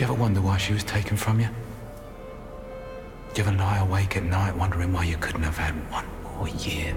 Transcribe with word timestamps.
Do 0.00 0.06
you 0.06 0.12
ever 0.12 0.22
wonder 0.22 0.40
why 0.40 0.56
she 0.56 0.72
was 0.72 0.82
taken 0.82 1.18
from 1.18 1.40
you? 1.40 1.48
Do 3.34 3.42
you 3.42 3.46
ever 3.46 3.54
lie 3.54 3.76
awake 3.76 4.16
at 4.16 4.22
night 4.22 4.56
wondering 4.56 4.94
why 4.94 5.04
you 5.04 5.18
couldn't 5.18 5.42
have 5.42 5.58
had 5.58 5.74
one 5.90 6.06
more 6.24 6.48
year? 6.48 6.94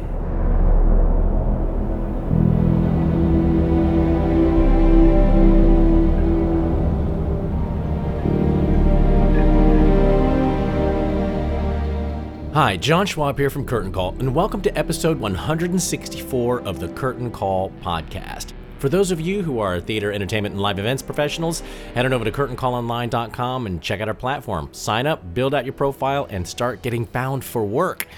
Hi, 12.53 12.77
John 12.77 13.05
Schwab 13.05 13.37
here 13.37 13.49
from 13.49 13.65
Curtain 13.65 13.91
Call, 13.91 14.15
and 14.19 14.33
welcome 14.33 14.61
to 14.61 14.77
episode 14.77 15.19
164 15.19 16.61
of 16.61 16.79
the 16.79 16.87
Curtain 16.87 17.31
Call 17.31 17.71
podcast. 17.81 18.53
For 18.83 18.89
those 18.89 19.11
of 19.11 19.21
you 19.21 19.43
who 19.43 19.59
are 19.59 19.79
theater, 19.79 20.11
entertainment, 20.11 20.55
and 20.55 20.61
live 20.61 20.77
events 20.77 21.01
professionals, 21.01 21.61
head 21.95 22.05
on 22.05 22.11
over 22.11 22.25
to 22.25 22.31
curtaincallonline.com 22.33 23.65
and 23.65 23.81
check 23.81 24.01
out 24.01 24.09
our 24.09 24.13
platform. 24.13 24.67
Sign 24.73 25.07
up, 25.07 25.33
build 25.33 25.55
out 25.55 25.63
your 25.63 25.73
profile, 25.73 26.27
and 26.29 26.45
start 26.45 26.81
getting 26.81 27.05
found 27.05 27.45
for 27.45 27.63
work. 27.63 28.09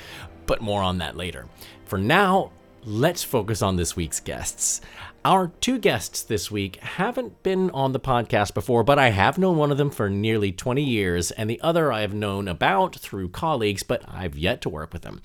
But 0.47 0.61
more 0.61 0.81
on 0.81 0.97
that 0.97 1.15
later. 1.15 1.45
For 1.85 1.99
now, 1.99 2.51
let's 2.83 3.23
focus 3.23 3.61
on 3.61 3.75
this 3.75 3.95
week's 3.95 4.19
guests. 4.19 4.81
Our 5.23 5.51
two 5.61 5.77
guests 5.77 6.23
this 6.23 6.49
week 6.49 6.77
haven't 6.77 7.43
been 7.43 7.69
on 7.69 7.91
the 7.91 7.99
podcast 7.99 8.55
before, 8.55 8.83
but 8.83 8.97
I 8.97 9.09
have 9.09 9.37
known 9.37 9.57
one 9.57 9.71
of 9.71 9.77
them 9.77 9.91
for 9.91 10.09
nearly 10.09 10.51
20 10.51 10.83
years, 10.83 11.29
and 11.29 11.47
the 11.47 11.61
other 11.61 11.93
I 11.93 12.01
have 12.01 12.15
known 12.15 12.47
about 12.47 12.95
through 12.95 13.29
colleagues, 13.29 13.83
but 13.83 14.01
I've 14.07 14.35
yet 14.35 14.61
to 14.61 14.69
work 14.69 14.93
with 14.93 15.03
him. 15.03 15.21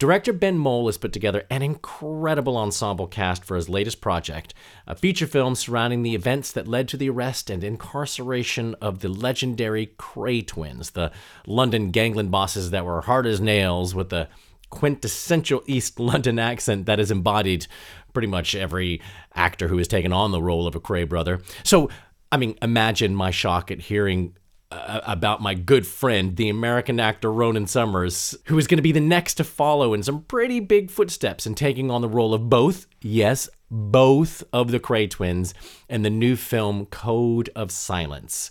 Director 0.00 0.32
Ben 0.32 0.56
Mole 0.56 0.86
has 0.86 0.96
put 0.96 1.12
together 1.12 1.44
an 1.50 1.60
incredible 1.60 2.56
ensemble 2.56 3.06
cast 3.06 3.44
for 3.44 3.54
his 3.54 3.68
latest 3.68 4.00
project, 4.00 4.54
a 4.86 4.94
feature 4.94 5.26
film 5.26 5.54
surrounding 5.54 6.02
the 6.02 6.14
events 6.14 6.52
that 6.52 6.66
led 6.66 6.88
to 6.88 6.96
the 6.96 7.10
arrest 7.10 7.50
and 7.50 7.62
incarceration 7.62 8.74
of 8.80 9.00
the 9.00 9.10
legendary 9.10 9.88
Kray 9.98 10.46
twins, 10.46 10.92
the 10.92 11.12
London 11.46 11.90
gangland 11.90 12.30
bosses 12.30 12.70
that 12.70 12.86
were 12.86 13.02
hard 13.02 13.26
as 13.26 13.42
nails 13.42 13.94
with 13.94 14.08
the 14.08 14.28
quintessential 14.70 15.62
East 15.66 16.00
London 16.00 16.38
accent 16.38 16.86
that 16.86 16.98
has 16.98 17.10
embodied 17.10 17.66
pretty 18.14 18.28
much 18.28 18.54
every 18.54 19.02
actor 19.34 19.68
who 19.68 19.76
has 19.76 19.86
taken 19.86 20.14
on 20.14 20.30
the 20.30 20.40
role 20.40 20.66
of 20.66 20.74
a 20.74 20.80
Kray 20.80 21.06
brother. 21.06 21.42
So, 21.62 21.90
I 22.32 22.38
mean, 22.38 22.56
imagine 22.62 23.14
my 23.14 23.30
shock 23.30 23.70
at 23.70 23.80
hearing 23.80 24.34
about 24.70 25.42
my 25.42 25.54
good 25.54 25.86
friend, 25.86 26.36
the 26.36 26.48
American 26.48 27.00
actor 27.00 27.32
Ronan 27.32 27.66
Summers, 27.66 28.36
who 28.46 28.56
is 28.56 28.68
going 28.68 28.78
to 28.78 28.82
be 28.82 28.92
the 28.92 29.00
next 29.00 29.34
to 29.34 29.44
follow 29.44 29.94
in 29.94 30.02
some 30.02 30.22
pretty 30.22 30.60
big 30.60 30.90
footsteps 30.90 31.46
in 31.46 31.54
taking 31.54 31.90
on 31.90 32.02
the 32.02 32.08
role 32.08 32.32
of 32.32 32.48
both, 32.48 32.86
yes, 33.00 33.48
both 33.70 34.44
of 34.52 34.70
the 34.70 34.78
Kray 34.78 35.10
twins 35.10 35.54
in 35.88 36.02
the 36.02 36.10
new 36.10 36.36
film 36.36 36.86
Code 36.86 37.50
of 37.56 37.72
Silence. 37.72 38.50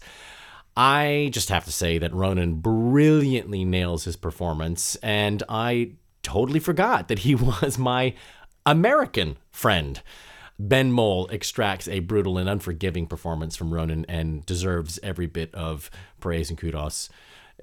I 0.76 1.30
just 1.32 1.50
have 1.50 1.66
to 1.66 1.72
say 1.72 1.98
that 1.98 2.14
Ronan 2.14 2.56
brilliantly 2.56 3.64
nails 3.64 4.04
his 4.04 4.16
performance, 4.16 4.96
and 4.98 5.42
I 5.48 5.92
totally 6.22 6.60
forgot 6.60 7.08
that 7.08 7.20
he 7.20 7.36
was 7.36 7.78
my 7.78 8.14
American 8.66 9.38
friend. 9.52 10.02
Ben 10.60 10.92
Mole 10.92 11.28
extracts 11.32 11.88
a 11.88 12.00
brutal 12.00 12.38
and 12.38 12.50
unforgiving 12.50 13.08
performance 13.08 13.56
from 13.56 13.74
Ronan 13.74 14.06
and 14.10 14.46
deserves 14.46 15.00
every 15.02 15.26
bit 15.26 15.56
of 15.56 15.90
praise 16.20 16.50
and 16.50 16.60
kudos 16.60 17.10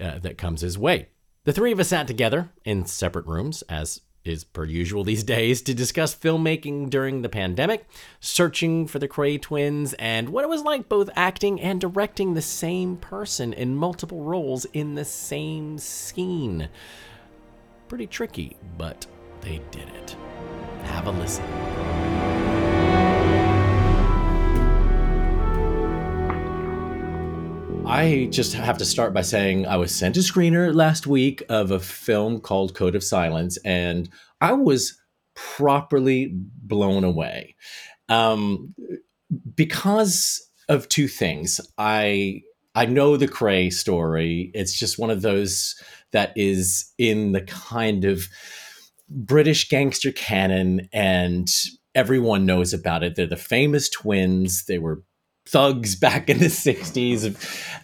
uh, 0.01 0.17
that 0.19 0.39
comes 0.39 0.61
his 0.61 0.77
way. 0.77 1.09
The 1.43 1.53
three 1.53 1.71
of 1.71 1.79
us 1.79 1.89
sat 1.89 2.07
together 2.07 2.49
in 2.65 2.85
separate 2.85 3.27
rooms, 3.27 3.61
as 3.69 4.01
is 4.25 4.43
per 4.43 4.65
usual 4.65 5.03
these 5.03 5.23
days, 5.35 5.61
to 5.61 5.73
discuss 5.75 6.15
filmmaking 6.15 6.89
during 6.89 7.21
the 7.21 7.29
pandemic, 7.29 7.87
searching 8.19 8.87
for 8.87 8.97
the 8.97 9.07
Kray 9.07 9.39
twins, 9.39 9.93
and 9.93 10.29
what 10.29 10.43
it 10.43 10.49
was 10.49 10.63
like 10.63 10.89
both 10.89 11.09
acting 11.15 11.61
and 11.61 11.79
directing 11.79 12.33
the 12.33 12.41
same 12.41 12.97
person 12.97 13.53
in 13.53 13.75
multiple 13.75 14.23
roles 14.23 14.65
in 14.65 14.95
the 14.95 15.05
same 15.05 15.77
scene. 15.77 16.67
Pretty 17.87 18.07
tricky, 18.07 18.57
but 18.77 19.05
they 19.41 19.61
did 19.71 19.87
it. 19.89 20.17
Have 20.83 21.07
a 21.07 21.11
listen. 21.11 21.45
I 27.87 28.27
just 28.31 28.53
have 28.53 28.77
to 28.79 28.85
start 28.85 29.13
by 29.13 29.21
saying 29.21 29.65
I 29.65 29.77
was 29.77 29.95
sent 29.95 30.17
a 30.17 30.19
screener 30.19 30.75
last 30.75 31.07
week 31.07 31.41
of 31.47 31.71
a 31.71 31.79
film 31.79 32.41
called 32.41 32.75
Code 32.75 32.95
of 32.95 33.03
Silence, 33.03 33.57
and 33.63 34.09
I 34.41 34.51
was 34.51 34.99
properly 35.35 36.33
blown 36.33 37.05
away 37.05 37.55
um, 38.09 38.75
because 39.55 40.49
of 40.67 40.89
two 40.89 41.07
things. 41.07 41.61
I 41.77 42.41
I 42.75 42.85
know 42.85 43.15
the 43.15 43.27
Kray 43.27 43.71
story. 43.71 44.51
It's 44.53 44.77
just 44.77 44.99
one 44.99 45.09
of 45.09 45.21
those 45.21 45.81
that 46.11 46.33
is 46.35 46.91
in 46.97 47.31
the 47.31 47.41
kind 47.41 48.03
of 48.03 48.27
British 49.09 49.69
gangster 49.69 50.11
canon, 50.11 50.89
and 50.91 51.47
everyone 51.95 52.45
knows 52.45 52.73
about 52.73 53.03
it. 53.03 53.15
They're 53.15 53.27
the 53.27 53.37
famous 53.37 53.87
twins. 53.87 54.65
They 54.65 54.77
were 54.77 55.03
thugs 55.47 55.95
back 55.95 56.29
in 56.29 56.39
the 56.39 56.45
60s 56.45 57.35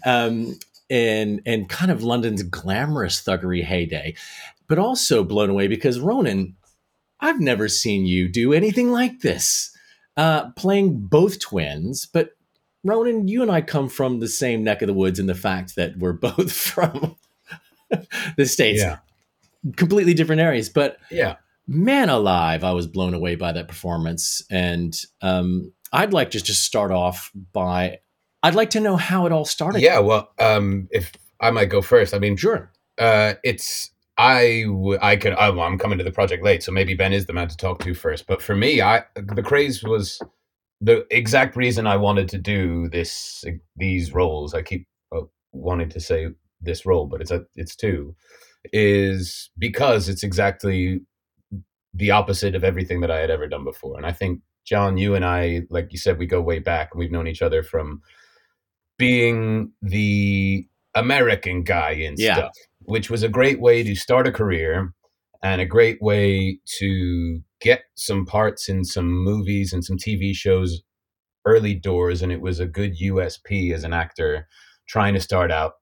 um, 0.05 0.57
and, 0.89 1.41
and 1.45 1.69
kind 1.69 1.91
of 1.91 2.03
London's 2.03 2.43
glamorous 2.43 3.21
thuggery 3.23 3.63
heyday, 3.63 4.15
but 4.67 4.79
also 4.79 5.23
blown 5.23 5.49
away 5.49 5.67
because 5.67 5.99
Ronan, 5.99 6.55
I've 7.19 7.39
never 7.39 7.67
seen 7.67 8.05
you 8.05 8.27
do 8.27 8.53
anything 8.53 8.91
like 8.91 9.21
this. 9.21 9.69
Uh, 10.15 10.51
playing 10.51 10.99
both 11.07 11.39
twins, 11.39 12.05
but 12.05 12.35
Ronan, 12.83 13.27
you 13.27 13.41
and 13.41 13.49
I 13.49 13.61
come 13.61 13.89
from 13.89 14.19
the 14.19 14.27
same 14.27 14.63
neck 14.63 14.81
of 14.81 14.87
the 14.87 14.93
woods 14.93 15.19
in 15.19 15.25
the 15.25 15.35
fact 15.35 15.75
that 15.75 15.97
we're 15.97 16.13
both 16.13 16.51
from 16.55 17.15
the 18.37 18.45
States. 18.45 18.81
Yeah. 18.81 18.97
Completely 19.77 20.13
different 20.13 20.41
areas. 20.41 20.69
But 20.69 20.97
yeah. 21.09 21.37
man 21.67 22.09
alive, 22.09 22.63
I 22.63 22.73
was 22.73 22.87
blown 22.87 23.13
away 23.13 23.35
by 23.35 23.53
that 23.53 23.67
performance. 23.67 24.43
And 24.51 24.95
um, 25.21 25.71
I'd 25.93 26.11
like 26.11 26.31
to 26.31 26.41
just 26.41 26.63
start 26.63 26.91
off 26.91 27.31
by 27.53 27.99
I'd 28.41 28.55
like 28.55 28.71
to 28.71 28.81
know 28.81 28.97
how 28.97 29.25
it 29.25 29.31
all 29.31 29.45
started. 29.45 29.81
Yeah, 29.81 29.99
well, 29.99 30.29
um, 30.37 30.89
if 30.91 31.13
I 31.39 31.51
might 31.51 31.69
go 31.69 31.81
first, 31.81 32.13
I 32.13 32.19
mean, 32.19 32.35
sure. 32.35 32.71
Uh, 32.97 33.35
it's 33.43 33.91
I 34.17 34.63
w- 34.67 34.99
I 35.01 35.15
could 35.15 35.33
oh, 35.37 35.59
I'm 35.61 35.77
coming 35.77 35.97
to 35.97 36.03
the 36.03 36.11
project 36.11 36.43
late, 36.43 36.61
so 36.61 36.71
maybe 36.71 36.93
Ben 36.93 37.13
is 37.13 37.25
the 37.25 37.33
man 37.33 37.47
to 37.47 37.57
talk 37.57 37.79
to 37.79 37.93
first. 37.93 38.27
But 38.27 38.41
for 38.41 38.55
me, 38.55 38.81
I 38.81 39.03
the 39.15 39.41
Krays 39.41 39.87
was 39.87 40.19
the 40.81 41.07
exact 41.09 41.55
reason 41.55 41.87
I 41.87 41.97
wanted 41.97 42.27
to 42.29 42.37
do 42.37 42.89
this 42.89 43.45
these 43.75 44.13
roles. 44.13 44.53
I 44.53 44.61
keep 44.61 44.87
uh, 45.15 45.21
wanting 45.51 45.89
to 45.89 45.99
say 45.99 46.27
this 46.61 46.85
role, 46.85 47.07
but 47.07 47.21
it's 47.21 47.31
a 47.31 47.45
it's 47.55 47.75
two 47.75 48.15
is 48.71 49.49
because 49.57 50.07
it's 50.07 50.23
exactly 50.23 51.01
the 51.93 52.11
opposite 52.11 52.55
of 52.55 52.63
everything 52.63 53.01
that 53.01 53.11
I 53.11 53.19
had 53.19 53.29
ever 53.29 53.47
done 53.47 53.63
before, 53.63 53.97
and 53.97 54.05
I 54.05 54.11
think 54.11 54.41
John, 54.65 54.97
you 54.97 55.15
and 55.15 55.25
I, 55.25 55.63
like 55.69 55.91
you 55.91 55.97
said, 55.97 56.17
we 56.17 56.25
go 56.25 56.41
way 56.41 56.59
back 56.59 56.95
we've 56.95 57.11
known 57.11 57.27
each 57.27 57.41
other 57.41 57.63
from 57.63 58.01
being 58.97 59.71
the 59.81 60.67
American 60.95 61.63
guy 61.63 61.91
in 61.91 62.15
Yeah. 62.17 62.35
stuff, 62.35 62.53
which 62.81 63.09
was 63.09 63.23
a 63.23 63.29
great 63.29 63.59
way 63.59 63.83
to 63.83 63.95
start 63.95 64.27
a 64.27 64.31
career 64.31 64.93
and 65.41 65.59
a 65.61 65.65
great 65.65 66.01
way 66.01 66.59
to 66.79 67.41
get 67.59 67.83
some 67.95 68.25
parts 68.25 68.69
in 68.69 68.83
some 68.85 69.09
movies 69.11 69.73
and 69.73 69.83
some 69.83 69.97
TV 69.97 70.33
shows 70.33 70.81
early 71.45 71.73
doors. 71.73 72.21
And 72.21 72.31
it 72.31 72.41
was 72.41 72.59
a 72.59 72.65
good 72.67 72.97
USP 73.01 73.73
as 73.73 73.83
an 73.83 73.93
actor 73.93 74.47
trying 74.87 75.13
to 75.15 75.19
start 75.19 75.51
out 75.51 75.73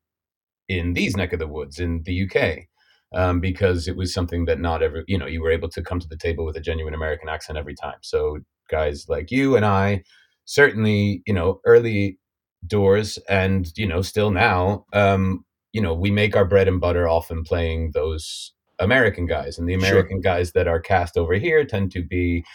in 0.67 0.93
these 0.93 1.15
neck 1.15 1.33
of 1.33 1.39
the 1.39 1.47
woods 1.47 1.79
in 1.79 2.01
the 2.05 2.23
UK. 2.25 2.67
Um, 3.13 3.41
because 3.41 3.89
it 3.89 3.97
was 3.97 4.13
something 4.13 4.45
that 4.45 4.61
not 4.61 4.81
every, 4.81 5.03
you 5.05 5.17
know, 5.17 5.25
you 5.27 5.41
were 5.41 5.51
able 5.51 5.67
to 5.69 5.81
come 5.81 5.99
to 5.99 6.07
the 6.07 6.15
table 6.15 6.45
with 6.45 6.55
a 6.55 6.61
genuine 6.61 6.93
American 6.93 7.27
accent 7.27 7.57
every 7.57 7.75
time. 7.75 7.97
So 8.01 8.37
guys 8.69 9.09
like 9.09 9.31
you 9.31 9.57
and 9.57 9.65
I, 9.65 10.03
certainly, 10.45 11.21
you 11.27 11.33
know, 11.33 11.59
early 11.65 12.19
doors 12.67 13.19
and, 13.27 13.69
you 13.75 13.85
know, 13.85 14.01
still 14.01 14.31
now, 14.31 14.85
um, 14.93 15.43
you 15.73 15.81
know, 15.81 15.93
we 15.93 16.09
make 16.09 16.37
our 16.37 16.45
bread 16.45 16.69
and 16.69 16.79
butter 16.79 17.05
often 17.07 17.43
playing 17.43 17.91
those 17.93 18.53
American 18.79 19.25
guys. 19.25 19.57
And 19.57 19.67
the 19.67 19.77
Sure. 19.77 19.89
American 19.89 20.21
guys 20.21 20.53
that 20.53 20.69
are 20.69 20.79
cast 20.79 21.17
over 21.17 21.33
here 21.33 21.65
tend 21.65 21.91
to 21.91 22.01
be 22.03 22.45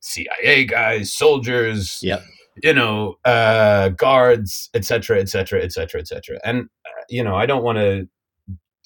CIA 0.00 0.64
guys, 0.64 1.12
soldiers, 1.12 1.98
Yep. 2.02 2.22
you 2.62 2.72
know, 2.72 3.16
uh, 3.26 3.90
guards, 3.90 4.70
et 4.72 4.84
cetera, 4.86 5.20
et 5.20 5.28
cetera, 5.28 5.62
et 5.62 5.72
cetera, 5.72 6.00
et 6.00 6.08
cetera. 6.08 6.38
And, 6.42 6.62
uh, 6.86 7.02
you 7.10 7.22
know, 7.22 7.34
I 7.36 7.44
don't 7.44 7.62
want 7.62 7.76
to 7.78 8.08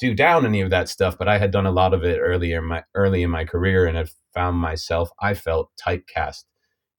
do 0.01 0.15
down 0.15 0.47
any 0.47 0.63
of 0.63 0.71
that 0.71 0.89
stuff, 0.89 1.17
but 1.19 1.29
I 1.29 1.39
had 1.39 1.51
done 1.51 1.67
a 1.67 1.71
lot 1.71 1.95
of 1.95 2.05
it 2.05 2.19
earlier 2.19 2.59
in 2.59 2.65
my 2.65 2.83
early 2.95 3.23
in 3.23 3.31
my 3.31 3.45
career 3.45 3.87
and 3.87 3.97
had 3.97 4.11
found 4.35 4.57
myself, 4.57 5.11
I 5.21 5.35
felt 5.35 5.71
typecast 5.85 6.45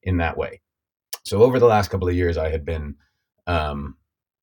in 0.04 0.18
that 0.18 0.38
way. 0.38 0.62
So 1.24 1.44
over 1.44 1.60
the 1.60 1.66
last 1.66 1.90
couple 1.90 2.08
of 2.08 2.16
years, 2.16 2.38
I 2.38 2.50
had 2.50 2.66
been 2.66 2.96
um, 3.48 3.96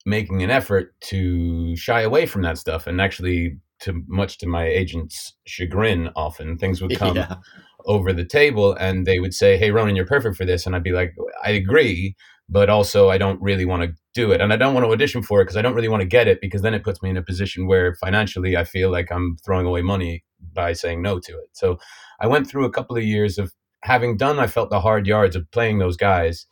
making 0.06 0.42
an 0.42 0.50
effort 0.50 0.94
to 1.02 1.76
shy 1.76 2.02
away 2.02 2.26
from 2.26 2.42
that 2.42 2.58
stuff, 2.58 2.86
and 2.86 3.00
actually, 3.00 3.58
to 3.80 4.02
much 4.08 4.38
to 4.38 4.46
my 4.46 4.66
agent's 4.66 5.34
chagrin, 5.46 6.10
often 6.16 6.58
things 6.58 6.82
would 6.82 6.94
come 6.98 7.16
Yeah. 7.16 7.36
over 7.86 8.12
the 8.12 8.24
table 8.24 8.74
and 8.74 9.06
they 9.06 9.20
would 9.20 9.34
say, 9.34 9.56
"Hey, 9.56 9.70
Ronan, 9.70 9.96
you're 9.96 10.04
perfect 10.06 10.36
for 10.36 10.44
this," 10.44 10.66
and 10.66 10.74
I'd 10.74 10.82
be 10.82 10.92
like, 10.92 11.14
"I 11.44 11.50
agree." 11.50 12.16
But 12.50 12.70
also, 12.70 13.10
I 13.10 13.18
don't 13.18 13.40
really 13.42 13.66
want 13.66 13.82
to 13.82 13.94
do 14.14 14.32
it, 14.32 14.40
and 14.40 14.52
I 14.52 14.56
don't 14.56 14.72
want 14.74 14.86
to 14.86 14.90
audition 14.90 15.22
for 15.22 15.40
it 15.40 15.44
because 15.44 15.56
I 15.56 15.62
don't 15.62 15.74
really 15.74 15.88
want 15.88 16.00
to 16.00 16.08
get 16.08 16.28
it 16.28 16.40
because 16.40 16.62
then 16.62 16.74
it 16.74 16.82
puts 16.82 17.02
me 17.02 17.10
in 17.10 17.16
a 17.16 17.22
position 17.22 17.66
where 17.66 17.94
financially 17.94 18.56
I 18.56 18.64
feel 18.64 18.90
like 18.90 19.12
I'm 19.12 19.36
throwing 19.44 19.66
away 19.66 19.82
money 19.82 20.24
by 20.54 20.72
saying 20.72 21.02
no 21.02 21.18
to 21.18 21.32
it. 21.32 21.50
So 21.52 21.78
I 22.20 22.26
went 22.26 22.48
through 22.48 22.64
a 22.64 22.70
couple 22.70 22.96
of 22.96 23.04
years 23.04 23.38
of 23.38 23.52
having 23.82 24.16
done, 24.16 24.38
I 24.38 24.46
felt 24.46 24.70
the 24.70 24.80
hard 24.80 25.06
yards 25.06 25.36
of 25.36 25.50
playing 25.50 25.78
those 25.78 25.96
guys, 25.96 26.46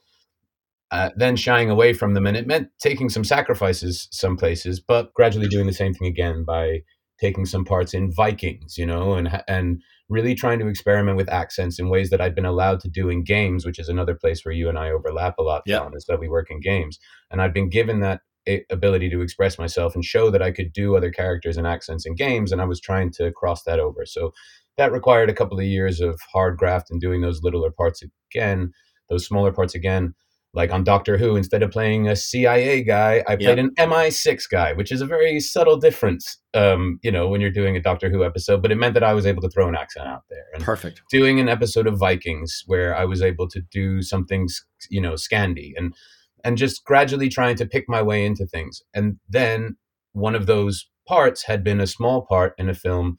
uh, 0.91 1.11
then 1.17 1.37
shying 1.37 1.71
away 1.71 1.93
from 1.93 2.15
them. 2.15 2.27
And 2.27 2.37
it 2.37 2.47
meant 2.47 2.69
taking 2.81 3.09
some 3.09 3.25
sacrifices 3.25 4.09
some 4.11 4.37
places, 4.37 4.81
but 4.81 5.13
gradually 5.15 5.49
doing 5.49 5.67
the 5.67 5.73
same 5.73 5.95
thing 5.95 6.09
again 6.09 6.45
by 6.45 6.83
taking 7.21 7.47
some 7.47 7.65
parts 7.65 7.95
in 7.95 8.13
Vikings, 8.13 8.77
you 8.77 8.87
know, 8.87 9.15
and, 9.15 9.43
and 9.49 9.83
really 10.09 10.35
trying 10.35 10.59
to 10.59 10.69
experiment 10.69 11.17
with 11.17 11.29
accents 11.29 11.79
in 11.79 11.89
ways 11.89 12.11
that 12.11 12.21
I'd 12.21 12.35
been 12.35 12.47
allowed 12.47 12.81
to 12.81 12.89
do 12.89 13.09
in 13.09 13.25
games, 13.25 13.65
which 13.65 13.79
is 13.79 13.89
another 13.89 14.15
place 14.15 14.45
where 14.45 14.55
you 14.55 14.69
and 14.69 14.79
I 14.79 14.91
overlap 14.91 15.35
a 15.39 15.43
lot, 15.43 15.63
Yeah. 15.67 15.79
John, 15.79 15.93
is 15.97 16.05
that 16.07 16.21
we 16.21 16.29
work 16.29 16.51
in 16.51 16.61
games. 16.61 16.99
And 17.31 17.41
I'd 17.41 17.55
been 17.55 17.71
given 17.71 18.01
that 18.01 18.21
eh, 18.47 18.61
ability 18.71 19.11
to 19.11 19.21
express 19.21 19.59
myself 19.59 19.95
and 19.95 20.05
show 20.05 20.31
that 20.31 20.43
I 20.43 20.53
could 20.53 20.73
do 20.73 20.97
other 20.97 21.11
characters 21.11 21.57
and 21.57 21.67
accents 21.67 22.07
in 22.07 22.15
games, 22.15 22.53
and 22.53 22.61
I 22.61 22.67
was 22.67 22.81
trying 22.81 23.11
to 23.13 23.33
cross 23.33 23.63
that 23.65 23.81
over. 23.81 24.07
So 24.07 24.33
that 24.77 24.93
required 24.93 25.31
a 25.31 25.35
couple 25.35 25.59
of 25.59 25.65
years 25.65 26.01
of 26.01 26.21
hard 26.33 26.57
graft 26.59 26.91
and 26.91 27.01
doing 27.01 27.23
those 27.23 27.43
littler 27.43 27.71
parts 27.71 28.03
again, 28.31 28.73
those 29.09 29.27
smaller 29.27 29.53
parts 29.53 29.75
again. 29.75 30.15
Like 30.57 30.73
on 30.73 30.85
Doctor 30.85 31.19
Who, 31.19 31.37
instead 31.37 31.63
of 31.63 31.71
playing 31.71 32.09
a 32.09 32.17
CIA 32.17 32.83
guy, 32.83 33.23
I 33.29 33.37
played 33.37 33.59
an 33.59 33.75
MI6 33.79 34.49
guy, 34.51 34.73
which 34.73 34.91
is 34.91 35.03
a 35.03 35.07
very 35.07 35.39
subtle 35.39 35.77
difference, 35.77 36.39
um, 36.55 36.99
you 37.03 37.13
know, 37.13 37.29
when 37.29 37.43
you're 37.43 37.51
doing 37.51 37.77
a 37.77 37.81
Doctor 37.81 38.09
Who 38.09 38.25
episode. 38.25 38.63
But 38.63 38.73
it 38.73 38.77
meant 38.77 38.95
that 38.95 39.05
I 39.05 39.13
was 39.13 39.27
able 39.27 39.43
to 39.43 39.51
throw 39.51 39.69
an 39.69 39.77
accent 39.77 40.09
out 40.09 40.23
there. 40.31 40.47
And 40.55 40.65
Perfect. 40.65 41.03
doing 41.11 41.39
an 41.39 41.51
episode 41.51 41.87
of 41.87 41.99
Vikings 41.99 42.63
where 42.67 42.97
I 42.97 43.05
was 43.05 43.21
able 43.21 43.47
to 43.51 43.61
do 43.71 44.01
something, 44.01 44.49
you 44.89 45.01
know, 45.01 45.13
Scandi 45.13 45.73
and 45.77 45.95
and 46.43 46.57
just 46.57 46.85
gradually 46.85 47.29
trying 47.29 47.57
to 47.57 47.67
pick 47.67 47.85
my 47.89 48.01
way 48.01 48.25
into 48.25 48.47
things. 48.47 48.81
And 48.95 49.19
then 49.29 49.77
one 50.13 50.35
of 50.35 50.47
those 50.47 50.89
parts 51.07 51.45
had 51.45 51.63
been 51.63 51.81
a 51.81 51.87
small 51.87 52.25
part 52.25 52.55
in 52.57 52.71
a 52.71 52.75
film 52.75 53.19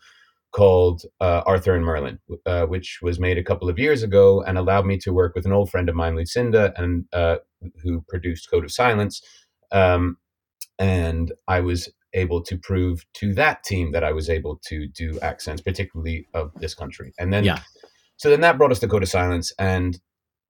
called 0.57 1.03
uh, 1.21 1.41
Arthur 1.45 1.75
and 1.75 1.85
Merlin, 1.85 2.17
uh, 2.47 2.65
which 2.65 2.99
was 3.03 3.19
made 3.19 3.37
a 3.37 3.43
couple 3.43 3.69
of 3.69 3.77
years 3.77 4.01
ago 4.01 4.41
and 4.41 4.57
allowed 4.57 4.87
me 4.87 4.97
to 4.97 5.13
work 5.13 5.35
with 5.35 5.45
an 5.45 5.53
old 5.53 5.69
friend 5.69 5.87
of 5.87 5.95
mine, 5.95 6.15
Lucinda, 6.15 6.73
and 6.77 7.05
uh, 7.13 7.37
who 7.83 8.03
produced 8.09 8.49
Code 8.49 8.65
of 8.65 8.71
Silence. 8.71 9.21
Um, 9.71 10.17
and 10.79 11.31
I 11.47 11.59
was 11.59 11.89
able 12.13 12.41
to 12.49 12.57
prove 12.57 13.05
to 13.19 13.35
that 13.35 13.63
team 13.65 13.91
that 13.91 14.03
I 14.03 14.11
was 14.13 14.31
able 14.31 14.59
to 14.69 14.87
do 14.87 15.19
accents, 15.21 15.61
particularly 15.61 16.27
of 16.33 16.51
this 16.55 16.73
country. 16.73 17.13
And 17.19 17.31
then, 17.31 17.43
Yeah. 17.43 17.59
so 18.15 18.31
then 18.31 18.41
that 18.41 18.57
brought 18.57 18.71
us 18.71 18.79
to 18.79 18.87
Code 18.87 19.03
of 19.03 19.09
Silence, 19.09 19.53
and 19.59 19.99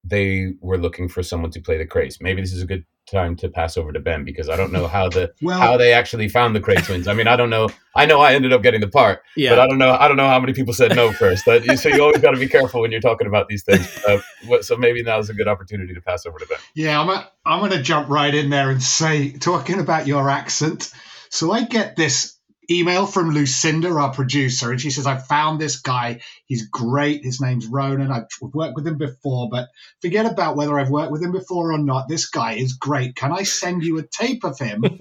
they 0.08 0.54
were 0.62 0.78
looking 0.78 1.08
for 1.10 1.24
someone 1.24 1.52
to 1.52 1.60
play 1.62 1.78
the 1.78 1.86
Krays. 1.86 2.22
Maybe 2.22 2.42
this 2.42 2.54
is 2.54 2.62
a 2.62 2.66
good 2.66 2.86
time 3.10 3.36
to 3.38 3.48
pass 3.48 3.78
over 3.78 3.94
to 3.94 4.00
Ben 4.02 4.26
because 4.26 4.50
I 4.50 4.58
don't 4.58 4.72
know 4.72 4.86
how 4.88 5.08
the 5.10 5.32
Well- 5.42 5.60
how 5.60 5.78
they 5.78 5.94
actually 5.94 6.28
found 6.30 6.56
the 6.56 6.60
Krays 6.60 6.86
twins. 6.86 7.08
I 7.08 7.14
mean, 7.14 7.28
I 7.28 7.36
don't 7.36 7.50
know. 7.50 7.70
I 7.96 8.06
know 8.06 8.20
I 8.20 8.34
ended 8.34 8.52
up 8.54 8.62
getting 8.62 8.82
the 8.82 8.88
part, 8.90 9.22
Yeah. 9.36 9.52
but 9.52 9.60
I 9.60 9.68
don't 9.68 9.78
know. 9.78 9.94
I 10.00 10.08
don't 10.08 10.18
know 10.18 10.28
how 10.28 10.40
many 10.40 10.54
people 10.54 10.74
said 10.74 10.96
no 10.96 11.12
first. 11.14 11.46
That- 11.46 11.80
so 11.80 11.90
you 11.90 12.02
always 12.04 12.20
got 12.22 12.32
to 12.32 12.40
be 12.40 12.48
careful 12.50 12.82
when 12.82 12.92
you're 12.92 13.00
talking 13.02 13.28
about 13.28 13.48
these 13.48 13.64
things. 13.64 13.88
Uh, 14.08 14.20
so 14.62 14.76
maybe 14.78 15.02
now 15.04 15.20
is 15.20 15.30
a 15.30 15.34
good 15.34 15.48
opportunity 15.48 15.94
to 15.94 16.02
pass 16.02 16.26
over 16.26 16.38
to 16.40 16.46
Ben. 16.48 16.58
Yeah, 16.76 17.00
I'm, 17.00 17.10
a, 17.10 17.30
I'm 17.46 17.60
going 17.60 17.72
to 17.72 17.82
jump 17.82 18.10
right 18.10 18.34
in 18.34 18.50
there 18.50 18.70
and 18.72 18.82
say, 18.84 19.32
talking 19.32 19.80
about 19.80 20.06
your 20.08 20.30
accent. 20.30 20.92
So 21.30 21.52
I 21.52 21.64
get 21.66 21.96
this 21.96 22.37
email 22.70 23.06
from 23.06 23.32
Lucinda, 23.32 23.90
our 23.90 24.14
producer, 24.14 24.72
and 24.72 24.82
she 24.82 24.90
says, 24.90 25.08
I 25.08 25.18
found 25.18 25.60
this 25.60 25.80
guy. 25.80 26.22
He's 26.46 26.68
great. 26.68 27.24
His 27.24 27.40
name's 27.40 27.68
Ronan. 27.68 28.12
I've 28.12 28.28
worked 28.42 28.76
with 28.76 28.88
him 28.88 28.98
before, 28.98 29.50
but 29.50 29.70
forget 30.02 30.26
about 30.26 30.56
whether 30.56 30.78
I've 30.78 30.90
worked 30.90 31.12
with 31.12 31.24
him 31.24 31.32
before 31.32 31.72
or 31.72 31.78
not. 31.78 32.08
This 32.08 32.30
guy 32.30 32.54
is 32.54 32.74
great. 32.74 33.16
Can 33.16 33.32
I 33.32 33.44
send 33.44 33.84
you 33.84 33.98
a 33.98 34.04
tape 34.04 34.44
of 34.44 34.60
him? 34.60 34.84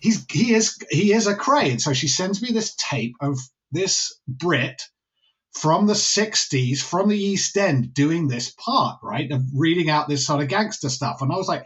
He's 0.00 0.26
he 0.30 0.52
is 0.52 0.78
he 0.90 1.14
is 1.14 1.26
a 1.26 1.34
crane. 1.34 1.78
So 1.78 1.94
she 1.94 2.08
sends 2.08 2.42
me 2.42 2.50
this 2.50 2.74
tape 2.74 3.14
of 3.20 3.38
this 3.72 4.20
Brit 4.28 4.82
from 5.54 5.86
the 5.86 5.94
60s 5.94 6.82
from 6.82 7.08
the 7.08 7.18
East 7.18 7.56
End 7.56 7.94
doing 7.94 8.28
this 8.28 8.50
part, 8.50 8.98
right? 9.02 9.30
Of 9.30 9.44
reading 9.54 9.88
out 9.88 10.08
this 10.08 10.26
sort 10.26 10.42
of 10.42 10.48
gangster 10.48 10.88
stuff. 10.88 11.22
And 11.22 11.32
I 11.32 11.36
was 11.36 11.48
like, 11.48 11.64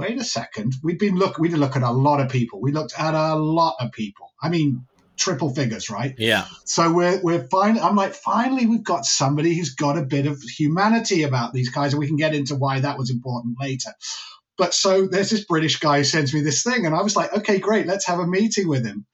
wait 0.00 0.18
a 0.18 0.24
second. 0.24 0.74
We've 0.82 0.98
been 0.98 1.16
look 1.16 1.38
we 1.38 1.48
did 1.48 1.58
look 1.58 1.76
at 1.76 1.82
a 1.82 1.90
lot 1.90 2.20
of 2.20 2.30
people. 2.30 2.60
We 2.60 2.72
looked 2.72 2.94
at 2.98 3.14
a 3.14 3.36
lot 3.36 3.76
of 3.80 3.92
people. 3.92 4.32
I 4.42 4.48
mean, 4.48 4.86
triple 5.16 5.54
figures, 5.54 5.90
right? 5.90 6.14
Yeah. 6.18 6.46
So 6.64 6.92
we're 6.92 7.20
we're 7.22 7.46
fine. 7.48 7.78
I'm 7.78 7.96
like, 7.96 8.14
finally, 8.14 8.66
we've 8.66 8.82
got 8.82 9.04
somebody 9.04 9.54
who's 9.54 9.74
got 9.74 9.98
a 9.98 10.02
bit 10.02 10.26
of 10.26 10.40
humanity 10.42 11.22
about 11.22 11.52
these 11.52 11.68
guys, 11.68 11.92
and 11.92 12.00
we 12.00 12.06
can 12.06 12.16
get 12.16 12.34
into 12.34 12.54
why 12.54 12.80
that 12.80 12.98
was 12.98 13.10
important 13.10 13.56
later. 13.60 13.90
But 14.56 14.74
so 14.74 15.06
there's 15.06 15.30
this 15.30 15.44
British 15.44 15.78
guy 15.78 15.98
who 15.98 16.04
sends 16.04 16.34
me 16.34 16.40
this 16.40 16.62
thing, 16.62 16.86
and 16.86 16.94
I 16.94 17.02
was 17.02 17.16
like, 17.16 17.32
okay, 17.32 17.58
great, 17.58 17.86
let's 17.86 18.06
have 18.06 18.18
a 18.18 18.26
meeting 18.26 18.68
with 18.68 18.84
him. 18.84 19.06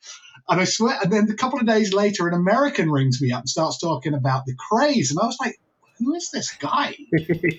And 0.49 0.61
I 0.61 0.64
swear, 0.64 0.99
and 1.02 1.12
then 1.12 1.28
a 1.31 1.35
couple 1.35 1.59
of 1.59 1.66
days 1.66 1.93
later, 1.93 2.28
an 2.28 2.35
American 2.35 2.90
rings 2.90 3.21
me 3.21 3.33
up 3.33 3.40
and 3.40 3.49
starts 3.49 3.81
talking 3.81 4.14
about 4.14 4.47
the 4.47 4.55
Krays, 4.55 5.11
and 5.11 5.19
I 5.21 5.26
was 5.26 5.37
like, 5.40 5.59
who 5.99 6.15
is 6.15 6.31
this 6.33 6.53
guy? 6.57 6.95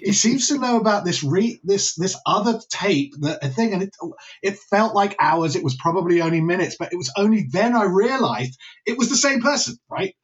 he 0.03 0.13
seems 0.13 0.49
to 0.49 0.59
know 0.59 0.77
about 0.77 1.05
this 1.05 1.23
re- 1.23 1.59
this 1.63 1.95
this 1.95 2.17
other 2.25 2.59
tape 2.69 3.13
that 3.21 3.43
a 3.43 3.49
thing, 3.49 3.73
and 3.73 3.83
it 3.83 3.95
it 4.43 4.57
felt 4.69 4.95
like 4.95 5.15
hours. 5.19 5.55
It 5.55 5.63
was 5.63 5.75
probably 5.75 6.21
only 6.21 6.41
minutes, 6.41 6.75
but 6.79 6.93
it 6.93 6.97
was 6.97 7.11
only 7.17 7.47
then 7.51 7.75
I 7.75 7.85
realized 7.85 8.57
it 8.85 8.97
was 8.97 9.09
the 9.09 9.17
same 9.17 9.41
person, 9.41 9.77
right? 9.89 10.15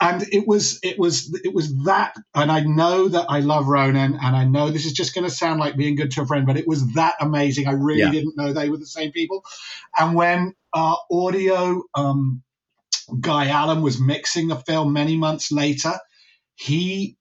And 0.00 0.22
it 0.32 0.46
was 0.46 0.80
it 0.82 0.98
was 0.98 1.38
it 1.44 1.54
was 1.54 1.74
that, 1.84 2.14
and 2.34 2.52
I 2.52 2.60
know 2.60 3.08
that 3.08 3.26
I 3.30 3.40
love 3.40 3.66
Ronan, 3.68 4.18
and 4.22 4.36
I 4.36 4.44
know 4.44 4.70
this 4.70 4.86
is 4.86 4.92
just 4.92 5.14
going 5.14 5.24
to 5.24 5.30
sound 5.34 5.60
like 5.60 5.76
being 5.76 5.96
good 5.96 6.10
to 6.12 6.22
a 6.22 6.26
friend, 6.26 6.46
but 6.46 6.58
it 6.58 6.68
was 6.68 6.94
that 6.94 7.14
amazing. 7.20 7.68
I 7.68 7.72
really 7.72 8.02
Yeah. 8.02 8.12
didn't 8.12 8.36
know 8.36 8.52
they 8.52 8.70
were 8.70 8.78
the 8.78 8.86
same 8.86 9.12
people. 9.12 9.44
And 9.98 10.14
when 10.14 10.54
our 10.74 10.98
audio 11.10 11.82
um, 11.94 12.42
guy 13.20 13.48
Alan 13.48 13.82
was 13.82 14.00
mixing 14.00 14.48
the 14.48 14.56
film 14.56 14.92
many 14.92 15.16
months 15.16 15.52
later, 15.52 15.94
he 16.56 17.16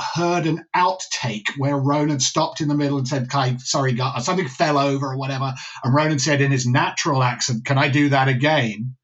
heard 0.00 0.46
an 0.46 0.64
outtake 0.76 1.48
where 1.56 1.76
Ronan 1.76 2.20
stopped 2.20 2.60
in 2.60 2.68
the 2.68 2.74
middle 2.74 2.98
and 2.98 3.08
said, 3.08 3.30
Kai, 3.30 3.56
sorry, 3.58 3.92
guy, 3.92 4.18
something 4.20 4.48
fell 4.48 4.78
over 4.78 5.12
or 5.12 5.16
whatever. 5.18 5.54
And 5.84 5.94
Ronan 5.94 6.18
said 6.18 6.40
in 6.40 6.50
his 6.50 6.66
natural 6.66 7.22
accent, 7.22 7.64
Can 7.64 7.78
I 7.78 7.88
do 7.88 8.08
that 8.10 8.28
again? 8.28 8.96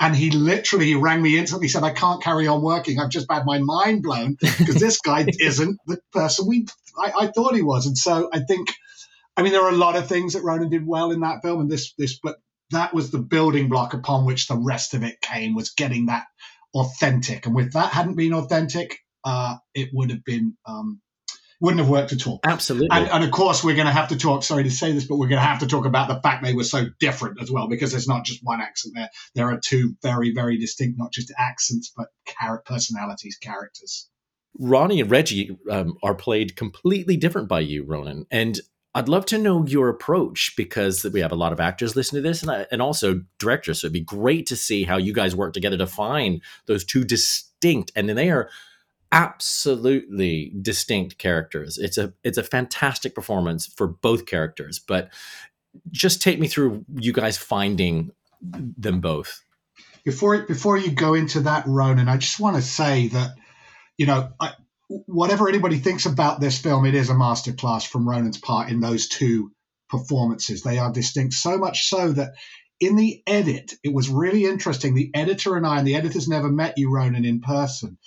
And 0.00 0.14
he 0.14 0.30
literally 0.30 0.94
rang 0.94 1.22
me 1.22 1.38
instantly, 1.38 1.68
said, 1.68 1.82
I 1.82 1.92
can't 1.92 2.22
carry 2.22 2.46
on 2.46 2.62
working. 2.62 3.00
I've 3.00 3.10
just 3.10 3.30
had 3.30 3.46
my 3.46 3.58
mind 3.58 4.02
blown 4.02 4.36
because 4.40 4.76
this 4.76 5.00
guy 5.00 5.26
isn't 5.40 5.78
the 5.86 5.98
person 6.12 6.46
we 6.48 6.66
I, 6.98 7.12
I 7.22 7.26
thought 7.28 7.54
he 7.54 7.62
was. 7.62 7.86
And 7.86 7.96
so 7.96 8.28
I 8.32 8.40
think 8.40 8.74
I 9.36 9.42
mean 9.42 9.52
there 9.52 9.64
are 9.64 9.70
a 9.72 9.76
lot 9.76 9.96
of 9.96 10.08
things 10.08 10.34
that 10.34 10.42
Ronan 10.42 10.70
did 10.70 10.86
well 10.86 11.12
in 11.12 11.20
that 11.20 11.42
film 11.42 11.60
and 11.62 11.70
this 11.70 11.94
this 11.98 12.18
but 12.22 12.36
that 12.70 12.94
was 12.94 13.10
the 13.10 13.18
building 13.18 13.68
block 13.68 13.94
upon 13.94 14.26
which 14.26 14.48
the 14.48 14.56
rest 14.56 14.94
of 14.94 15.04
it 15.04 15.20
came 15.20 15.54
was 15.54 15.70
getting 15.70 16.06
that 16.06 16.24
authentic. 16.74 17.46
And 17.46 17.58
if 17.60 17.72
that 17.72 17.92
hadn't 17.92 18.16
been 18.16 18.34
authentic, 18.34 18.98
uh, 19.26 19.56
it 19.74 19.90
would 19.92 20.10
have 20.10 20.24
been 20.24 20.56
um, 20.64 21.02
wouldn't 21.60 21.80
have 21.80 21.88
worked 21.88 22.12
at 22.12 22.26
all. 22.26 22.40
Absolutely. 22.44 22.88
And, 22.90 23.08
and 23.08 23.24
of 23.24 23.30
course, 23.30 23.64
we're 23.64 23.74
going 23.74 23.86
to 23.86 23.92
have 23.92 24.08
to 24.08 24.16
talk. 24.16 24.42
Sorry 24.42 24.62
to 24.62 24.70
say 24.70 24.92
this, 24.92 25.06
but 25.06 25.16
we're 25.16 25.28
going 25.28 25.40
to 25.40 25.46
have 25.46 25.60
to 25.60 25.66
talk 25.66 25.86
about 25.86 26.08
the 26.08 26.20
fact 26.20 26.44
they 26.44 26.54
were 26.54 26.64
so 26.64 26.86
different 27.00 27.40
as 27.40 27.50
well, 27.50 27.66
because 27.66 27.92
there's 27.92 28.08
not 28.08 28.24
just 28.24 28.40
one 28.42 28.60
accent 28.60 28.94
there. 28.94 29.10
There 29.34 29.50
are 29.50 29.58
two 29.58 29.96
very, 30.02 30.32
very 30.32 30.58
distinct, 30.58 30.98
not 30.98 31.12
just 31.12 31.32
accents, 31.38 31.92
but 31.96 32.08
char- 32.28 32.62
personalities, 32.66 33.36
characters. 33.36 34.08
Ronnie 34.58 35.00
and 35.00 35.10
Reggie 35.10 35.58
um, 35.70 35.96
are 36.02 36.14
played 36.14 36.56
completely 36.56 37.16
different 37.16 37.48
by 37.48 37.60
you, 37.60 37.84
Ronan. 37.84 38.26
And 38.30 38.60
I'd 38.94 39.08
love 39.08 39.26
to 39.26 39.38
know 39.38 39.66
your 39.66 39.88
approach 39.88 40.54
because 40.56 41.04
we 41.04 41.20
have 41.20 41.32
a 41.32 41.36
lot 41.36 41.52
of 41.52 41.60
actors 41.60 41.96
listening 41.96 42.22
to 42.22 42.28
this 42.28 42.42
and, 42.42 42.50
I, 42.50 42.66
and 42.70 42.80
also 42.80 43.22
directors. 43.38 43.80
So 43.80 43.86
it'd 43.86 43.92
be 43.92 44.00
great 44.00 44.46
to 44.46 44.56
see 44.56 44.84
how 44.84 44.96
you 44.96 45.12
guys 45.12 45.36
work 45.36 45.52
together 45.52 45.76
to 45.78 45.86
find 45.86 46.42
those 46.66 46.84
two 46.84 47.04
distinct, 47.04 47.92
and 47.96 48.08
then 48.08 48.16
they 48.16 48.30
are 48.30 48.48
absolutely 49.12 50.52
distinct 50.60 51.18
characters. 51.18 51.78
It's 51.78 51.98
a 51.98 52.12
it's 52.24 52.38
a 52.38 52.42
fantastic 52.42 53.14
performance 53.14 53.66
for 53.66 53.86
both 53.86 54.26
characters. 54.26 54.78
But 54.78 55.10
just 55.90 56.22
take 56.22 56.38
me 56.38 56.48
through 56.48 56.84
you 56.94 57.12
guys 57.12 57.36
finding 57.36 58.10
them 58.40 59.00
both. 59.00 59.42
Before 60.04 60.42
before 60.42 60.76
you 60.76 60.92
go 60.92 61.14
into 61.14 61.40
that, 61.40 61.64
Ronan, 61.66 62.08
I 62.08 62.16
just 62.16 62.40
want 62.40 62.56
to 62.56 62.62
say 62.62 63.08
that 63.08 63.30
you 63.98 64.06
know 64.06 64.30
I, 64.40 64.52
whatever 64.88 65.48
anybody 65.48 65.78
thinks 65.78 66.06
about 66.06 66.40
this 66.40 66.58
film, 66.58 66.86
it 66.86 66.94
is 66.94 67.10
a 67.10 67.14
masterclass 67.14 67.86
from 67.86 68.08
Ronan's 68.08 68.38
part 68.38 68.70
in 68.70 68.80
those 68.80 69.08
two 69.08 69.50
performances. 69.88 70.62
They 70.62 70.78
are 70.78 70.92
distinct 70.92 71.34
so 71.34 71.58
much 71.58 71.88
so 71.88 72.12
that 72.12 72.34
in 72.78 72.96
the 72.96 73.22
edit, 73.26 73.72
it 73.82 73.94
was 73.94 74.08
really 74.08 74.44
interesting. 74.44 74.94
The 74.94 75.10
editor 75.14 75.56
and 75.56 75.66
I, 75.66 75.78
and 75.78 75.86
the 75.86 75.96
editor's 75.96 76.28
never 76.28 76.50
met 76.50 76.74
you, 76.76 76.92
Ronan, 76.92 77.24
in 77.24 77.40
person. 77.40 77.98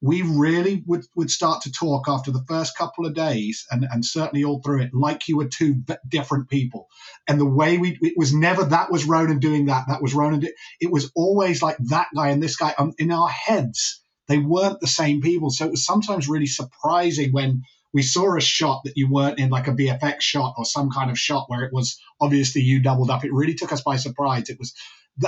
We 0.00 0.22
really 0.22 0.82
would, 0.86 1.04
would 1.16 1.30
start 1.30 1.62
to 1.62 1.72
talk 1.72 2.06
after 2.08 2.30
the 2.30 2.44
first 2.46 2.76
couple 2.76 3.04
of 3.04 3.14
days 3.14 3.66
and, 3.70 3.86
and 3.90 4.04
certainly 4.04 4.44
all 4.44 4.60
through 4.62 4.82
it, 4.82 4.94
like 4.94 5.26
you 5.28 5.36
were 5.36 5.48
two 5.48 5.82
different 6.08 6.48
people. 6.48 6.86
And 7.28 7.40
the 7.40 7.46
way 7.46 7.78
we, 7.78 7.98
it 8.00 8.14
was 8.16 8.32
never 8.32 8.64
that 8.64 8.92
was 8.92 9.04
Ronan 9.04 9.40
doing 9.40 9.66
that, 9.66 9.86
that 9.88 10.02
was 10.02 10.14
Ronan. 10.14 10.44
It 10.80 10.92
was 10.92 11.10
always 11.16 11.62
like 11.62 11.78
that 11.88 12.08
guy 12.14 12.28
and 12.28 12.42
this 12.42 12.56
guy 12.56 12.74
um, 12.78 12.94
in 12.98 13.10
our 13.10 13.28
heads 13.28 14.00
they 14.28 14.38
weren't 14.38 14.80
the 14.80 14.86
same 14.86 15.20
people. 15.20 15.50
So 15.50 15.64
it 15.64 15.70
was 15.70 15.84
sometimes 15.84 16.28
really 16.28 16.46
surprising 16.46 17.32
when 17.32 17.62
we 17.92 18.02
saw 18.02 18.36
a 18.36 18.40
shot 18.40 18.82
that 18.84 18.96
you 18.96 19.10
weren't 19.10 19.38
in 19.38 19.48
like 19.48 19.66
a 19.66 19.72
VFX 19.72 20.20
shot 20.20 20.54
or 20.58 20.64
some 20.66 20.90
kind 20.90 21.10
of 21.10 21.18
shot 21.18 21.46
where 21.48 21.64
it 21.64 21.72
was 21.72 21.98
obviously 22.20 22.60
you 22.60 22.82
doubled 22.82 23.10
up. 23.10 23.24
It 23.24 23.32
really 23.32 23.54
took 23.54 23.72
us 23.72 23.80
by 23.80 23.96
surprise. 23.96 24.50
It 24.50 24.58
was, 24.58 24.74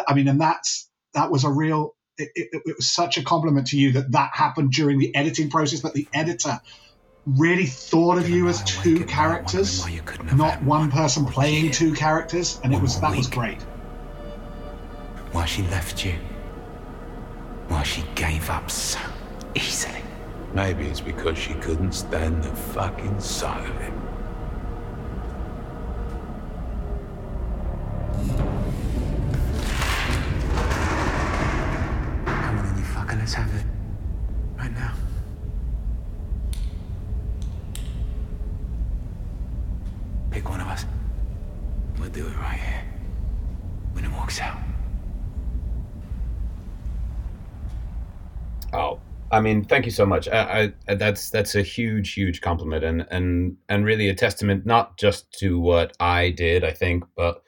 I 0.07 0.15
mean, 0.15 0.29
and 0.29 0.41
that's, 0.41 0.89
that 1.15 1.31
was 1.31 1.45
a 1.45 1.50
real, 1.50 1.95
it, 2.21 2.31
it, 2.35 2.62
it 2.67 2.77
was 2.77 2.91
such 2.91 3.17
a 3.19 3.23
compliment 3.23 3.69
to 3.69 3.79
you 3.79 3.93
that 3.93 4.12
that 4.12 4.31
happened 4.35 4.73
during 4.73 4.99
the 4.99 5.15
editing 5.15 5.50
process, 5.50 5.81
that 5.81 5.95
the 5.95 6.07
editor 6.12 6.61
really 7.27 7.67
thought 7.67 8.19
of 8.19 8.29
you 8.29 8.49
as 8.49 8.62
two 8.65 9.05
characters, 9.05 9.87
not 10.35 10.62
one 10.62 10.91
person 10.91 11.25
playing 11.25 11.71
two 11.71 11.93
characters. 11.93 12.61
And 12.65 12.75
it 12.75 12.81
was, 12.81 13.00
that 13.00 13.17
was 13.17 13.27
great. 13.27 13.61
Why 15.33 15.45
she 15.45 15.62
left 15.65 16.05
you 16.05 16.15
why 17.71 17.85
she 17.85 18.03
gave 18.17 18.50
up 18.50 18.69
so 18.69 18.99
easily. 19.55 20.03
Maybe 20.53 20.87
it's 20.87 21.00
because 21.00 21.39
she 21.39 21.55
couldn't 21.55 21.93
stand 21.93 22.43
the 22.43 22.55
fucking 22.55 23.21
sight 23.21 23.71
of 23.71 23.77
him. 23.81 24.00
Let's 33.30 33.49
have 33.49 33.60
it. 33.60 33.66
Right 34.58 34.72
now. 34.72 34.92
Pick 40.32 40.49
one 40.49 40.60
of 40.60 40.66
us. 40.66 40.84
We'll 42.00 42.08
do 42.08 42.26
it 42.26 42.37
right 42.38 42.58
here. 42.58 42.84
When 43.92 44.04
it 44.04 44.10
walks 44.10 44.40
out. 44.40 44.58
Oh, 48.72 48.99
I 49.30 49.40
mean, 49.40 49.64
thank 49.64 49.84
you 49.84 49.92
so 49.92 50.04
much. 50.04 50.26
I, 50.28 50.72
I, 50.88 50.94
that's 50.94 51.30
that's 51.30 51.54
a 51.54 51.62
huge, 51.62 52.14
huge 52.14 52.40
compliment, 52.40 52.82
and 52.82 53.06
and 53.12 53.56
and 53.68 53.84
really 53.84 54.08
a 54.08 54.14
testament 54.14 54.66
not 54.66 54.96
just 54.96 55.30
to 55.38 55.60
what 55.60 55.96
I 56.00 56.30
did, 56.30 56.64
I 56.64 56.72
think, 56.72 57.04
but 57.14 57.44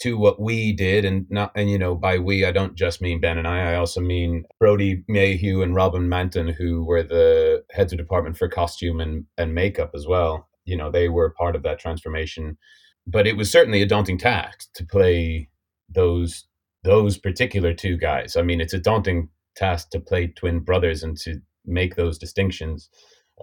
to 0.00 0.18
what 0.18 0.40
we 0.40 0.72
did, 0.72 1.04
and 1.04 1.26
not 1.30 1.52
and 1.54 1.70
you 1.70 1.78
know 1.78 1.94
by 1.94 2.18
we 2.18 2.44
I 2.44 2.52
don't 2.52 2.74
just 2.74 3.00
mean 3.00 3.20
Ben 3.20 3.38
and 3.38 3.48
I. 3.48 3.72
I 3.72 3.76
also 3.76 4.00
mean 4.00 4.44
Brody 4.60 5.04
Mayhew 5.08 5.62
and 5.62 5.74
Robin 5.74 6.08
Manton, 6.08 6.48
who 6.48 6.84
were 6.84 7.02
the 7.02 7.64
heads 7.72 7.92
of 7.92 7.98
department 7.98 8.36
for 8.36 8.48
costume 8.48 9.00
and 9.00 9.24
and 9.38 9.54
makeup 9.54 9.92
as 9.94 10.06
well. 10.06 10.48
You 10.64 10.76
know, 10.76 10.90
they 10.90 11.08
were 11.08 11.30
part 11.30 11.56
of 11.56 11.62
that 11.62 11.78
transformation, 11.78 12.58
but 13.06 13.26
it 13.26 13.36
was 13.36 13.50
certainly 13.50 13.82
a 13.82 13.86
daunting 13.86 14.18
task 14.18 14.68
to 14.74 14.84
play 14.84 15.48
those 15.88 16.46
those 16.84 17.18
particular 17.18 17.74
two 17.74 17.96
guys. 17.96 18.36
I 18.36 18.42
mean, 18.42 18.60
it's 18.60 18.74
a 18.74 18.78
daunting 18.78 19.28
task 19.56 19.90
to 19.90 20.00
play 20.00 20.28
twin 20.28 20.60
brothers 20.60 21.02
and 21.02 21.16
to 21.18 21.40
make 21.64 21.96
those 21.96 22.18
distinctions 22.18 22.88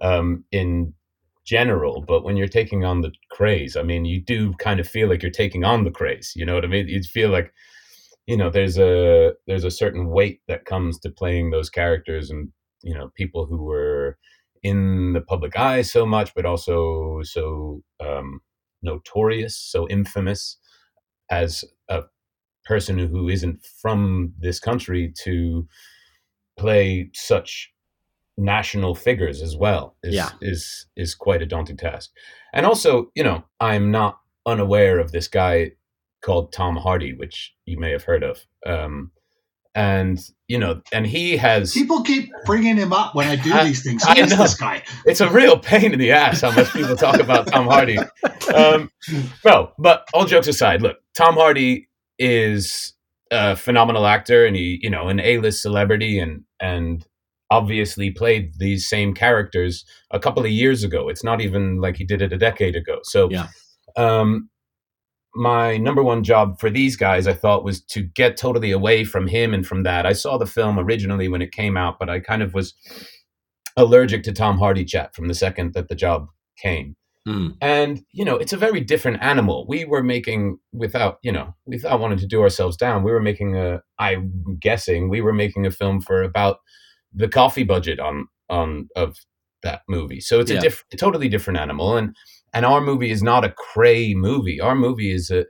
um, 0.01 0.45
in 0.51 0.93
general. 1.45 2.03
But 2.07 2.23
when 2.23 2.37
you're 2.37 2.47
taking 2.47 2.85
on 2.85 3.01
the 3.01 3.11
Krays, 3.31 3.77
I 3.77 3.83
mean, 3.83 4.05
you 4.05 4.21
do 4.21 4.53
kind 4.59 4.79
of 4.79 4.87
feel 4.87 5.09
like 5.09 5.21
you're 5.21 5.31
taking 5.31 5.63
on 5.63 5.83
the 5.83 5.91
Krays. 5.91 6.31
You 6.35 6.45
know 6.45 6.55
what 6.55 6.65
I 6.65 6.67
mean? 6.67 6.87
You 6.87 7.01
feel 7.03 7.29
like 7.29 7.53
you 8.27 8.37
know 8.37 8.49
there's 8.49 8.77
a 8.77 9.33
there's 9.47 9.63
a 9.63 9.71
certain 9.71 10.09
weight 10.09 10.41
that 10.47 10.65
comes 10.65 10.99
to 10.99 11.09
playing 11.09 11.51
those 11.51 11.69
characters 11.69 12.29
and 12.29 12.49
you 12.81 12.93
know 12.93 13.09
people 13.15 13.45
who 13.45 13.63
were 13.63 14.17
in 14.61 15.13
the 15.13 15.21
public 15.21 15.57
eye 15.57 15.81
so 15.81 16.05
much 16.05 16.33
but 16.35 16.45
also 16.45 17.19
so 17.23 17.81
um, 17.99 18.39
notorious 18.81 19.57
so 19.57 19.87
infamous 19.89 20.57
as 21.29 21.65
a 21.89 22.03
person 22.65 22.97
who 22.97 23.27
isn't 23.27 23.65
from 23.81 24.33
this 24.39 24.59
country 24.59 25.13
to 25.23 25.67
play 26.57 27.09
such 27.13 27.72
national 28.37 28.95
figures 28.95 29.41
as 29.41 29.55
well 29.55 29.95
is 30.03 30.15
Yeah. 30.15 30.29
is 30.41 30.87
is 30.95 31.15
quite 31.15 31.41
a 31.41 31.45
daunting 31.45 31.77
task. 31.77 32.09
And 32.53 32.65
also, 32.65 33.11
you 33.15 33.23
know, 33.23 33.43
I'm 33.59 33.91
not 33.91 34.19
unaware 34.45 34.99
of 34.99 35.11
this 35.11 35.27
guy 35.27 35.71
called 36.23 36.51
Tom 36.53 36.75
Hardy, 36.77 37.13
which 37.13 37.53
you 37.65 37.77
may 37.79 37.91
have 37.91 38.03
heard 38.03 38.23
of. 38.23 38.39
Um, 38.65 39.11
and 39.75 40.19
you 40.47 40.57
know, 40.59 40.81
and 40.91 41.05
he 41.07 41.35
has 41.37 41.73
People 41.73 42.03
keep 42.03 42.29
bringing 42.45 42.77
him 42.77 42.93
up 42.93 43.15
when 43.15 43.27
I 43.27 43.35
do 43.35 43.51
I- 43.53 43.63
these 43.65 43.83
things. 43.83 44.03
I 44.03 44.15
Who 44.15 44.21
is 44.23 44.31
know. 44.31 44.37
this 44.43 44.55
guy? 44.55 44.83
it's 45.05 45.21
a 45.21 45.29
real 45.31 45.57
pain 45.57 45.93
in 45.93 45.99
the 45.99 46.11
ass 46.11 46.41
how 46.41 46.51
much 46.51 46.71
people 46.73 46.95
talk 46.95 47.19
about 47.19 47.47
Tom 47.47 47.65
Hardy. 47.67 47.97
Um, 48.53 48.91
no, 49.45 49.71
but 49.79 50.05
all 50.13 50.25
jokes 50.25 50.47
aside, 50.49 50.81
look, 50.81 50.97
Tom 51.15 51.35
Hardy 51.35 51.87
is 52.19 52.93
a 53.31 53.55
phenomenal 53.55 54.05
actor, 54.05 54.45
and 54.45 54.53
he, 54.53 54.79
you 54.83 54.89
know, 54.89 55.07
an 55.07 55.21
A-list 55.21 55.61
celebrity, 55.61 56.19
and 56.19 56.43
and 56.59 57.07
obviously 57.57 58.09
played 58.11 58.51
these 58.57 58.87
same 58.89 59.13
characters 59.13 59.85
a 60.11 60.19
couple 60.19 60.43
of 60.43 60.49
years 60.51 60.83
ago. 60.83 61.07
It's 61.09 61.23
not 61.23 61.39
even 61.41 61.79
like 61.79 61.95
he 61.97 62.03
did 62.05 62.21
it 62.21 62.33
a 62.33 62.37
decade 62.37 62.75
ago. 62.75 62.99
So, 63.03 63.29
Yeah. 63.29 63.47
um, 63.95 64.49
my 65.35 65.77
number 65.77 66.03
one 66.03 66.23
job 66.23 66.59
for 66.59 66.69
these 66.69 66.95
guys, 66.95 67.27
I 67.27 67.33
thought, 67.33 67.63
was 67.63 67.81
to 67.95 68.01
get 68.01 68.37
totally 68.37 68.71
away 68.71 69.03
from 69.03 69.27
him 69.27 69.53
and 69.53 69.65
from 69.65 69.83
that. 69.83 70.05
I 70.05 70.13
saw 70.13 70.37
the 70.37 70.45
film 70.45 70.77
originally 70.79 71.27
when 71.27 71.41
it 71.41 71.51
came 71.51 71.75
out, 71.77 71.97
but 71.99 72.09
I 72.09 72.19
kind 72.19 72.41
of 72.43 72.53
was 72.53 72.73
allergic 73.77 74.23
to 74.23 74.31
Tom 74.31 74.57
Hardy 74.59 74.85
chat 74.85 75.15
from 75.15 75.27
the 75.27 75.33
second 75.35 75.73
that 75.73 75.89
the 75.89 75.95
job 75.95 76.27
came. 76.57 76.95
Hmm. 77.25 77.49
And 77.61 78.01
you 78.11 78.25
know, 78.25 78.35
it's 78.35 78.53
a 78.53 78.57
very 78.57 78.81
different 78.81 79.23
animal. 79.23 79.65
We 79.67 79.85
were 79.85 80.03
making 80.03 80.57
without, 80.73 81.17
you 81.23 81.31
know, 81.31 81.55
without 81.65 81.99
wanting 81.99 82.19
to 82.19 82.27
do 82.27 82.41
ourselves 82.41 82.77
down. 82.77 83.03
We 83.03 83.11
were 83.11 83.21
making 83.21 83.55
a. 83.55 83.81
I'm 83.97 84.57
guessing 84.59 85.09
we 85.09 85.21
were 85.21 85.33
making 85.33 85.65
a 85.65 85.71
film 85.71 86.01
for 86.01 86.21
about 86.21 86.57
the 87.13 87.27
coffee 87.27 87.63
budget 87.63 87.99
on 87.99 88.27
on 88.49 88.87
of 88.95 89.17
that 89.63 89.81
movie. 89.87 90.19
So 90.19 90.39
it's 90.39 90.51
Yeah. 90.51 90.57
a 90.57 90.61
diff, 90.61 90.83
a 90.91 90.97
totally 90.97 91.29
different 91.29 91.59
animal. 91.59 91.97
And 91.97 92.15
and 92.53 92.65
our 92.65 92.81
movie 92.81 93.09
is 93.11 93.23
not 93.23 93.43
a 93.45 93.49
Kray 93.75 94.13
movie. 94.15 94.59
Our 94.59 94.75
movie 94.75 95.11
is 95.11 95.29
a 95.31 95.45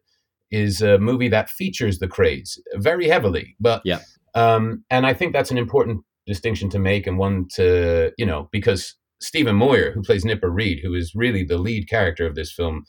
is 0.51 0.81
a 0.81 0.99
movie 0.99 1.29
that 1.29 1.49
features 1.49 1.97
the 1.99 2.07
Krays 2.07 2.59
very 2.75 3.07
heavily. 3.07 3.55
But 3.59 3.81
Yeah. 3.83 3.99
um, 4.35 4.83
and 4.91 5.05
I 5.07 5.13
think 5.13 5.33
that's 5.33 5.51
an 5.51 5.57
important 5.57 6.01
distinction 6.27 6.69
to 6.69 6.79
make 6.79 7.05
and 7.07 7.17
one 7.17 7.47
to 7.55 8.11
you 8.17 8.25
know 8.25 8.49
because 8.51 8.95
Stephen 9.21 9.55
Moyer, 9.55 9.91
who 9.93 10.01
plays 10.01 10.25
Nipper 10.25 10.49
Read, 10.51 10.79
who 10.83 10.93
is 10.93 11.13
really 11.15 11.43
the 11.43 11.57
lead 11.57 11.89
character 11.89 12.25
of 12.27 12.35
this 12.35 12.51
film, 12.53 12.83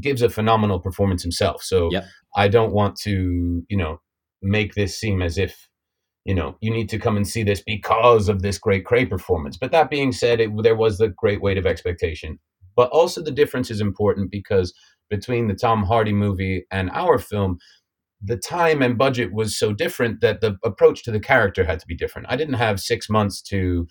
gives 0.00 0.22
a 0.22 0.28
phenomenal 0.30 0.80
performance 0.80 1.22
himself. 1.22 1.62
So 1.62 1.90
Yep. 1.92 2.04
I 2.36 2.48
don't 2.48 2.72
want 2.72 2.96
to, 3.02 3.62
you 3.68 3.76
know, 3.76 4.00
make 4.42 4.74
this 4.74 4.98
seem 4.98 5.20
as 5.22 5.38
if, 5.38 5.67
you 6.28 6.34
know, 6.34 6.58
you 6.60 6.70
need 6.70 6.90
to 6.90 6.98
come 6.98 7.16
and 7.16 7.26
see 7.26 7.42
this 7.42 7.62
because 7.62 8.28
of 8.28 8.42
this 8.42 8.58
great 8.58 8.84
Kray 8.84 9.08
performance. 9.08 9.56
But 9.56 9.72
that 9.72 9.88
being 9.88 10.12
said, 10.12 10.40
it, 10.40 10.50
there 10.62 10.76
was 10.76 10.98
the 10.98 11.08
great 11.08 11.40
weight 11.40 11.56
of 11.56 11.64
expectation. 11.64 12.38
But 12.76 12.90
also 12.90 13.22
the 13.22 13.30
difference 13.30 13.70
is 13.70 13.80
important 13.80 14.30
because 14.30 14.74
between 15.08 15.48
the 15.48 15.54
Tom 15.54 15.84
Hardy 15.84 16.12
movie 16.12 16.66
and 16.70 16.90
our 16.90 17.18
film, 17.18 17.56
the 18.20 18.36
time 18.36 18.82
and 18.82 18.98
budget 18.98 19.32
was 19.32 19.58
so 19.58 19.72
different 19.72 20.20
that 20.20 20.42
the 20.42 20.58
approach 20.62 21.02
to 21.04 21.10
the 21.10 21.18
character 21.18 21.64
had 21.64 21.80
to 21.80 21.86
be 21.86 21.96
different. 21.96 22.26
I 22.28 22.36
didn't 22.36 22.54
have 22.54 22.78
six 22.78 23.08
months 23.08 23.40
to 23.44 23.86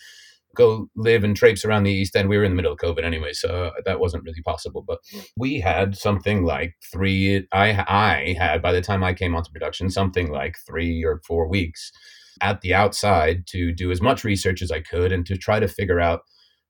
go 0.55 0.89
live 0.95 1.23
and 1.23 1.35
traipse 1.35 1.65
around 1.65 1.85
the 1.85 1.91
East 1.91 2.15
End. 2.15 2.29
We 2.29 2.37
were 2.37 2.43
in 2.43 2.51
the 2.51 2.55
middle 2.55 2.73
of 2.73 2.77
COVID 2.77 3.03
anyway, 3.03 3.33
so 3.33 3.65
uh, 3.65 3.81
that 3.85 3.99
wasn't 3.99 4.25
really 4.25 4.43
possible. 4.43 4.83
But 4.87 4.99
we 5.35 5.59
had 5.59 5.97
something 5.97 6.43
like 6.43 6.75
three. 6.91 7.47
I 7.51 7.83
I 7.87 8.35
had 8.37 8.61
by 8.61 8.73
the 8.73 8.81
time 8.81 9.03
I 9.03 9.15
came 9.15 9.35
onto 9.35 9.51
production 9.51 9.89
something 9.89 10.31
like 10.31 10.55
three 10.67 11.03
or 11.03 11.19
four 11.25 11.47
weeks 11.47 11.91
at 12.41 12.61
the 12.61 12.73
outside 12.73 13.45
to 13.47 13.71
do 13.71 13.91
as 13.91 14.01
much 14.01 14.23
research 14.23 14.61
as 14.61 14.71
I 14.71 14.81
could 14.81 15.11
and 15.11 15.25
to 15.25 15.37
try 15.37 15.59
to 15.59 15.67
figure 15.67 15.99
out 15.99 16.21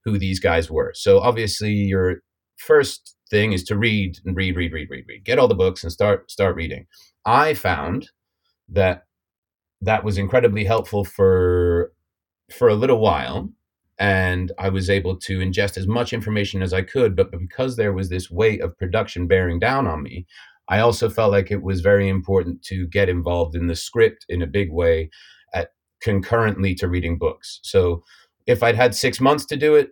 who 0.06 0.18
these 0.18 0.40
guys 0.40 0.70
were. 0.70 0.94
So 0.96 1.20
obviously, 1.20 1.72
your 1.72 2.18
first 2.58 3.16
thing 3.30 3.54
is 3.54 3.64
to 3.66 3.78
read 3.78 4.18
and 4.26 4.36
read, 4.36 4.56
read, 4.56 4.74
read, 4.74 4.88
read, 4.90 5.06
read. 5.08 5.26
Get 5.26 5.40
all 5.40 5.48
the 5.48 5.56
books 5.56 5.84
and 5.84 5.92
start 5.92 6.32
start 6.32 6.56
reading. 6.56 6.86
I 7.26 7.54
found 7.54 8.10
that 8.70 9.04
that 9.82 10.04
was 10.04 10.18
incredibly 10.18 10.64
helpful 10.64 11.04
for 11.04 11.92
for 12.52 12.70
a 12.70 12.76
little 12.76 13.00
while 13.00 13.50
and 14.00 14.52
I 14.60 14.70
was 14.70 14.90
able 14.90 15.18
to 15.18 15.40
ingest 15.40 15.78
as 15.78 15.88
much 15.88 16.14
information 16.14 16.62
as 16.62 16.72
I 16.72 16.84
could. 16.84 17.16
But 17.16 17.32
because 17.32 17.76
there 17.76 17.94
was 17.94 18.10
this 18.10 18.30
weight 18.30 18.62
of 18.62 18.78
production 18.78 19.28
bearing 19.28 19.60
down 19.60 19.88
on 19.88 20.04
me, 20.04 20.28
I 20.70 20.80
also 20.80 21.10
felt 21.10 21.32
like 21.32 21.50
it 21.50 21.64
was 21.64 21.82
very 21.82 22.08
important 22.08 22.62
to 22.64 22.88
get 22.88 23.10
involved 23.10 23.56
in 23.56 23.68
the 23.68 23.76
script 23.76 24.26
in 24.30 24.42
a 24.42 24.48
big 24.48 24.72
way 24.72 25.10
concurrently 26.02 26.76
to 26.76 26.88
reading 26.88 27.18
books. 27.18 27.60
So 27.64 28.04
if 28.46 28.64
I'd 28.64 28.76
had 28.76 28.96
six 28.96 29.20
months 29.20 29.46
to 29.48 29.58
do 29.58 29.76
it, 29.76 29.90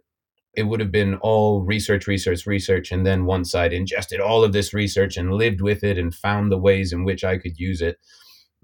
it 0.56 0.64
would 0.64 0.80
have 0.80 0.92
been 0.92 1.16
all 1.16 1.64
research, 1.64 2.08
research, 2.08 2.46
research. 2.46 2.92
And 2.92 3.06
then 3.06 3.26
once 3.26 3.54
I'd 3.54 3.74
ingested 3.74 4.22
all 4.22 4.44
of 4.44 4.54
this 4.54 4.74
research 4.74 5.18
and 5.18 5.34
lived 5.34 5.62
with 5.62 5.84
it 5.84 5.98
and 5.98 6.16
found 6.16 6.52
the 6.52 6.58
ways 6.58 6.94
in 6.94 7.04
which 7.04 7.24
I 7.24 7.38
could 7.38 7.58
use 7.58 7.82
it, 7.82 7.98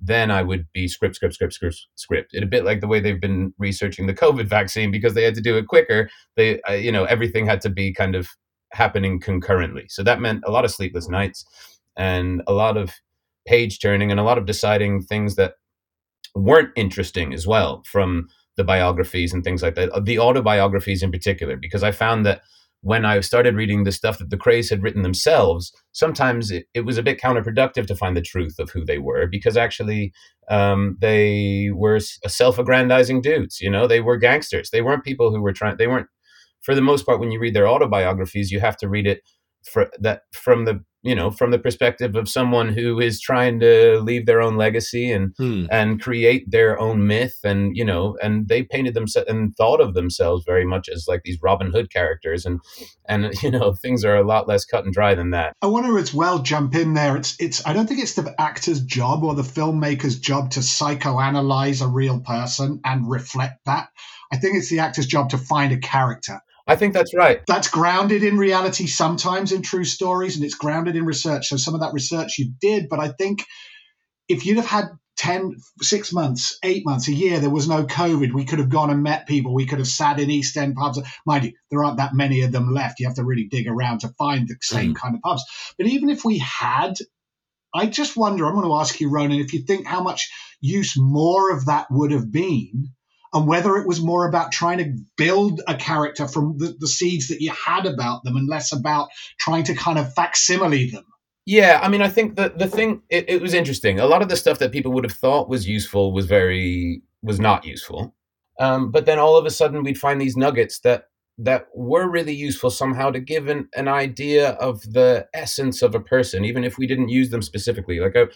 then 0.02 0.32
I 0.32 0.42
would 0.42 0.68
be 0.74 0.88
script, 0.88 1.16
script, 1.16 1.36
script, 1.36 1.54
script, 1.54 1.88
script. 1.96 2.34
It 2.34 2.44
a 2.44 2.48
bit 2.48 2.66
like 2.66 2.82
the 2.82 2.88
way 2.88 3.00
they've 3.00 3.22
been 3.22 3.54
researching 3.60 4.08
the 4.08 4.14
COVID 4.14 4.48
vaccine 4.48 4.90
because 4.90 5.14
they 5.14 5.24
had 5.24 5.36
to 5.36 5.42
do 5.42 5.58
it 5.58 5.68
quicker. 5.68 6.10
They, 6.36 6.62
uh, 6.64 6.74
you 6.74 6.92
know, 6.92 7.04
everything 7.04 7.46
had 7.46 7.62
to 7.62 7.70
be 7.70 7.94
kind 7.94 8.16
of 8.16 8.30
happening 8.72 9.20
concurrently. 9.20 9.86
So 9.90 10.02
that 10.04 10.22
meant 10.22 10.44
a 10.46 10.52
lot 10.52 10.66
of 10.66 10.72
sleepless 10.72 11.08
nights 11.08 11.46
and 11.98 12.42
a 12.48 12.54
lot 12.54 12.78
of 12.78 12.94
page 13.46 13.80
turning 13.80 14.12
and 14.12 14.20
a 14.20 14.24
lot 14.24 14.38
of 14.38 14.46
deciding 14.46 15.04
things 15.04 15.36
that 15.36 15.56
weren't 16.36 16.72
interesting 16.76 17.34
as 17.34 17.46
well 17.46 17.84
from 17.86 18.28
the 18.58 18.64
biographies 18.64 19.34
and 19.34 19.44
things 19.44 19.62
like 19.62 19.76
that. 19.76 20.06
The 20.06 20.20
autobiographies 20.20 21.04
in 21.04 21.12
particular, 21.12 21.56
because 21.56 21.84
I 21.84 21.92
found 21.92 22.26
that 22.26 22.42
when 22.82 23.06
I 23.06 23.20
started 23.20 23.56
reading 23.56 23.84
the 23.84 23.92
stuff 23.92 24.18
that 24.18 24.32
the 24.32 24.38
Krays 24.38 24.70
had 24.70 24.82
written 24.82 25.04
themselves, 25.04 25.72
sometimes 25.92 26.50
it, 26.50 26.66
it, 26.74 26.82
was 26.82 26.98
a 26.98 27.04
bit 27.04 27.22
counterproductive 27.22 27.86
to 27.88 27.96
find 27.96 28.18
the 28.18 28.22
truth 28.22 28.58
of 28.58 28.72
who 28.72 28.84
they 28.84 28.98
were 28.98 29.28
because 29.28 29.56
actually 29.56 30.12
um, 30.50 30.98
they 31.00 31.70
were 31.74 32.00
self-aggrandizing 32.00 33.22
dudes. 33.22 33.62
You 33.62 33.70
know, 33.70 33.88
they 33.88 34.02
were 34.02 34.18
gangsters. 34.18 34.72
They 34.72 34.82
weren't 34.82 35.04
people 35.04 35.32
who 35.32 35.42
were 35.42 35.54
trying. 35.54 35.78
They 35.78 35.88
weren't, 35.88 36.08
for 36.62 36.74
the 36.74 36.82
most 36.82 37.06
part, 37.06 37.20
when 37.20 37.32
you 37.32 37.40
read 37.40 37.54
their 37.54 37.68
autobiographies, 37.68 38.52
you 38.52 38.60
have 38.60 38.78
to 38.78 38.90
read 38.90 39.06
it 39.06 39.22
for 39.64 39.92
that 40.00 40.24
from 40.34 40.66
the 40.66 40.84
you 41.04 41.16
know 41.16 41.32
from 41.32 41.52
the 41.52 41.60
perspective 41.60 42.16
of 42.16 42.30
someone 42.30 42.70
who 42.70 43.00
is 43.00 43.20
trying 43.20 43.60
to 43.60 44.00
leave 44.00 44.26
their 44.26 44.42
own 44.42 44.56
legacy 44.56 45.12
and 45.12 45.34
hmm. 45.38 45.66
and 45.72 46.02
create 46.02 46.50
their 46.50 46.80
own 46.80 47.08
myth 47.08 47.40
and 47.44 47.76
you 47.76 47.84
know 47.86 48.18
and 48.22 48.48
they 48.48 48.64
painted 48.64 48.94
themselves 48.94 49.30
and 49.30 49.56
thought 49.56 49.82
of 49.82 49.94
themselves 49.94 50.44
very 50.46 50.66
much 50.66 50.90
as 50.90 51.06
like 51.08 51.22
these 51.24 51.40
robin 51.42 51.72
hood 51.72 51.92
characters 51.92 52.46
and 52.46 52.60
and 53.08 53.34
you 53.44 53.52
know 53.52 53.74
things 53.74 54.06
are 54.06 54.16
a 54.16 54.26
lot 54.26 54.48
less 54.48 54.66
cut 54.66 54.86
and 54.86 54.94
dry 54.94 55.16
than 55.16 55.32
that. 55.32 55.56
I 55.62 55.68
want 55.68 55.86
to 55.86 55.98
as 55.98 56.14
well 56.14 56.40
jump 56.40 56.76
in 56.76 56.94
there 56.94 57.18
it's 57.18 57.36
it's 57.40 57.66
i 57.66 57.74
don't 57.74 57.88
think 57.88 58.02
it's 58.02 58.16
the 58.16 58.34
actor's 58.40 58.82
job 58.82 59.24
or 59.24 59.36
the 59.36 59.42
filmmaker's 59.42 60.20
job 60.20 60.52
to 60.52 60.60
psychoanalyze 60.60 61.82
a 61.82 61.88
real 61.88 62.20
person 62.20 62.80
and 62.84 63.10
reflect 63.10 63.66
that. 63.66 63.90
I 64.32 64.38
think 64.38 64.58
it's 64.58 64.70
the 64.70 64.80
actor's 64.80 65.08
job 65.08 65.32
to 65.32 65.38
find 65.38 65.74
a 65.74 65.78
character 65.78 66.42
I 66.68 66.76
think 66.76 66.94
that's 66.94 67.14
right. 67.16 67.42
That's 67.48 67.70
grounded 67.70 68.24
in 68.24 68.38
reality 68.38 68.88
sometimes 68.88 69.52
in 69.52 69.62
true 69.62 69.84
stories 69.84 70.36
and 70.36 70.46
it's 70.46 70.56
grounded 70.56 70.96
in 70.96 71.06
research. 71.06 71.48
So 71.48 71.58
some 71.58 71.74
of 71.74 71.82
that 71.82 71.94
research 71.94 72.38
you 72.38 72.54
did, 72.60 72.88
but 72.90 73.00
I 73.00 73.10
think 73.10 73.46
if 74.28 74.46
you'd 74.46 74.58
have 74.58 74.68
had 74.68 74.86
10, 75.18 75.56
six 75.82 76.12
months, 76.14 76.58
eight 76.64 76.84
months, 76.86 77.08
a 77.08 77.14
year, 77.14 77.40
there 77.40 77.50
was 77.50 77.68
no 77.68 77.84
COVID, 77.84 78.34
we 78.34 78.46
could 78.46 78.60
have 78.60 78.70
gone 78.70 78.90
and 78.90 79.04
met 79.04 79.28
people. 79.28 79.54
We 79.54 79.66
could 79.66 79.80
have 79.80 79.88
sat 79.88 80.20
in 80.20 80.32
East 80.32 80.58
End 80.58 80.76
pubs. 80.76 81.00
Mind 81.26 81.46
you, 81.46 81.54
there 81.70 81.84
aren't 81.84 81.98
that 81.98 82.16
many 82.16 82.42
of 82.42 82.52
them 82.52 82.74
left. 82.74 83.00
You 83.00 83.08
have 83.08 83.18
to 83.18 83.24
really 83.24 83.46
dig 83.46 83.68
around 83.68 84.00
to 84.00 84.10
find 84.18 84.48
the 84.48 84.56
same 84.62 84.94
mm. 84.94 84.96
kind 84.96 85.16
of 85.16 85.22
pubs. 85.22 85.44
But 85.78 85.88
even 85.88 86.10
if 86.10 86.26
we 86.26 86.40
had, 86.40 86.94
I 87.74 87.86
just 87.86 88.18
wonder, 88.18 88.48
I'm 88.48 88.56
going 88.56 88.66
to 88.66 88.76
ask 88.76 89.00
you, 89.00 89.12
Ronan, 89.12 89.40
if 89.40 89.54
you 89.54 89.62
think 89.62 89.86
how 89.86 90.02
much 90.02 90.32
use 90.60 90.96
more 90.98 91.52
of 91.52 91.66
that 91.66 91.88
would 91.92 92.12
have 92.12 92.32
been 92.32 92.90
and 93.34 93.48
whether 93.48 93.78
it 93.78 93.88
was 93.88 94.02
more 94.02 94.28
about 94.28 94.52
trying 94.52 94.78
to 94.78 94.94
build 95.18 95.62
a 95.68 95.76
character 95.76 96.28
from 96.28 96.58
the, 96.58 96.76
the 96.80 96.88
seeds 96.88 97.28
that 97.30 97.42
you 97.42 97.52
had 97.52 97.86
about 97.86 98.24
them 98.24 98.36
and 98.36 98.48
less 98.48 98.74
about 98.74 99.10
trying 99.40 99.64
to 99.64 99.74
kind 99.74 99.98
of 99.98 100.14
facsimile 100.14 100.90
them. 100.90 101.06
Yeah, 101.46 101.80
I 101.82 101.90
mean, 101.90 102.02
I 102.02 102.10
think 102.10 102.36
that 102.36 102.60
the 102.60 102.68
thing 102.68 103.02
it, 103.10 103.26
it, 103.28 103.42
was 103.42 103.54
interesting. 103.54 104.00
A 104.00 104.06
lot 104.06 104.22
of 104.22 104.30
the 104.30 104.36
stuff 104.36 104.60
that 104.60 104.72
people 104.72 104.92
would 104.92 105.04
have 105.04 105.14
thought 105.14 105.50
was 105.50 105.68
useful 105.68 106.14
was 106.14 106.26
very 106.26 107.02
was 107.24 107.40
not 107.40 107.66
useful. 107.66 108.16
Um, 108.60 108.92
but 108.92 109.06
then 109.06 109.18
all 109.18 109.38
of 109.38 109.46
a 109.46 109.50
sudden, 109.50 109.84
we'd 109.84 109.98
find 109.98 110.22
these 110.22 110.38
nuggets 110.38 110.80
that 110.82 111.06
that 111.40 111.68
were 111.74 112.08
really 112.08 112.34
useful 112.34 112.70
somehow 112.70 113.10
to 113.10 113.20
give 113.20 113.48
an, 113.48 113.68
an 113.76 113.88
idea 113.88 114.52
of 114.52 114.82
the 114.94 115.28
essence 115.34 115.82
of 115.82 115.96
a 115.96 116.00
person, 116.00 116.46
even 116.46 116.64
if 116.64 116.78
we 116.78 116.86
didn't 116.86 117.10
use 117.10 117.32
them 117.32 117.42
specifically. 117.42 118.00
Like 118.00 118.16
I, 118.16 118.28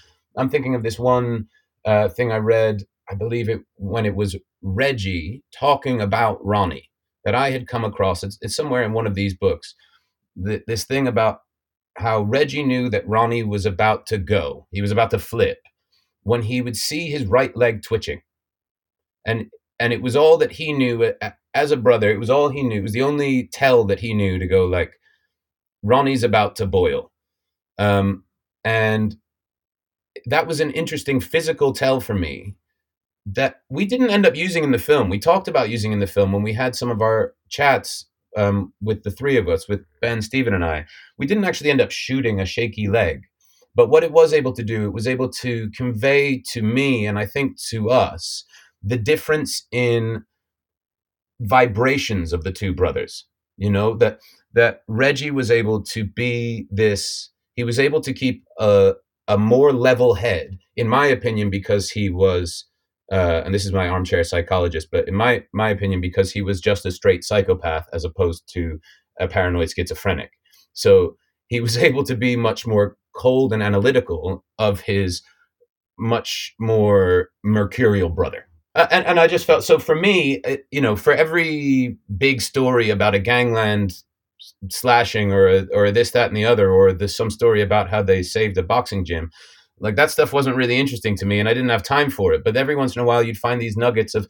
am 0.41 0.49
thinking 0.49 0.73
of 0.73 0.81
this 0.81 0.97
one 0.97 1.47
uh, 1.85 2.09
thing 2.09 2.31
I 2.31 2.37
read 2.37 2.83
I 3.09 3.15
believe 3.15 3.49
it 3.49 3.61
when 3.75 4.05
it 4.05 4.15
was 4.15 4.35
Reggie 4.61 5.43
talking 5.57 6.01
about 6.01 6.43
Ronnie 6.43 6.89
that 7.23 7.35
I 7.35 7.51
had 7.51 7.67
come 7.67 7.83
across. 7.83 8.23
It's, 8.23 8.37
it's 8.41 8.55
somewhere 8.55 8.83
in 8.83 8.93
one 8.93 9.07
of 9.07 9.15
these 9.15 9.35
books. 9.35 9.75
The, 10.35 10.61
this 10.67 10.85
thing 10.85 11.07
about 11.07 11.39
how 11.97 12.21
Reggie 12.21 12.63
knew 12.63 12.89
that 12.89 13.07
Ronnie 13.07 13.43
was 13.43 13.65
about 13.65 14.05
to 14.07 14.17
go. 14.17 14.67
He 14.71 14.81
was 14.81 14.91
about 14.91 15.11
to 15.11 15.19
flip 15.19 15.59
when 16.23 16.43
he 16.43 16.61
would 16.61 16.75
see 16.75 17.09
his 17.09 17.25
right 17.25 17.55
leg 17.55 17.83
twitching, 17.83 18.21
and 19.25 19.45
and 19.79 19.93
it 19.93 20.01
was 20.01 20.15
all 20.15 20.37
that 20.37 20.53
he 20.53 20.73
knew 20.73 21.13
as 21.53 21.71
a 21.71 21.77
brother. 21.77 22.11
It 22.11 22.19
was 22.19 22.29
all 22.29 22.49
he 22.49 22.63
knew. 22.63 22.79
It 22.79 22.83
was 22.83 22.93
the 22.93 23.03
only 23.03 23.47
tell 23.47 23.85
that 23.85 23.99
he 23.99 24.13
knew 24.13 24.39
to 24.39 24.47
go 24.47 24.65
like, 24.65 24.93
Ronnie's 25.83 26.23
about 26.23 26.55
to 26.57 26.65
boil, 26.65 27.11
um, 27.77 28.25
and 28.63 29.15
that 30.25 30.47
was 30.47 30.59
an 30.59 30.71
interesting 30.71 31.19
physical 31.19 31.71
tell 31.71 32.01
for 32.01 32.13
me 32.13 32.55
that 33.25 33.61
we 33.69 33.85
didn't 33.85 34.11
end 34.11 34.25
up 34.25 34.35
using 34.35 34.63
in 34.63 34.71
the 34.71 34.77
film. 34.77 35.09
We 35.09 35.19
talked 35.19 35.47
about 35.47 35.69
using 35.69 35.91
in 35.91 35.99
the 35.99 36.07
film 36.07 36.31
when 36.31 36.43
we 36.43 36.53
had 36.53 36.75
some 36.75 36.91
of 36.91 37.01
our 37.01 37.33
chats 37.49 38.05
um, 38.37 38.73
with 38.81 39.03
the 39.03 39.11
three 39.11 39.37
of 39.37 39.47
us, 39.47 39.67
with 39.67 39.81
Ben, 40.01 40.21
Stephen, 40.21 40.53
and 40.53 40.63
I. 40.63 40.85
We 41.17 41.25
didn't 41.25 41.45
actually 41.45 41.71
end 41.71 41.81
up 41.81 41.91
shooting 41.91 42.39
a 42.39 42.45
shaky 42.45 42.87
leg. 42.87 43.23
But 43.73 43.89
what 43.89 44.03
it 44.03 44.11
was 44.11 44.31
able 44.33 44.53
to 44.53 44.63
do, 44.63 44.85
it 44.85 44.93
was 44.93 45.07
able 45.07 45.29
to 45.29 45.69
convey 45.71 46.41
to 46.51 46.61
me, 46.61 47.05
and 47.05 47.19
I 47.19 47.25
think 47.25 47.59
to 47.69 47.89
us, 47.89 48.45
the 48.81 48.97
difference 48.97 49.67
in 49.71 50.23
vibrations 51.41 52.31
of 52.31 52.43
the 52.43 52.51
two 52.51 52.73
brothers. 52.73 53.25
You 53.57 53.69
know, 53.69 53.95
that 53.97 54.19
that 54.53 54.81
Reggie 54.87 55.31
was 55.31 55.49
able 55.49 55.81
to 55.83 56.05
be 56.05 56.67
this, 56.69 57.31
he 57.55 57.63
was 57.63 57.79
able 57.79 58.01
to 58.01 58.13
keep 58.13 58.43
a, 58.59 58.93
a 59.27 59.37
more 59.37 59.71
level 59.73 60.15
head, 60.15 60.57
in 60.75 60.87
my 60.87 61.07
opinion, 61.07 61.49
because 61.49 61.91
he 61.91 62.09
was 62.09 62.65
uh, 63.11 63.43
and 63.45 63.53
this 63.53 63.65
is 63.65 63.71
my 63.71 63.87
armchair 63.87 64.23
psychologist, 64.23 64.87
but 64.91 65.07
in 65.07 65.15
my 65.15 65.43
my 65.53 65.69
opinion, 65.69 66.01
because 66.01 66.31
he 66.31 66.41
was 66.41 66.59
just 66.59 66.85
a 66.85 66.91
straight 66.91 67.23
psychopath 67.23 67.87
as 67.93 68.03
opposed 68.03 68.43
to 68.53 68.79
a 69.19 69.27
paranoid 69.27 69.71
schizophrenic, 69.71 70.31
so 70.73 71.15
he 71.47 71.59
was 71.59 71.77
able 71.89 72.03
to 72.03 72.15
be 72.15 72.35
much 72.35 72.65
more 72.65 72.97
cold 73.15 73.53
and 73.53 73.63
analytical 73.63 74.43
of 74.59 74.81
his 74.81 75.21
much 75.97 76.53
more 76.59 77.29
mercurial 77.43 78.09
brother. 78.09 78.47
Uh, 78.73 78.87
and, 78.91 79.05
and 79.05 79.19
I 79.19 79.27
just 79.27 79.45
felt 79.45 79.63
so 79.63 79.79
for 79.79 79.95
me, 79.95 80.41
it, 80.43 80.65
you 80.69 80.81
know, 80.81 80.97
for 80.97 81.13
every 81.13 81.97
big 82.17 82.41
story 82.41 82.89
about 82.89 83.15
a 83.15 83.19
gangland 83.19 83.93
slashing 84.69 85.31
or 85.31 85.65
or 85.73 85.91
this 85.91 86.11
that 86.11 86.27
and 86.27 86.35
the 86.35 86.45
other, 86.45 86.71
or 86.71 86.91
there's 86.91 87.15
some 87.15 87.29
story 87.29 87.61
about 87.61 87.89
how 87.89 88.01
they 88.01 88.23
saved 88.23 88.57
a 88.57 88.63
boxing 88.63 89.05
gym 89.05 89.31
like 89.79 89.95
that 89.95 90.11
stuff 90.11 90.33
wasn't 90.33 90.55
really 90.55 90.77
interesting 90.77 91.15
to 91.17 91.25
me 91.25 91.39
and 91.39 91.49
I 91.49 91.53
didn't 91.53 91.69
have 91.69 91.83
time 91.83 92.09
for 92.09 92.33
it. 92.33 92.43
But 92.43 92.57
every 92.57 92.75
once 92.75 92.95
in 92.95 93.01
a 93.01 93.05
while 93.05 93.23
you'd 93.23 93.37
find 93.37 93.61
these 93.61 93.77
nuggets 93.77 94.15
of 94.15 94.27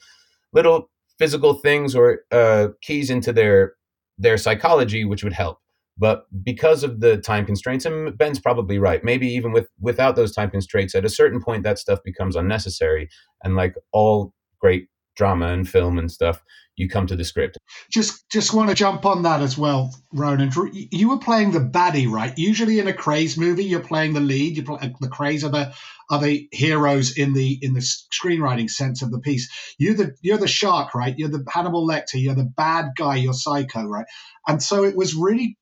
little 0.54 0.90
physical 1.18 1.54
things 1.54 1.96
or 1.96 2.20
uh, 2.32 2.70
keys 2.82 3.10
into 3.10 3.32
their 3.32 3.74
their 4.18 4.38
psychology 4.38 5.06
which 5.06 5.24
would 5.24 5.34
help. 5.34 5.60
But 5.98 6.26
because 6.44 6.84
of 6.84 7.00
the 7.00 7.18
time 7.18 7.46
constraints, 7.46 7.86
and 7.86 8.18
Ben's 8.18 8.40
probably 8.40 8.78
right, 8.80 9.04
maybe 9.04 9.28
even 9.28 9.54
with 9.54 9.70
without 9.80 10.16
those 10.18 10.34
time 10.34 10.52
constraints, 10.52 10.94
at 10.94 11.06
a 11.06 11.10
certain 11.10 11.42
point 11.42 11.64
that 11.64 11.80
stuff 11.80 12.00
becomes 12.04 12.36
unnecessary. 12.36 13.10
And 13.44 13.56
like 13.56 13.76
all 13.94 14.34
great 14.60 14.88
drama 15.16 15.48
and 15.48 15.68
film 15.68 15.98
and 15.98 16.12
stuff, 16.12 16.42
you 16.76 16.90
come 16.90 17.08
to 17.08 17.16
the 17.16 17.24
script. 17.24 17.58
Just 17.90 18.30
just 18.30 18.54
want 18.54 18.70
to 18.70 18.76
jump 18.76 19.06
on 19.06 19.24
that 19.24 19.42
as 19.42 19.58
well, 19.58 19.94
Ronan. 20.14 20.52
You 20.74 21.10
were 21.10 21.20
playing 21.20 21.52
the 21.52 21.60
baddie, 21.60 22.10
right? 22.10 22.38
Usually 22.38 22.80
in 22.80 22.88
a 22.88 22.94
Krays 22.94 23.38
movie, 23.38 23.66
you're 23.66 23.80
playing 23.80 24.14
the 24.14 24.20
lead. 24.20 24.58
You 24.58 24.64
play 24.64 24.80
uh, 24.82 24.90
the 25.00 25.08
Krays 25.08 25.44
are 25.44 25.50
the 25.50 25.74
are 26.10 26.20
the 26.20 26.48
heroes 26.52 27.18
in 27.18 27.34
the 27.34 27.58
in 27.62 27.74
the 27.74 27.80
screenwriting 27.80 28.70
sense 28.70 29.02
of 29.02 29.12
the 29.12 29.20
piece. 29.20 29.50
You're 29.78 29.96
the 29.96 30.16
you're 30.22 30.38
the 30.38 30.48
shark, 30.48 30.94
right? 30.94 31.18
You're 31.18 31.30
the 31.30 31.46
Hannibal 31.50 31.88
Lecter. 31.88 32.16
You're 32.22 32.36
the 32.36 32.52
bad 32.58 32.92
guy. 32.98 33.16
You're 33.16 33.34
Psycho, 33.34 33.86
right? 33.86 34.06
And 34.48 34.62
so 34.62 34.84
it 34.84 34.96
was 34.96 35.16
really 35.16 35.58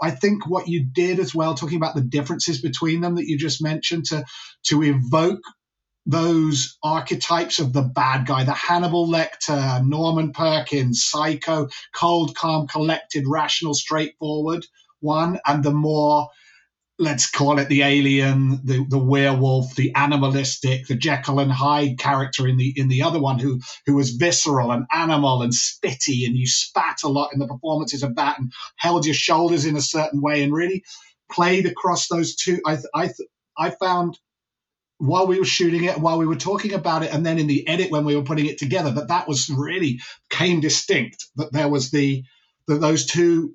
I 0.00 0.10
think 0.10 0.46
what 0.48 0.68
you 0.68 0.84
did 0.84 1.18
as 1.18 1.34
well, 1.34 1.54
talking 1.54 1.76
about 1.76 1.94
the 1.94 2.02
differences 2.02 2.60
between 2.60 3.00
them 3.00 3.16
that 3.16 3.26
you 3.26 3.38
just 3.38 3.62
mentioned, 3.62 4.04
to 4.06 4.24
to 4.66 4.82
evoke 4.82 5.40
those 6.08 6.78
archetypes 6.82 7.58
of 7.58 7.74
the 7.74 7.82
bad 7.82 8.26
guy, 8.26 8.42
the 8.42 8.52
Hannibal 8.52 9.06
Lecter, 9.06 9.86
Norman 9.86 10.32
Perkins, 10.32 11.04
psycho, 11.04 11.68
cold, 11.94 12.34
calm, 12.34 12.66
collected, 12.66 13.24
rational, 13.28 13.74
straightforward 13.74 14.66
one, 15.00 15.38
and 15.46 15.62
the 15.62 15.70
more 15.70 16.28
let's 16.98 17.30
call 17.30 17.60
it 17.60 17.68
the 17.68 17.82
alien, 17.82 18.60
the, 18.64 18.84
the 18.88 18.98
werewolf, 18.98 19.76
the 19.76 19.94
animalistic, 19.94 20.86
the 20.88 20.96
Jekyll 20.96 21.38
and 21.38 21.52
Hyde 21.52 21.98
character 21.98 22.48
in 22.48 22.56
the 22.56 22.72
in 22.76 22.88
the 22.88 23.02
other 23.02 23.20
one 23.20 23.38
who 23.38 23.60
who 23.86 23.94
was 23.94 24.12
visceral 24.12 24.72
and 24.72 24.86
animal 24.92 25.42
and 25.42 25.52
spitty, 25.52 26.26
and 26.26 26.36
you 26.36 26.46
spat 26.46 27.02
a 27.04 27.08
lot 27.08 27.32
in 27.32 27.38
the 27.38 27.46
performances 27.46 28.02
of 28.02 28.16
that 28.16 28.38
and 28.38 28.50
held 28.76 29.04
your 29.04 29.14
shoulders 29.14 29.66
in 29.66 29.76
a 29.76 29.82
certain 29.82 30.20
way 30.22 30.42
and 30.42 30.52
really 30.54 30.82
played 31.30 31.66
across 31.66 32.08
those 32.08 32.34
two. 32.34 32.60
I 32.66 32.78
I 32.94 33.10
I 33.58 33.70
found 33.70 34.18
while 34.98 35.26
we 35.26 35.38
were 35.38 35.44
shooting 35.44 35.84
it, 35.84 35.98
while 35.98 36.18
we 36.18 36.26
were 36.26 36.36
talking 36.36 36.74
about 36.74 37.02
it, 37.02 37.12
and 37.12 37.24
then 37.24 37.38
in 37.38 37.46
the 37.46 37.66
edit 37.66 37.90
when 37.90 38.04
we 38.04 38.16
were 38.16 38.22
putting 38.22 38.46
it 38.46 38.58
together, 38.58 38.90
that 38.90 39.08
that 39.08 39.28
was 39.28 39.48
really 39.48 40.00
came 40.28 40.60
distinct. 40.60 41.26
That 41.36 41.52
there 41.52 41.68
was 41.68 41.90
the 41.90 42.24
that 42.66 42.80
those 42.80 43.06
two 43.06 43.54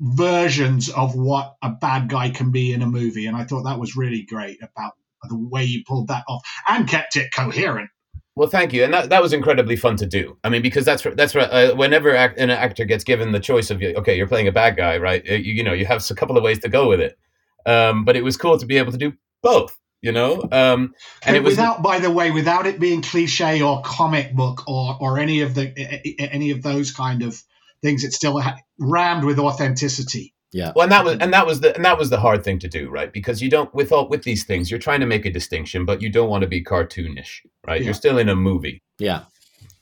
versions 0.00 0.88
of 0.88 1.14
what 1.14 1.54
a 1.62 1.70
bad 1.70 2.08
guy 2.08 2.30
can 2.30 2.50
be 2.50 2.72
in 2.72 2.82
a 2.82 2.86
movie, 2.86 3.26
and 3.26 3.36
I 3.36 3.44
thought 3.44 3.64
that 3.64 3.78
was 3.78 3.96
really 3.96 4.22
great 4.22 4.58
about 4.62 4.92
the 5.28 5.38
way 5.38 5.62
you 5.62 5.84
pulled 5.86 6.08
that 6.08 6.24
off 6.26 6.42
and 6.66 6.88
kept 6.88 7.14
it 7.16 7.32
coherent. 7.32 7.90
Well, 8.34 8.48
thank 8.48 8.72
you, 8.72 8.82
and 8.82 8.94
that, 8.94 9.10
that 9.10 9.22
was 9.22 9.34
incredibly 9.34 9.76
fun 9.76 9.96
to 9.96 10.06
do. 10.06 10.38
I 10.42 10.48
mean, 10.48 10.62
because 10.62 10.86
that's 10.86 11.06
that's 11.16 11.36
uh, 11.36 11.74
whenever 11.76 12.16
act, 12.16 12.38
an 12.38 12.48
actor 12.48 12.86
gets 12.86 13.04
given 13.04 13.32
the 13.32 13.40
choice 13.40 13.70
of 13.70 13.82
okay, 13.82 14.16
you're 14.16 14.26
playing 14.26 14.48
a 14.48 14.52
bad 14.52 14.76
guy, 14.76 14.96
right? 14.96 15.22
You, 15.26 15.36
you 15.36 15.62
know, 15.62 15.74
you 15.74 15.84
have 15.84 16.02
a 16.10 16.14
couple 16.14 16.38
of 16.38 16.42
ways 16.42 16.58
to 16.60 16.70
go 16.70 16.88
with 16.88 17.00
it. 17.00 17.18
Um, 17.64 18.04
but 18.04 18.16
it 18.16 18.24
was 18.24 18.36
cool 18.36 18.58
to 18.58 18.66
be 18.66 18.78
able 18.78 18.90
to 18.90 18.98
do 18.98 19.12
both 19.42 19.78
you 20.02 20.12
know? 20.12 20.46
Um 20.52 20.94
and 21.22 21.34
it 21.36 21.42
was 21.42 21.52
without 21.52 21.82
by 21.82 22.00
the 22.00 22.10
way 22.10 22.30
without 22.30 22.66
it 22.66 22.78
being 22.78 23.00
cliche 23.00 23.62
or 23.62 23.80
comic 23.82 24.34
book 24.34 24.68
or 24.68 24.98
or 25.00 25.18
any 25.18 25.40
of 25.40 25.54
the 25.54 25.72
any 26.20 26.50
of 26.50 26.62
those 26.62 26.92
kind 26.92 27.22
of 27.22 27.42
things 27.80 28.04
it's 28.04 28.16
still 28.16 28.40
rammed 28.78 29.24
with 29.24 29.38
authenticity. 29.38 30.34
Yeah. 30.52 30.72
Well 30.76 30.84
and 30.84 30.92
that 30.92 31.04
was 31.04 31.16
and 31.18 31.32
that 31.32 31.46
was 31.46 31.60
the 31.60 31.74
and 31.74 31.84
that 31.84 31.98
was 31.98 32.10
the 32.10 32.20
hard 32.20 32.44
thing 32.44 32.58
to 32.58 32.68
do 32.68 32.90
right? 32.90 33.10
Because 33.12 33.40
you 33.40 33.48
don't 33.48 33.72
with 33.74 33.92
all 33.92 34.08
with 34.08 34.24
these 34.24 34.44
things 34.44 34.70
you're 34.70 34.80
trying 34.80 35.00
to 35.00 35.06
make 35.06 35.24
a 35.24 35.30
distinction 35.30 35.86
but 35.86 36.02
you 36.02 36.10
don't 36.10 36.28
want 36.28 36.42
to 36.42 36.48
be 36.48 36.62
cartoonish 36.62 37.40
right? 37.66 37.80
Yeah. 37.80 37.84
you're 37.86 37.94
still 37.94 38.18
in 38.18 38.28
a 38.28 38.36
movie. 38.36 38.82
Yeah. 38.98 39.24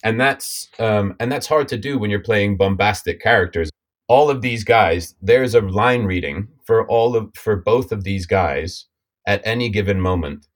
And 0.04 0.20
that's 0.20 0.68
um 0.78 1.16
and 1.18 1.33
that's 1.33 1.46
hard 1.46 1.66
to 1.68 1.78
do 1.78 1.98
when 1.98 2.11
you're 2.11 2.20
playing 2.20 2.56
bombastic 2.59 3.20
characters. 3.20 3.70
All 4.06 4.28
of 4.30 4.42
these 4.42 4.64
guys 4.64 5.14
there's 5.22 5.54
a 5.54 5.61
line 5.61 6.04
reading 6.04 6.48
for 6.64 6.87
all 6.87 7.16
of 7.16 7.30
for 7.35 7.56
both 7.56 7.90
of 7.90 8.04
these 8.04 8.26
guys 8.26 8.87
at 9.26 9.40
any 9.44 9.68
given 9.68 10.00
moment 10.00 10.46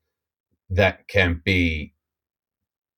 that 0.69 1.07
can 1.07 1.41
be 1.45 1.93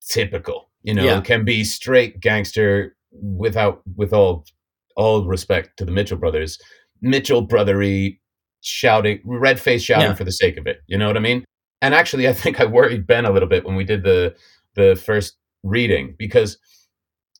typical 0.08 0.70
you 0.82 0.94
know 0.94 1.04
yeah. 1.04 1.20
can 1.20 1.44
be 1.44 1.64
straight 1.64 2.20
gangster 2.20 2.96
without 3.10 3.82
with 3.96 4.12
all 4.12 4.44
all 4.96 5.26
respect 5.26 5.76
to 5.76 5.84
the 5.84 5.92
mitchell 5.92 6.16
brothers 6.16 6.58
mitchell 7.02 7.46
brothery 7.46 8.18
shouting 8.62 9.20
red 9.24 9.60
face 9.60 9.82
shouting 9.82 10.08
yeah. 10.08 10.14
for 10.14 10.24
the 10.24 10.32
sake 10.32 10.56
of 10.56 10.66
it 10.66 10.78
you 10.86 10.96
know 10.96 11.06
what 11.06 11.16
i 11.16 11.20
mean 11.20 11.44
and 11.82 11.94
actually 11.94 12.26
i 12.26 12.32
think 12.32 12.60
i 12.60 12.64
worried 12.64 13.06
ben 13.06 13.24
a 13.24 13.30
little 13.30 13.48
bit 13.48 13.64
when 13.64 13.76
we 13.76 13.84
did 13.84 14.02
the 14.02 14.34
the 14.74 14.96
first 14.96 15.36
reading 15.62 16.14
because 16.18 16.58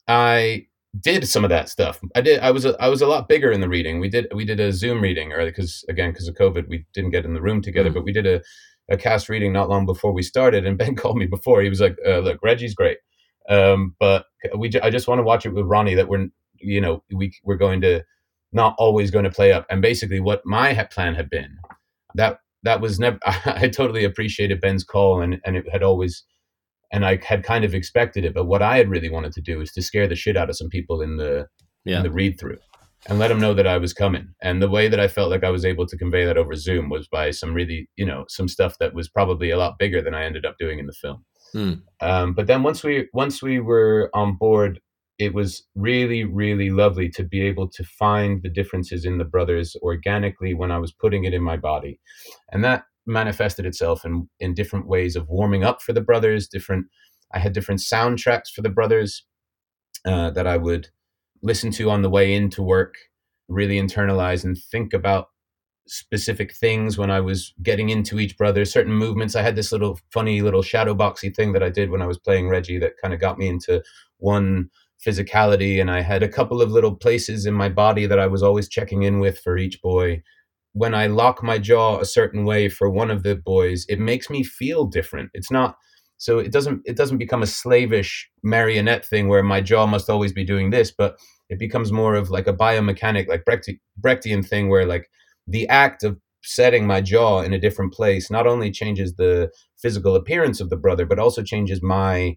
i 0.08 0.66
did 1.00 1.28
some 1.28 1.44
of 1.44 1.50
that 1.50 1.68
stuff. 1.68 2.00
I 2.14 2.20
did. 2.20 2.40
I 2.40 2.50
was 2.50 2.64
a, 2.64 2.80
I 2.82 2.88
was 2.88 3.02
a 3.02 3.06
lot 3.06 3.28
bigger 3.28 3.50
in 3.50 3.60
the 3.60 3.68
reading. 3.68 4.00
We 4.00 4.08
did 4.08 4.26
we 4.34 4.44
did 4.44 4.60
a 4.60 4.72
Zoom 4.72 5.00
reading, 5.00 5.32
or 5.32 5.44
because 5.44 5.84
again 5.88 6.10
because 6.10 6.28
of 6.28 6.34
COVID 6.34 6.68
we 6.68 6.86
didn't 6.94 7.10
get 7.10 7.24
in 7.24 7.34
the 7.34 7.42
room 7.42 7.62
together, 7.62 7.90
mm 7.90 7.94
but 7.94 8.04
we 8.04 8.12
did 8.12 8.26
a, 8.26 8.40
a 8.90 8.96
cast 8.96 9.28
reading 9.28 9.52
not 9.52 9.68
long 9.68 9.86
before 9.86 10.12
we 10.12 10.22
started. 10.22 10.66
And 10.66 10.78
Ben 10.78 10.96
called 10.96 11.16
me 11.16 11.26
before. 11.26 11.62
He 11.62 11.68
was 11.68 11.80
like, 11.80 11.96
uh, 12.06 12.18
"Look, 12.18 12.38
Reggie's 12.42 12.74
great, 12.74 12.98
um, 13.48 13.94
but 13.98 14.26
we 14.56 14.70
I 14.82 14.90
just 14.90 15.08
want 15.08 15.18
to 15.18 15.24
watch 15.24 15.46
it 15.46 15.54
with 15.54 15.66
Ronnie. 15.66 15.94
That 15.94 16.08
we're 16.08 16.28
you 16.56 16.80
know 16.80 17.02
we 17.12 17.32
we're 17.44 17.56
going 17.56 17.80
to 17.82 18.02
not 18.52 18.74
always 18.78 19.10
going 19.10 19.24
to 19.24 19.30
play 19.30 19.52
up. 19.52 19.66
And 19.70 19.82
basically, 19.82 20.20
what 20.20 20.44
my 20.44 20.72
plan 20.90 21.14
had 21.14 21.28
been 21.30 21.56
that 22.14 22.40
that 22.62 22.80
was 22.80 22.98
never. 22.98 23.18
I 23.26 23.68
totally 23.68 24.04
appreciated 24.04 24.60
Ben's 24.60 24.84
call, 24.84 25.20
and 25.20 25.40
and 25.44 25.56
it 25.56 25.68
had 25.70 25.82
always 25.82 26.24
and 26.90 27.04
I 27.04 27.18
had 27.24 27.44
kind 27.44 27.64
of 27.64 27.74
expected 27.74 28.24
it. 28.24 28.34
But 28.34 28.46
what 28.46 28.62
I 28.62 28.78
had 28.78 28.88
really 28.88 29.10
wanted 29.10 29.32
to 29.32 29.40
do 29.40 29.60
is 29.60 29.72
to 29.72 29.82
scare 29.82 30.08
the 30.08 30.14
shit 30.14 30.36
out 30.36 30.50
of 30.50 30.56
some 30.56 30.68
people 30.68 31.00
in 31.00 31.16
the 31.16 31.46
yeah. 31.84 31.98
in 31.98 32.02
the 32.02 32.10
read 32.10 32.38
through 32.38 32.58
and 33.06 33.18
let 33.18 33.28
them 33.28 33.40
know 33.40 33.54
that 33.54 33.66
I 33.66 33.78
was 33.78 33.92
coming. 33.92 34.34
And 34.42 34.60
the 34.60 34.68
way 34.68 34.88
that 34.88 35.00
I 35.00 35.08
felt 35.08 35.30
like 35.30 35.44
I 35.44 35.50
was 35.50 35.64
able 35.64 35.86
to 35.86 35.96
convey 35.96 36.24
that 36.24 36.36
over 36.36 36.54
Zoom 36.54 36.88
was 36.88 37.06
by 37.06 37.30
some 37.30 37.54
really, 37.54 37.88
you 37.96 38.04
know, 38.04 38.24
some 38.28 38.48
stuff 38.48 38.76
that 38.80 38.94
was 38.94 39.08
probably 39.08 39.50
a 39.50 39.56
lot 39.56 39.78
bigger 39.78 40.02
than 40.02 40.14
I 40.14 40.24
ended 40.24 40.44
up 40.44 40.56
doing 40.58 40.78
in 40.78 40.86
the 40.86 40.92
film. 40.92 41.24
Hmm. 41.52 41.72
Um, 42.00 42.34
but 42.34 42.46
then 42.46 42.62
once 42.62 42.82
we 42.82 43.08
once 43.12 43.42
we 43.42 43.60
were 43.60 44.10
on 44.14 44.36
board, 44.36 44.80
it 45.18 45.34
was 45.34 45.66
really 45.74 46.24
really 46.24 46.70
lovely 46.70 47.08
to 47.10 47.24
be 47.24 47.40
able 47.42 47.68
to 47.68 47.84
find 47.84 48.42
the 48.42 48.50
differences 48.50 49.04
in 49.04 49.18
the 49.18 49.24
brothers 49.24 49.74
organically 49.82 50.54
when 50.54 50.70
I 50.70 50.78
was 50.78 50.92
putting 50.92 51.24
it 51.24 51.32
in 51.32 51.42
my 51.42 51.56
body, 51.56 52.00
and 52.52 52.62
that 52.64 52.84
manifested 53.08 53.66
itself 53.66 54.04
in 54.04 54.28
in 54.38 54.54
different 54.54 54.86
ways 54.86 55.16
of 55.16 55.28
warming 55.28 55.64
up 55.64 55.82
for 55.82 55.92
the 55.92 56.00
brothers. 56.00 56.48
Different, 56.48 56.86
I 57.32 57.38
had 57.38 57.52
different 57.52 57.80
soundtracks 57.80 58.50
for 58.54 58.62
the 58.62 58.68
brothers 58.68 59.24
uh, 60.06 60.30
that 60.30 60.46
I 60.46 60.56
would 60.56 60.88
listen 61.42 61.70
to 61.72 61.90
on 61.90 62.02
the 62.02 62.10
way 62.10 62.34
into 62.34 62.62
work, 62.62 62.94
really 63.48 63.80
internalize 63.80 64.44
and 64.44 64.56
think 64.70 64.92
about 64.92 65.28
specific 65.86 66.54
things 66.54 66.98
when 66.98 67.10
I 67.10 67.20
was 67.20 67.54
getting 67.62 67.88
into 67.88 68.20
each 68.20 68.36
brother. 68.36 68.64
Certain 68.64 68.92
movements. 68.92 69.34
I 69.34 69.42
had 69.42 69.56
this 69.56 69.72
little 69.72 69.98
funny 70.12 70.42
little 70.42 70.62
shadow 70.62 70.94
boxy 70.94 71.34
thing 71.34 71.52
that 71.52 71.62
I 71.62 71.70
did 71.70 71.90
when 71.90 72.02
I 72.02 72.06
was 72.06 72.18
playing 72.18 72.48
Reggie 72.48 72.78
that 72.78 72.98
kind 73.00 73.14
of 73.14 73.20
got 73.20 73.38
me 73.38 73.48
into 73.48 73.82
one 74.18 74.70
physicality 75.04 75.80
and 75.80 75.90
I 75.90 76.00
had 76.00 76.22
a 76.22 76.28
couple 76.28 76.60
of 76.60 76.70
little 76.70 76.94
places 76.94 77.46
in 77.46 77.54
my 77.54 77.68
body 77.68 78.06
that 78.06 78.18
I 78.18 78.26
was 78.26 78.42
always 78.42 78.68
checking 78.68 79.04
in 79.04 79.20
with 79.20 79.38
for 79.38 79.56
each 79.56 79.80
boy 79.80 80.22
when 80.78 80.94
I 80.94 81.08
lock 81.08 81.42
my 81.42 81.58
jaw 81.58 81.98
a 81.98 82.04
certain 82.04 82.44
way 82.44 82.68
for 82.68 82.88
one 82.88 83.10
of 83.10 83.24
the 83.24 83.34
boys, 83.34 83.84
it 83.88 83.98
makes 83.98 84.30
me 84.30 84.44
feel 84.44 84.84
different. 84.84 85.30
It's 85.34 85.50
not 85.50 85.76
so 86.18 86.38
it 86.38 86.52
doesn't 86.52 86.82
it 86.84 86.96
doesn't 86.96 87.18
become 87.18 87.42
a 87.42 87.46
slavish 87.46 88.30
marionette 88.42 89.04
thing 89.04 89.28
where 89.28 89.42
my 89.42 89.60
jaw 89.60 89.86
must 89.86 90.08
always 90.08 90.32
be 90.32 90.44
doing 90.44 90.70
this, 90.70 90.92
but 90.92 91.18
it 91.48 91.58
becomes 91.58 91.90
more 91.90 92.14
of 92.14 92.30
like 92.30 92.46
a 92.46 92.52
biomechanic, 92.52 93.28
like 93.28 93.44
Brechtian 93.44 94.46
thing 94.46 94.68
where 94.68 94.86
like 94.86 95.10
the 95.46 95.68
act 95.68 96.04
of 96.04 96.18
setting 96.44 96.86
my 96.86 97.00
jaw 97.00 97.40
in 97.40 97.52
a 97.52 97.58
different 97.58 97.92
place 97.92 98.30
not 98.30 98.46
only 98.46 98.70
changes 98.70 99.14
the 99.14 99.50
physical 99.76 100.14
appearance 100.14 100.60
of 100.60 100.70
the 100.70 100.76
brother, 100.76 101.06
but 101.06 101.18
also 101.18 101.42
changes 101.42 101.82
my 101.82 102.36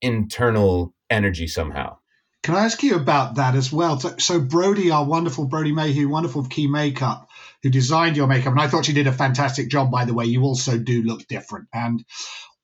internal 0.00 0.94
energy 1.10 1.48
somehow. 1.48 1.96
Can 2.42 2.56
I 2.56 2.64
ask 2.64 2.82
you 2.82 2.96
about 2.96 3.36
that 3.36 3.54
as 3.54 3.72
well? 3.72 4.00
So, 4.00 4.16
so 4.18 4.40
Brody, 4.40 4.90
our 4.90 5.04
wonderful 5.04 5.46
Brody 5.46 5.70
Mayhew, 5.70 6.08
wonderful 6.08 6.44
Key 6.44 6.66
Makeup, 6.66 7.28
who 7.62 7.70
designed 7.70 8.16
your 8.16 8.26
makeup, 8.26 8.52
and 8.52 8.60
I 8.60 8.68
thought 8.68 8.84
she 8.84 8.92
did 8.92 9.06
a 9.06 9.12
fantastic 9.12 9.68
job. 9.68 9.90
By 9.90 10.04
the 10.04 10.14
way, 10.14 10.24
you 10.24 10.42
also 10.42 10.78
do 10.78 11.02
look 11.02 11.26
different. 11.28 11.68
And 11.72 12.04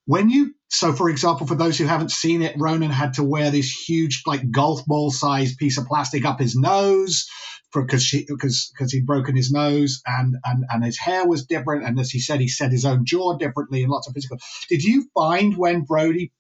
when 0.07 0.31
you, 0.31 0.55
so 0.69 0.93
for 0.93 1.09
example, 1.09 1.47
for 1.47 1.55
those 1.55 1.79
who 1.79 1.85
haven't 1.85 2.11
seen 2.11 2.43
it, 2.43 2.57
Ronan 2.59 2.91
had 2.91 3.15
to 3.15 3.23
wear 3.25 3.51
this 3.51 3.71
huge, 3.71 4.23
like 4.27 4.51
golf 4.51 4.85
ball 4.87 5.11
sized 5.11 5.59
piece 5.59 5.79
of 5.79 5.87
plastic 5.87 6.25
up 6.25 6.41
his 6.41 6.57
nose 6.57 7.27
because 7.75 8.03
she 8.03 8.25
because 8.27 8.71
because 8.73 8.93
he'd 8.93 9.07
broken 9.07 9.37
his 9.37 9.53
nose 9.53 10.01
and 10.07 10.37
and 10.45 10.65
and 10.71 10.85
his 10.85 10.99
hair 10.99 11.27
was 11.27 11.45
different 11.45 11.85
and 11.85 11.99
as 12.01 12.11
he 12.11 12.19
said 12.19 12.41
he 12.41 12.49
set 12.49 12.73
his 12.73 12.85
own 12.85 13.05
jaw 13.05 13.37
differently 13.37 13.83
and 13.83 13.91
lots 13.91 14.09
of 14.09 14.15
physical 14.15 14.39
did 14.69 14.83
you 14.83 15.07
find 15.15 15.57
when 15.57 15.83
brody 15.83 16.33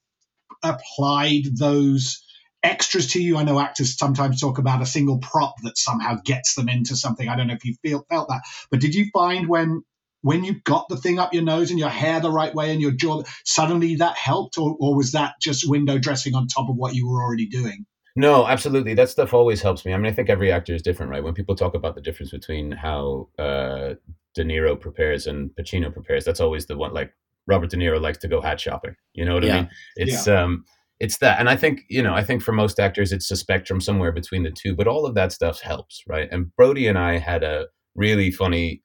applied 0.63 1.45
those 1.59 2.23
extras 2.63 3.13
to 3.13 3.23
you? 3.23 3.37
I 3.37 3.45
know 3.45 3.61
actors 3.61 3.97
sometimes 3.97 4.41
talk 4.41 4.59
about 4.59 4.83
a 4.83 4.87
single 4.87 5.19
prop 5.19 5.55
that 5.63 5.79
somehow 5.79 6.19
gets 6.25 6.55
them 6.55 6.69
into 6.69 6.97
something. 6.97 7.29
I 7.29 7.37
don't 7.37 7.47
know 7.47 7.55
if 7.55 7.65
you 7.65 7.75
feel 7.83 8.05
felt 8.11 8.29
that, 8.29 8.43
but 8.71 8.81
did 8.81 8.95
you 8.95 9.07
find 9.13 9.49
when 9.49 9.83
when 10.23 10.45
you 10.45 10.61
got 10.65 10.89
the 10.89 10.97
thing 10.97 11.19
up 11.19 11.33
your 11.33 11.45
nose 11.45 11.71
and 11.71 11.79
your 11.79 11.89
hair 11.89 12.21
the 12.21 12.31
right 12.31 12.55
way 12.55 12.73
and 12.73 12.81
your 12.81 12.91
jaw, 12.91 13.23
suddenly 13.45 13.97
that 13.97 14.17
helped, 14.17 14.59
or, 14.59 14.77
or 14.81 14.97
was 14.97 15.13
that 15.13 15.35
just 15.41 15.69
window 15.69 15.99
dressing 15.99 16.35
on 16.35 16.49
top 16.49 16.69
of 16.69 16.77
what 16.77 16.95
you 16.95 17.09
were 17.09 17.23
already 17.23 17.47
doing? 17.47 17.87
No, 18.17 18.47
absolutely. 18.47 18.95
That 18.95 19.09
stuff 19.09 19.33
always 19.33 19.63
helps 19.63 19.87
me. 19.87 19.95
I 19.95 19.97
mean, 19.97 20.11
I 20.11 20.13
think 20.13 20.29
every 20.29 20.51
actor 20.51 20.75
is 20.75 20.83
different, 20.83 21.13
right? 21.13 21.23
When 21.23 21.35
people 21.35 21.55
talk 21.55 21.75
about 21.75 21.95
the 21.95 22.01
difference 22.01 22.33
between 22.33 22.73
how 22.73 23.29
uh, 23.39 23.95
De 24.35 24.45
Niro 24.45 24.79
prepares 24.79 25.29
and 25.29 25.51
Pacino 25.51 25.93
prepares, 25.93 26.25
that's 26.25 26.41
always 26.41 26.67
the 26.67 26.77
one. 26.77 26.93
Like 26.93 27.13
Robert 27.47 27.71
De 27.71 27.77
Niro 27.77 28.01
likes 28.01 28.19
to 28.19 28.29
go 28.29 28.41
hat 28.41 28.59
shopping. 28.59 28.97
You 29.15 29.25
know 29.25 29.35
what 29.35 29.45
yeah. 29.45 29.53
I 29.53 29.61
mean? 29.61 29.71
It's 29.97 30.27
yeah. 30.27 30.43
um, 30.43 30.65
it's 31.01 31.19
that 31.19 31.39
and 31.39 31.49
i 31.49 31.57
think 31.57 31.83
you 31.89 32.03
know 32.03 32.15
i 32.15 32.25
think 32.25 32.43
for 32.43 32.53
most 32.53 32.79
actors 32.79 33.13
it's 33.13 33.31
a 33.31 33.37
spectrum 33.37 33.81
somewhere 33.81 34.13
between 34.13 34.43
the 34.43 34.51
two 34.51 34.75
but 34.75 34.89
all 34.89 35.07
of 35.07 35.15
that 35.15 35.33
stuff 35.33 35.61
helps 35.61 36.03
right? 36.07 36.29
And 36.31 36.55
brody 36.57 36.87
and 36.87 36.99
i 36.99 37.19
had 37.19 37.43
a 37.43 37.67
really 37.95 38.31
funny 38.31 38.83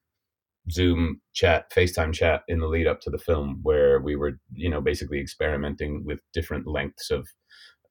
zoom 0.71 1.19
chat 1.33 1.71
facetime 1.71 2.13
chat 2.13 2.41
in 2.47 2.59
the 2.59 2.67
lead 2.67 2.87
up 2.87 3.01
to 3.01 3.09
the 3.09 3.17
film 3.17 3.59
where 3.63 3.99
we 3.99 4.15
were 4.15 4.39
you 4.53 4.69
know 4.69 4.81
basically 4.81 5.19
experimenting 5.19 6.03
with 6.05 6.19
different 6.33 6.67
lengths 6.67 7.11
of 7.11 7.27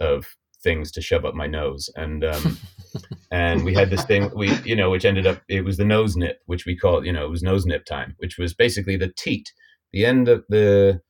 of 0.01 0.27
things 0.63 0.91
to 0.93 1.01
shove 1.01 1.25
up 1.25 1.35
my 1.35 1.47
nose. 1.47 1.91
And 1.97 2.25
um 2.25 2.59
and 3.31 3.65
we 3.65 3.75
had 3.75 3.91
this 3.91 4.05
thing 4.05 4.31
we 4.35 4.53
you 4.65 4.77
know 4.77 4.91
which 4.91 5.05
ended 5.05 5.27
up 5.27 5.43
it 5.49 5.65
was 5.65 5.77
the 5.77 5.85
nose 5.85 6.17
nip 6.17 6.41
which 6.47 6.67
we 6.67 6.77
call 6.77 7.05
you 7.05 7.13
know 7.13 7.25
it 7.25 7.31
was 7.31 7.43
nose 7.43 7.65
nip 7.65 7.85
time 7.85 8.15
which 8.19 8.37
was 8.39 8.53
basically 8.53 8.97
the 8.97 9.13
teat 9.17 9.51
the 9.93 10.05
end 10.05 10.29
of 10.29 10.45
the 10.51 11.01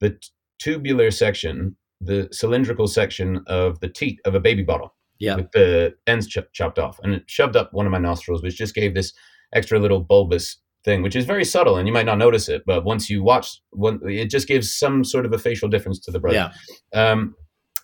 the 0.00 0.18
tubular 0.58 1.10
section 1.10 1.76
the 2.04 2.28
cylindrical 2.32 2.86
section 2.86 3.42
of 3.46 3.80
the 3.80 3.88
teat 3.88 4.18
of 4.24 4.34
a 4.34 4.40
baby 4.40 4.62
bottle 4.62 4.94
Yeah. 5.18 5.36
with 5.36 5.50
the 5.52 5.94
ends 6.06 6.26
ch- 6.26 6.38
chopped 6.52 6.78
off 6.78 6.98
and 7.02 7.14
it 7.14 7.22
shoved 7.26 7.56
up 7.56 7.72
one 7.72 7.86
of 7.86 7.92
my 7.92 7.98
nostrils 7.98 8.42
which 8.42 8.56
just 8.56 8.74
gave 8.74 8.94
this 8.94 9.12
extra 9.52 9.78
little 9.78 10.00
bulbous 10.00 10.58
thing 10.84 11.02
which 11.02 11.14
is 11.14 11.24
very 11.24 11.44
subtle 11.44 11.76
and 11.76 11.86
you 11.86 11.94
might 11.94 12.06
not 12.06 12.18
notice 12.18 12.48
it 12.48 12.62
but 12.66 12.84
once 12.84 13.08
you 13.08 13.22
watch 13.22 13.60
one 13.70 14.00
it 14.04 14.30
just 14.30 14.48
gives 14.48 14.72
some 14.74 15.04
sort 15.04 15.24
of 15.24 15.32
a 15.32 15.38
facial 15.38 15.68
difference 15.68 16.00
to 16.00 16.10
the 16.10 16.18
brother 16.18 16.50
Yeah. 16.92 17.00
um, 17.10 17.34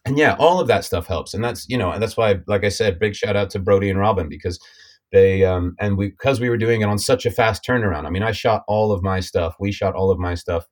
and 0.05 0.17
yeah, 0.17 0.37
all 0.39 0.59
of 0.59 0.69
that 0.69 0.85
stuff 0.85 1.07
helps, 1.07 1.35
and 1.35 1.45
that's 1.45 1.69
you 1.69 1.77
know, 1.77 1.91
and 1.91 2.03
that's 2.03 2.17
why, 2.17 2.37
like 2.47 2.65
I 2.65 2.71
said, 2.71 2.99
big 2.99 3.15
shout 3.15 3.37
out 3.37 3.51
to 3.51 3.59
Brody 3.59 3.91
and 3.91 3.99
Robin 3.99 4.27
because 4.29 4.59
they 5.13 5.45
um, 5.45 5.75
and 5.81 5.99
we 5.99 6.09
because 6.11 6.41
we 6.41 6.49
were 6.49 6.57
doing 6.57 6.81
it 6.81 6.85
on 6.89 6.99
such 6.99 7.27
a 7.27 7.31
fast 7.31 7.63
turnaround. 7.67 8.07
I 8.07 8.11
mean, 8.11 8.23
I 8.23 8.33
shot 8.33 8.63
all 8.69 8.91
of 8.91 9.03
my 9.03 9.21
stuff. 9.21 9.57
We 9.61 9.71
shot 9.71 9.95
all 9.95 10.11
of 10.11 10.19
my 10.19 10.35
stuff 10.35 10.65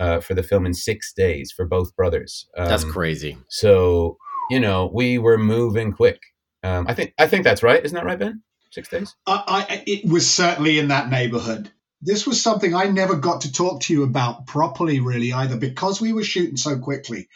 uh, 0.00 0.18
for 0.18 0.34
the 0.34 0.42
film 0.42 0.66
in 0.66 0.74
six 0.74 1.12
days 1.12 1.52
for 1.54 1.64
both 1.64 1.94
brothers. 1.94 2.48
Um, 2.56 2.66
That's 2.66 2.84
crazy. 2.84 3.38
So 3.48 4.16
you 4.50 4.58
know, 4.58 4.90
we 4.92 5.16
were 5.16 5.38
moving 5.38 5.92
quick. 5.92 6.20
Um, 6.64 6.86
I 6.88 6.94
think 6.94 7.14
I 7.18 7.28
think 7.28 7.44
that's 7.44 7.62
right. 7.62 7.82
Isn't 7.82 7.94
that 7.94 8.04
right, 8.04 8.18
Ben? 8.18 8.42
Six 8.72 8.88
days. 8.88 9.14
I, 9.26 9.42
I, 9.46 9.82
it 9.86 10.10
was 10.10 10.28
certainly 10.28 10.78
in 10.78 10.88
that 10.88 11.08
neighborhood. 11.08 11.70
This 12.02 12.26
was 12.26 12.40
something 12.40 12.74
I 12.74 12.84
never 12.84 13.14
got 13.16 13.42
to 13.42 13.52
talk 13.52 13.82
to 13.82 13.92
you 13.92 14.02
about 14.02 14.46
properly, 14.46 15.00
really, 15.00 15.32
either, 15.32 15.56
because 15.56 16.00
we 16.00 16.12
were 16.12 16.22
shooting 16.24 16.56
so 16.56 16.78
quickly. 16.78 17.28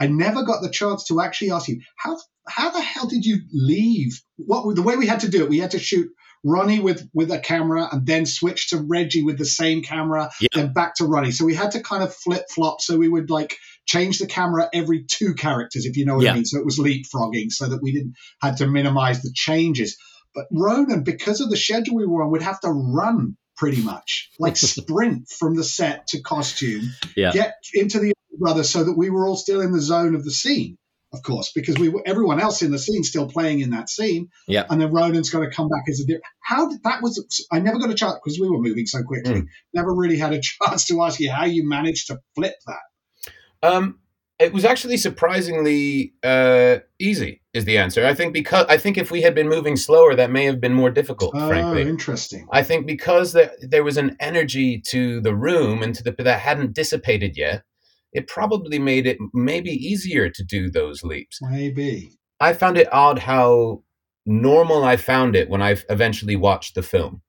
I 0.00 0.06
never 0.06 0.44
got 0.44 0.62
the 0.62 0.70
chance 0.70 1.04
to 1.06 1.20
actually 1.20 1.50
ask 1.50 1.68
you 1.68 1.80
how 1.96 2.18
how 2.48 2.70
the 2.70 2.80
hell 2.80 3.06
did 3.06 3.24
you 3.24 3.38
leave? 3.52 4.22
What 4.36 4.74
the 4.76 4.82
way 4.82 4.96
we 4.96 5.06
had 5.06 5.20
to 5.20 5.30
do 5.30 5.42
it? 5.42 5.50
We 5.50 5.58
had 5.58 5.72
to 5.72 5.78
shoot 5.78 6.10
Ronnie 6.44 6.80
with 6.80 7.08
with 7.12 7.30
a 7.30 7.38
camera 7.38 7.88
and 7.92 8.06
then 8.06 8.26
switch 8.26 8.70
to 8.70 8.78
Reggie 8.78 9.22
with 9.22 9.38
the 9.38 9.44
same 9.44 9.82
camera, 9.82 10.30
Yeah. 10.40 10.48
then 10.54 10.72
back 10.72 10.94
to 10.96 11.04
Ronnie. 11.04 11.32
So 11.32 11.44
we 11.44 11.54
had 11.54 11.72
to 11.72 11.80
kind 11.82 12.02
of 12.02 12.14
flip 12.14 12.44
flop. 12.54 12.80
So 12.80 12.96
we 12.96 13.08
would 13.08 13.30
like 13.30 13.56
change 13.86 14.18
the 14.18 14.26
camera 14.26 14.68
every 14.72 15.04
two 15.04 15.34
characters, 15.34 15.84
if 15.84 15.96
you 15.96 16.04
know 16.06 16.14
what 16.16 16.24
Yeah. 16.24 16.32
I 16.32 16.34
mean. 16.36 16.44
So 16.44 16.58
it 16.58 16.64
was 16.64 16.78
leapfrogging, 16.78 17.50
so 17.50 17.68
that 17.68 17.82
we 17.82 17.92
didn't 17.92 18.14
had 18.40 18.56
to 18.58 18.66
minimize 18.66 19.22
the 19.22 19.32
changes. 19.34 19.96
But 20.34 20.46
Ronan, 20.52 21.02
because 21.02 21.40
of 21.40 21.50
the 21.50 21.56
schedule 21.56 21.96
we 21.96 22.06
were 22.06 22.22
on, 22.22 22.30
would 22.30 22.42
have 22.42 22.60
to 22.60 22.70
run 22.70 23.36
pretty 23.56 23.82
much, 23.82 24.30
like 24.38 24.56
sprint 24.56 25.28
from 25.28 25.56
the 25.56 25.64
set 25.64 26.06
to 26.08 26.22
costume, 26.22 26.90
Yeah. 27.16 27.32
get 27.32 27.54
into 27.74 27.98
the 27.98 28.08
other 28.12 28.38
brother 28.38 28.64
so 28.64 28.84
that 28.84 28.96
we 28.96 29.10
were 29.10 29.26
all 29.26 29.36
still 29.36 29.60
in 29.60 29.72
the 29.72 29.80
zone 29.82 30.14
of 30.14 30.24
the 30.24 30.30
scene, 30.30 30.78
of 31.12 31.22
course, 31.22 31.52
because 31.52 31.76
we 31.76 31.88
were 31.88 32.02
everyone 32.06 32.40
else 32.40 32.62
in 32.62 32.70
the 32.70 32.78
scene 32.78 33.02
still 33.02 33.28
playing 33.28 33.60
in 33.60 33.70
that 33.70 33.88
scene. 33.88 34.28
Yeah. 34.46 34.64
And 34.70 34.80
then 34.80 34.92
Ronan's 34.92 35.30
got 35.30 35.40
to 35.40 35.50
come 35.50 35.68
back 35.68 35.84
as 35.88 36.00
a. 36.00 36.20
How 36.40 36.68
did 36.68 36.82
that 36.84 37.02
was? 37.02 37.46
I 37.52 37.60
never 37.60 37.78
got 37.78 37.90
a 37.90 37.94
chance 37.94 38.14
because 38.22 38.38
we 38.40 38.48
were 38.48 38.60
moving 38.60 38.86
so 38.86 39.02
quickly. 39.02 39.44
Never 39.74 39.94
really 39.94 40.18
had 40.18 40.32
a 40.32 40.40
chance 40.40 40.86
to 40.86 41.02
ask 41.02 41.18
you 41.20 41.30
how 41.30 41.44
you 41.44 41.68
managed 41.68 42.08
to 42.08 42.18
flip 42.34 42.54
that. 42.66 43.68
Um, 43.68 43.98
it 44.40 44.54
was 44.54 44.64
actually 44.64 44.96
surprisingly 44.96 46.14
uh, 46.22 46.78
easy. 46.98 47.42
Is 47.52 47.64
the 47.64 47.78
answer? 47.78 48.06
I 48.06 48.14
think 48.14 48.32
because 48.32 48.64
I 48.68 48.76
think 48.76 48.96
if 48.96 49.10
we 49.10 49.22
had 49.22 49.34
been 49.34 49.48
moving 49.48 49.76
slower, 49.76 50.14
that 50.14 50.30
may 50.30 50.44
have 50.44 50.60
been 50.60 50.72
more 50.72 50.90
difficult. 50.90 51.32
Oh, 51.34 51.48
frankly, 51.48 51.82
interesting. 51.82 52.46
I 52.52 52.62
think 52.62 52.86
because 52.86 53.32
there, 53.32 53.50
there 53.60 53.82
was 53.82 53.96
an 53.96 54.16
energy 54.20 54.80
to 54.88 55.20
the 55.20 55.34
room 55.34 55.82
and 55.82 55.92
to 55.96 56.04
the 56.04 56.14
that 56.22 56.38
hadn't 56.38 56.74
dissipated 56.74 57.36
yet, 57.36 57.64
it 58.12 58.26
probably 58.26 58.78
made 58.78 59.06
it 59.06 59.18
maybe 59.32 59.70
easier 59.70 60.28
to 60.30 60.44
do 60.44 60.70
those 60.70 61.02
leaps. 61.02 61.38
Maybe. 61.42 62.12
I 62.40 62.52
found 62.52 62.78
it 62.78 62.92
odd 62.92 63.20
how 63.20 63.82
normal 64.26 64.84
I 64.84 64.96
found 64.96 65.36
it 65.36 65.48
when 65.48 65.62
I 65.62 65.76
eventually 65.88 66.36
watched 66.36 66.74
the 66.74 66.82
film. 66.82 67.22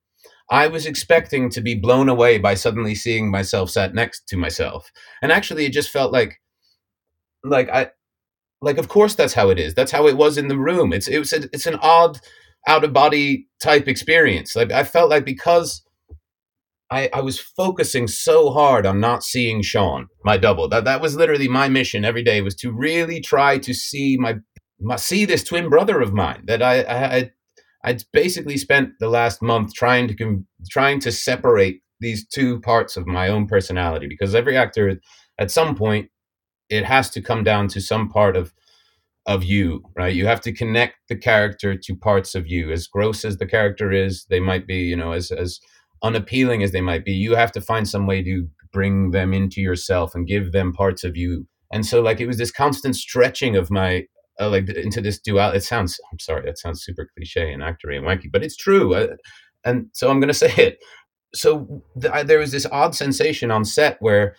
I 0.49 0.67
was 0.67 0.85
expecting 0.85 1.49
to 1.51 1.61
be 1.61 1.75
blown 1.75 2.09
away 2.09 2.37
by 2.37 2.55
suddenly 2.55 2.93
seeing 2.95 3.31
myself 3.31 3.69
sat 3.69 3.93
next 3.93 4.27
to 4.27 4.37
myself, 4.37 4.91
and 5.21 5.31
actually, 5.31 5.65
it 5.65 5.71
just 5.71 5.89
felt 5.89 6.11
like, 6.11 6.41
like 7.43 7.69
I, 7.69 7.91
like 8.61 8.77
of 8.77 8.87
course 8.89 9.15
that's 9.15 9.33
how 9.33 9.49
it 9.49 9.59
is. 9.59 9.73
That's 9.73 9.91
how 9.91 10.07
it 10.07 10.17
was 10.17 10.37
in 10.37 10.49
the 10.49 10.57
room. 10.57 10.93
It's 10.93 11.07
it 11.07 11.19
was 11.19 11.33
a, 11.33 11.43
it's 11.53 11.65
an 11.65 11.79
odd 11.81 12.19
out 12.67 12.83
of 12.83 12.93
body 12.93 13.47
type 13.61 13.87
experience. 13.87 14.55
Like 14.55 14.71
I 14.71 14.83
felt 14.83 15.09
like 15.09 15.25
because 15.25 15.83
I, 16.91 17.09
I 17.13 17.21
was 17.21 17.39
focusing 17.39 18.07
so 18.07 18.51
hard 18.51 18.85
on 18.85 18.99
not 18.99 19.23
seeing 19.23 19.61
Sean, 19.61 20.07
my 20.25 20.37
double. 20.37 20.67
That 20.67 20.83
that 20.83 21.01
was 21.01 21.15
literally 21.15 21.47
my 21.47 21.69
mission 21.69 22.03
every 22.03 22.21
day 22.23 22.41
was 22.41 22.55
to 22.55 22.71
really 22.71 23.21
try 23.21 23.57
to 23.59 23.73
see 23.73 24.17
my, 24.19 24.35
my 24.79 24.97
see 24.97 25.23
this 25.23 25.43
twin 25.43 25.69
brother 25.69 26.01
of 26.01 26.13
mine 26.13 26.43
that 26.47 26.61
I 26.61 27.31
I'd 27.83 28.03
basically 28.13 28.57
spent 28.57 28.91
the 28.99 29.09
last 29.09 29.41
month 29.41 29.73
trying 29.73 30.07
to 30.09 30.43
trying 30.69 30.99
to 31.01 31.11
separate 31.11 31.81
these 31.99 32.27
two 32.27 32.59
parts 32.61 32.97
of 32.97 33.07
my 33.07 33.29
own 33.29 33.47
personality 33.47 34.07
because 34.07 34.35
every 34.35 34.57
actor 34.57 34.99
at 35.39 35.51
some 35.51 35.75
point 35.75 36.09
it 36.69 36.85
has 36.85 37.09
to 37.11 37.21
come 37.21 37.43
down 37.43 37.67
to 37.69 37.81
some 37.81 38.09
part 38.09 38.35
of 38.35 38.53
of 39.27 39.43
you 39.43 39.83
right 39.95 40.15
you 40.15 40.25
have 40.25 40.41
to 40.41 40.51
connect 40.51 40.95
the 41.07 41.15
character 41.15 41.75
to 41.77 41.95
parts 41.95 42.33
of 42.33 42.47
you 42.47 42.71
as 42.71 42.87
gross 42.87 43.23
as 43.23 43.37
the 43.37 43.45
character 43.45 43.91
is 43.91 44.25
they 44.29 44.39
might 44.39 44.65
be 44.65 44.77
you 44.77 44.95
know 44.95 45.11
as 45.11 45.31
as 45.31 45.59
unappealing 46.03 46.63
as 46.63 46.71
they 46.71 46.81
might 46.81 47.05
be 47.05 47.11
you 47.11 47.35
have 47.35 47.51
to 47.51 47.61
find 47.61 47.87
some 47.87 48.07
way 48.07 48.23
to 48.23 48.47
bring 48.73 49.11
them 49.11 49.33
into 49.33 49.61
yourself 49.61 50.15
and 50.15 50.27
give 50.27 50.51
them 50.53 50.71
parts 50.73 51.03
of 51.03 51.17
you. 51.17 51.45
And 51.73 51.85
so 51.85 52.01
like 52.01 52.19
it 52.21 52.27
was 52.27 52.37
this 52.37 52.51
constant 52.51 52.95
stretching 52.95 53.55
of 53.55 53.69
my 53.69 54.05
uh, 54.39 54.49
like 54.49 54.69
into 54.69 55.01
this 55.01 55.19
dual 55.19 55.51
it 55.51 55.61
sounds 55.61 55.99
i'm 56.11 56.17
sorry 56.19 56.43
that 56.45 56.57
sounds 56.57 56.81
super 56.81 57.07
cliche 57.15 57.51
and 57.51 57.61
actory 57.61 57.97
and 57.97 58.05
wanky 58.07 58.31
but 58.31 58.41
it's 58.43 58.55
true 58.55 58.95
uh, 58.95 59.07
and 59.65 59.87
so 59.93 60.09
i'm 60.09 60.19
going 60.19 60.27
to 60.33 60.33
say 60.33 60.51
it. 60.57 60.79
So 61.35 61.83
th- 62.01 62.11
I, 62.13 62.23
there 62.23 62.39
was 62.39 62.51
this 62.51 62.65
odd 62.71 62.95
sensation 62.95 63.51
on 63.51 63.65
set 63.65 63.97
where 63.99 64.35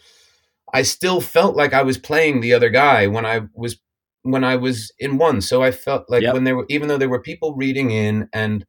i 0.75 0.83
still 0.83 1.20
felt 1.20 1.57
like 1.57 1.75
i 1.75 1.83
was 1.83 1.98
playing 1.98 2.40
the 2.40 2.55
other 2.55 2.70
guy 2.70 3.07
when 3.07 3.27
i 3.27 3.42
was 3.55 3.77
when 4.22 4.44
i 4.44 4.57
was 4.57 4.92
in 4.98 5.18
one. 5.18 5.40
So 5.42 5.62
i 5.62 5.70
felt 5.70 6.05
like 6.09 6.22
Yep. 6.22 6.35
when 6.35 6.44
there 6.44 6.57
were 6.57 6.66
even 6.70 6.88
though 6.88 6.98
there 6.98 7.09
were 7.11 7.20
people 7.22 7.55
reading 7.55 7.90
in 7.90 8.29
and 8.33 8.64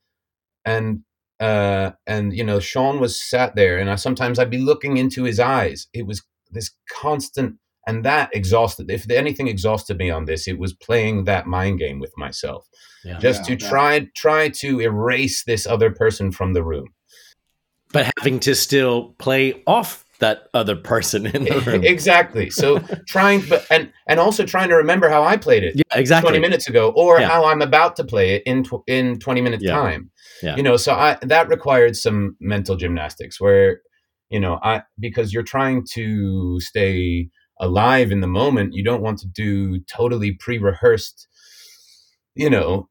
and 0.66 1.04
uh 1.44 1.92
and 2.14 2.26
you 2.38 2.44
know 2.50 2.60
sean 2.60 2.96
was 3.00 3.14
sat 3.32 3.56
there 3.56 3.76
and 3.80 3.90
i 3.90 3.96
sometimes 3.96 4.36
i'd 4.40 4.50
be 4.58 4.64
looking 4.72 4.98
into 5.04 5.24
his 5.24 5.40
eyes 5.40 5.80
it 5.94 6.06
was 6.10 6.22
this 6.52 6.70
constant 7.02 7.52
and 7.88 8.06
that 8.06 8.30
exhausted 8.40 8.90
if 8.98 9.10
anything 9.10 9.48
exhausted 9.48 9.98
me 9.98 10.10
on 10.18 10.26
this 10.26 10.48
it 10.48 10.58
was 10.64 10.74
playing 10.88 11.16
that 11.26 11.46
mind 11.58 11.80
game 11.80 12.00
with 12.04 12.14
myself 12.26 12.62
Yeah. 13.04 13.20
just 13.20 13.42
Yeah, 13.42 13.56
to 13.58 13.64
yeah. 13.64 13.70
try 13.72 13.92
try 14.26 14.42
to 14.64 14.70
erase 14.90 15.44
this 15.52 15.64
other 15.76 15.90
person 16.04 16.32
from 16.32 16.54
the 16.54 16.64
room 16.72 16.88
But 17.96 18.04
having 18.20 18.40
to 18.48 18.54
still 18.56 18.96
play 19.26 19.44
off 19.68 19.92
that 20.20 20.38
other 20.54 20.76
person 20.94 21.26
in 21.26 21.44
the 21.46 21.60
room. 21.68 21.84
exactly 21.84 22.50
so 22.50 22.80
trying 23.16 23.42
but 23.50 23.66
and 23.70 23.92
and 24.08 24.20
also 24.20 24.46
trying 24.46 24.70
to 24.70 24.76
remember 24.76 25.10
how 25.10 25.24
i 25.24 25.36
played 25.36 25.64
it 25.68 25.74
yeah, 25.76 26.00
exactly. 26.04 26.30
20 26.30 26.40
minutes 26.48 26.66
ago 26.72 26.84
or 26.96 27.20
Yeah. 27.20 27.28
how 27.28 27.42
i'm 27.52 27.62
about 27.62 27.96
to 27.98 28.04
play 28.14 28.28
it 28.36 28.44
in 28.46 28.64
tw- 28.64 28.86
in 28.88 29.20
20 29.20 29.42
minutes 29.42 29.64
Yeah. 29.64 29.74
time 29.82 30.10
Yeah. 30.42 30.56
you 30.56 30.64
know 30.64 30.78
so 30.78 30.94
i 30.94 31.18
that 31.22 31.48
required 31.50 31.96
some 31.96 32.36
mental 32.40 32.76
gymnastics 32.76 33.40
where 33.40 33.82
you 34.30 34.40
know 34.40 34.60
i 34.64 34.82
because 35.00 35.34
you're 35.34 35.44
trying 35.44 35.86
to 35.94 36.60
stay 36.60 37.30
alive 37.60 38.12
in 38.12 38.22
the 38.22 38.28
moment 38.28 38.74
you 38.74 38.84
don't 38.84 39.02
want 39.04 39.20
to 39.20 39.28
do 39.28 39.80
totally 39.82 40.32
pre-rehearsed 40.34 41.28
you 42.36 42.50
know 42.50 42.90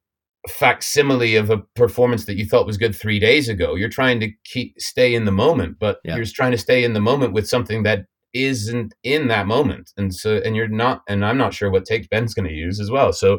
facsimile 0.49 1.37
of 1.37 1.51
a 1.51 1.59
performance 1.77 2.25
that 2.25 2.37
you 2.37 2.45
thought 2.45 2.67
was 2.67 2.77
good 2.77 2.95
three 2.95 3.19
days 3.19 3.49
ago 3.49 3.75
you're 3.75 3.89
trying 3.89 4.19
to 4.21 4.29
keep 4.45 4.75
stay 4.81 5.15
in 5.15 5.25
the 5.25 5.33
moment 5.33 5.79
but 5.79 5.99
Yeah. 6.05 6.17
you're 6.17 6.25
trying 6.25 6.53
to 6.53 6.59
stay 6.59 6.83
in 6.85 6.95
the 6.95 7.01
moment 7.01 7.33
with 7.33 7.49
something 7.49 7.83
that 7.85 8.07
isn't 8.35 8.95
in 9.05 9.29
that 9.29 9.47
moment 9.47 9.91
and 9.97 10.15
so 10.15 10.41
and 10.45 10.57
you're 10.57 10.67
not 10.69 11.03
and 11.09 11.25
i'm 11.25 11.37
not 11.37 11.55
sure 11.55 11.71
what 11.71 11.85
take 11.85 12.09
ben's 12.09 12.35
going 12.35 12.49
to 12.49 12.55
use 12.55 12.81
as 12.81 12.91
well 12.91 13.13
so 13.13 13.39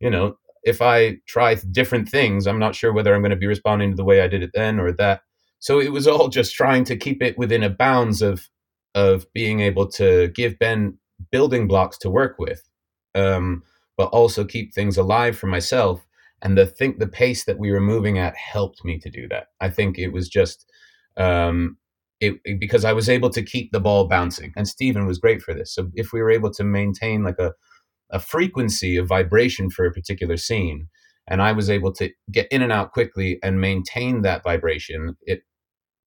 you 0.00 0.10
know 0.10 0.36
if 0.64 0.82
i 0.82 1.16
try 1.26 1.54
different 1.72 2.08
things 2.08 2.46
i'm 2.46 2.58
not 2.58 2.74
sure 2.74 2.92
whether 2.92 3.14
i'm 3.14 3.22
going 3.22 3.30
to 3.30 3.36
be 3.36 3.46
responding 3.46 3.90
to 3.90 3.96
the 3.96 4.04
way 4.04 4.20
i 4.22 4.28
did 4.28 4.42
it 4.42 4.50
then 4.54 4.80
or 4.80 4.92
that. 4.92 5.22
So 5.60 5.80
it 5.80 5.92
was 5.92 6.08
all 6.08 6.28
just 6.28 6.54
trying 6.54 6.84
to 6.84 6.96
keep 6.96 7.22
it 7.22 7.38
within 7.38 7.62
a 7.62 7.70
bounds 7.70 8.22
of 8.22 8.48
of 8.94 9.26
being 9.34 9.60
able 9.60 9.88
to 9.88 10.28
give 10.28 10.58
ben 10.58 10.98
building 11.32 11.68
blocks 11.68 11.98
to 11.98 12.10
work 12.10 12.36
with 12.38 12.62
um 13.14 13.62
but 13.98 14.06
also 14.10 14.44
keep 14.44 14.74
things 14.74 14.96
alive 14.98 15.36
for 15.38 15.46
myself. 15.48 16.06
And 16.42 16.58
the 16.58 16.66
think 16.66 16.98
the 16.98 17.06
pace 17.08 17.44
that 17.44 17.58
we 17.58 17.70
were 17.72 17.80
moving 17.80 18.18
at 18.18 18.36
helped 18.36 18.84
me 18.84 18.98
to 19.00 19.10
do 19.10 19.28
that. 19.28 19.48
I 19.60 19.70
think 19.70 19.98
it 19.98 20.08
was 20.12 20.28
just 20.28 20.66
um 21.16 21.76
it, 22.20 22.36
it- 22.44 22.60
because 22.60 22.84
I 22.84 22.92
was 22.92 23.08
able 23.08 23.30
to 23.30 23.42
keep 23.42 23.72
the 23.72 23.80
ball 23.80 24.08
bouncing, 24.08 24.52
and 24.56 24.68
Stephen 24.68 25.06
was 25.06 25.18
great 25.18 25.42
for 25.42 25.54
this. 25.54 25.74
So 25.74 25.90
if 25.94 26.12
we 26.12 26.22
were 26.22 26.30
able 26.30 26.52
to 26.54 26.64
maintain 26.64 27.24
like 27.24 27.38
a 27.38 27.52
a 28.12 28.20
frequency 28.20 28.96
of 28.96 29.08
vibration 29.08 29.70
for 29.70 29.84
a 29.84 29.92
particular 29.92 30.36
scene 30.36 30.88
and 31.28 31.40
I 31.40 31.52
was 31.52 31.70
able 31.70 31.92
to 31.94 32.10
get 32.30 32.48
in 32.50 32.62
and 32.62 32.72
out 32.72 32.92
quickly 32.92 33.38
and 33.42 33.60
maintain 33.60 34.22
that 34.22 34.42
vibration, 34.42 35.16
it 35.22 35.42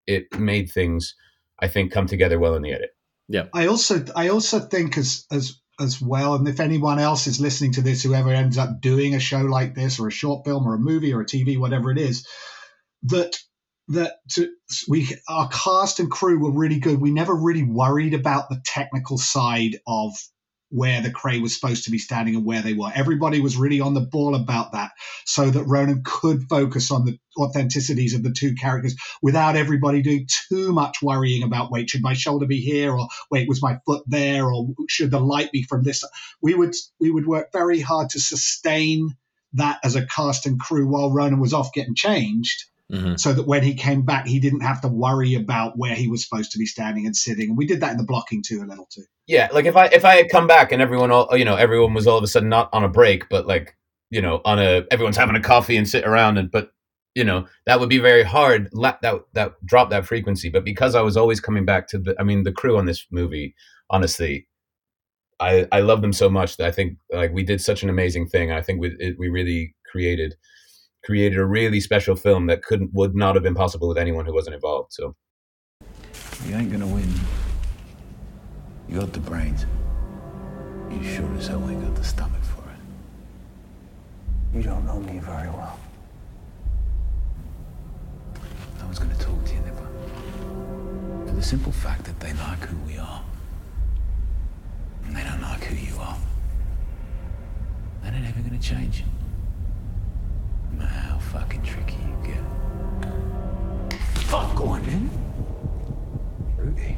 it 0.07 0.25
made 0.37 0.69
things 0.69 1.15
I 1.59 1.67
think 1.67 1.91
come 1.91 2.05
together 2.05 2.37
well 2.37 2.55
in 2.55 2.61
the 2.61 2.73
edit. 2.73 2.91
Yeah. 3.27 3.45
I 3.53 3.67
also 3.67 4.05
I 4.15 4.29
also 4.29 4.59
think 4.59 4.97
as 4.97 5.25
as 5.31 5.59
as 5.79 6.01
well, 6.01 6.35
and 6.35 6.47
if 6.47 6.59
anyone 6.59 6.99
else 6.99 7.27
is 7.27 7.41
listening 7.41 7.73
to 7.73 7.81
this, 7.81 8.03
whoever 8.03 8.29
ends 8.29 8.57
up 8.57 8.81
doing 8.81 9.13
a 9.13 9.19
show 9.19 9.41
like 9.41 9.75
this, 9.75 9.99
or 9.99 10.07
a 10.07 10.11
short 10.11 10.45
film, 10.45 10.65
or 10.65 10.75
a 10.75 10.79
movie, 10.79 11.13
or 11.13 11.21
a 11.21 11.25
TV, 11.25 11.59
whatever 11.59 11.91
it 11.91 11.97
is, 11.97 12.25
that 13.03 13.37
that 13.89 14.13
to, 14.31 14.49
we 14.87 15.07
our 15.29 15.49
cast 15.49 15.99
and 15.99 16.09
crew 16.09 16.39
were 16.39 16.51
really 16.51 16.79
good. 16.79 16.99
We 16.99 17.11
never 17.11 17.33
really 17.33 17.63
worried 17.63 18.13
about 18.13 18.49
the 18.49 18.61
technical 18.65 19.17
side 19.17 19.77
of 19.87 20.13
where 20.69 21.01
the 21.01 21.11
Kray 21.11 21.41
was 21.41 21.53
supposed 21.53 21.85
to 21.85 21.91
be 21.91 21.97
standing 21.97 22.35
and 22.35 22.45
where 22.45 22.61
they 22.61 22.73
were. 22.73 22.91
Everybody 22.93 23.39
was 23.39 23.57
really 23.57 23.79
on 23.79 23.93
the 23.93 24.01
ball 24.01 24.35
about 24.35 24.71
that 24.71 24.91
so 25.25 25.49
that 25.49 25.63
Ronan 25.63 26.01
could 26.03 26.43
focus 26.49 26.91
on 26.91 27.05
the 27.05 27.19
authenticities 27.37 28.15
of 28.15 28.23
the 28.23 28.31
two 28.31 28.55
characters 28.55 28.95
without 29.21 29.55
everybody 29.55 30.01
doing 30.01 30.27
too 30.49 30.73
much 30.73 31.01
worrying 31.01 31.43
about 31.43 31.71
wait, 31.71 31.89
should 31.89 32.01
my 32.01 32.13
shoulder 32.13 32.45
be 32.45 32.59
here 32.59 32.93
or 32.93 33.07
wait, 33.29 33.47
was 33.47 33.61
my 33.61 33.77
foot 33.85 34.03
there 34.07 34.51
or 34.51 34.67
should 34.89 35.11
the 35.11 35.19
light 35.19 35.51
be 35.51 35.63
from 35.63 35.83
this? 35.83 36.03
We 36.41 36.55
would 36.55 36.75
we 36.99 37.11
would 37.11 37.27
work 37.27 37.51
very 37.51 37.79
hard 37.79 38.09
to 38.11 38.19
sustain 38.19 39.15
that 39.53 39.79
as 39.83 39.95
a 39.95 40.05
cast 40.05 40.45
and 40.45 40.59
crew 40.59 40.87
while 40.87 41.11
Ronan 41.11 41.39
was 41.39 41.53
off 41.53 41.73
getting 41.73 41.95
changed 41.95 42.65
Mm-hmm. 42.91 43.15
so 43.15 43.33
that 43.33 43.47
when 43.47 43.63
he 43.63 43.73
came 43.73 44.03
back, 44.03 44.27
he 44.27 44.39
didn't 44.39 44.61
have 44.61 44.81
to 44.81 44.87
worry 44.87 45.33
about 45.33 45.75
where 45.75 45.95
he 45.95 46.07
was 46.07 46.23
supposed 46.23 46.51
to 46.51 46.59
be 46.59 46.67
standing 46.67 47.07
and 47.07 47.17
sitting. 47.17 47.49
And 47.49 47.57
we 47.57 47.65
did 47.65 47.81
that 47.81 47.93
in 47.93 47.97
the 47.97 48.03
blocking 48.03 48.43
too, 48.43 48.61
a 48.61 48.69
little 48.69 48.87
too. 48.91 49.05
Yeah, 49.27 49.49
like 49.51 49.65
if 49.65 49.75
I 49.75 49.85
if 49.87 50.05
I 50.05 50.15
had 50.15 50.29
come 50.29 50.45
back 50.45 50.71
and 50.71 50.81
everyone 50.81 51.11
all 51.11 51.35
you 51.35 51.45
know 51.45 51.55
everyone 51.55 51.93
was 51.93 52.05
all 52.05 52.17
of 52.17 52.23
a 52.23 52.27
sudden 52.27 52.49
not 52.49 52.69
on 52.73 52.83
a 52.83 52.89
break, 52.89 53.27
but 53.29 53.47
like 53.47 53.75
you 54.11 54.21
know 54.21 54.41
on 54.45 54.59
a 54.59 54.83
everyone's 54.91 55.17
having 55.17 55.35
a 55.35 55.41
coffee 55.41 55.77
and 55.77 55.87
sit 55.87 56.05
around 56.05 56.37
and 56.37 56.51
but 56.51 56.71
you 57.15 57.23
know 57.23 57.47
that 57.65 57.79
would 57.79 57.89
be 57.89 57.97
very 57.97 58.23
hard 58.23 58.69
that 58.73 59.21
that 59.33 59.53
drop 59.65 59.89
that 59.89 60.05
frequency. 60.05 60.49
But 60.49 60.63
because 60.63 60.93
I 60.93 61.01
was 61.01 61.17
always 61.17 61.39
coming 61.39 61.65
back 61.65 61.87
to 61.89 61.97
the, 61.97 62.15
I 62.19 62.23
mean 62.23 62.43
the 62.43 62.51
crew 62.51 62.77
on 62.77 62.85
this 62.85 63.07
movie, 63.09 63.55
honestly, 63.89 64.47
I 65.39 65.67
I 65.71 65.79
love 65.79 66.01
them 66.01 66.13
so 66.13 66.29
much 66.29 66.57
that 66.57 66.67
I 66.67 66.71
think 66.71 66.97
like 67.11 67.33
we 67.33 67.43
did 67.43 67.61
such 67.61 67.81
an 67.81 67.89
amazing 67.89 68.27
thing. 68.27 68.51
I 68.51 68.61
think 68.61 68.79
we 68.79 68.95
it, 68.99 69.15
we 69.17 69.29
really 69.29 69.75
created 69.91 70.35
created 71.03 71.39
a 71.39 71.45
really 71.45 71.79
special 71.79 72.15
film 72.15 72.47
that 72.47 72.63
couldn't 72.63 72.91
would 72.93 73.15
not 73.15 73.35
have 73.35 73.43
been 73.43 73.55
possible 73.55 73.87
with 73.87 73.97
anyone 73.97 74.25
who 74.25 74.33
wasn't 74.33 74.55
involved. 74.55 74.93
So 74.93 75.15
you 76.45 76.55
ain't 76.55 76.71
gonna 76.71 76.87
win. 76.87 77.11
You 78.87 78.99
got 78.99 79.13
the 79.13 79.19
brains. 79.19 79.65
You 80.91 81.03
sure 81.03 81.33
as 81.37 81.47
hell 81.47 81.67
ain't 81.69 81.83
got 81.83 81.95
the 81.95 82.03
stomach 82.03 82.43
for 82.43 82.61
it. 82.69 84.57
You 84.57 84.63
don't 84.63 84.85
know 84.85 84.99
me 84.99 85.19
very 85.19 85.49
well. 85.49 85.79
I 88.81 88.87
was 88.87 88.99
gonna 88.99 89.15
talk 89.15 89.43
to 89.45 89.53
you, 89.53 89.59
never. 89.61 89.87
For 91.27 91.33
the 91.33 91.41
simple 91.41 91.71
fact 91.71 92.05
that 92.05 92.19
they 92.19 92.33
like 92.33 92.59
who 92.59 92.77
we 92.85 92.97
are. 92.97 93.23
And 95.05 95.15
they 95.15 95.23
don't 95.23 95.41
like 95.41 95.63
who 95.63 95.75
you 95.75 95.99
are. 95.99 96.17
That 98.03 98.13
ain't 98.13 98.27
ever 98.27 98.39
gonna 98.41 98.59
change 98.59 99.03
No 100.71 100.79
matter 100.79 100.91
how 100.91 101.17
fucking 101.17 101.63
tricky 101.63 101.95
you 101.95 102.17
get. 102.23 102.43
Fuck, 104.27 104.61
on 104.61 104.83
then. 104.83 105.09
Rudy. 106.57 106.97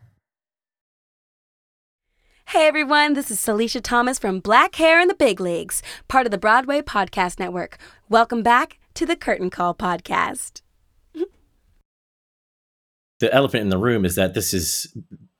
Hey 2.51 2.67
everyone, 2.67 3.13
this 3.13 3.31
is 3.31 3.39
Celicia 3.39 3.81
Thomas 3.81 4.19
from 4.19 4.41
Black 4.41 4.75
Hair 4.75 4.99
in 4.99 5.07
the 5.07 5.13
Big 5.13 5.39
Leagues, 5.39 5.81
part 6.09 6.27
of 6.27 6.31
the 6.31 6.37
Broadway 6.37 6.81
Podcast 6.81 7.39
Network. 7.39 7.77
Welcome 8.09 8.43
back 8.43 8.77
to 8.95 9.05
the 9.05 9.15
Curtain 9.15 9.49
Call 9.49 9.73
Podcast. 9.73 10.59
the 13.21 13.33
elephant 13.33 13.61
in 13.61 13.69
the 13.69 13.77
room 13.77 14.03
is 14.03 14.15
that 14.15 14.33
this 14.33 14.53
is 14.53 14.93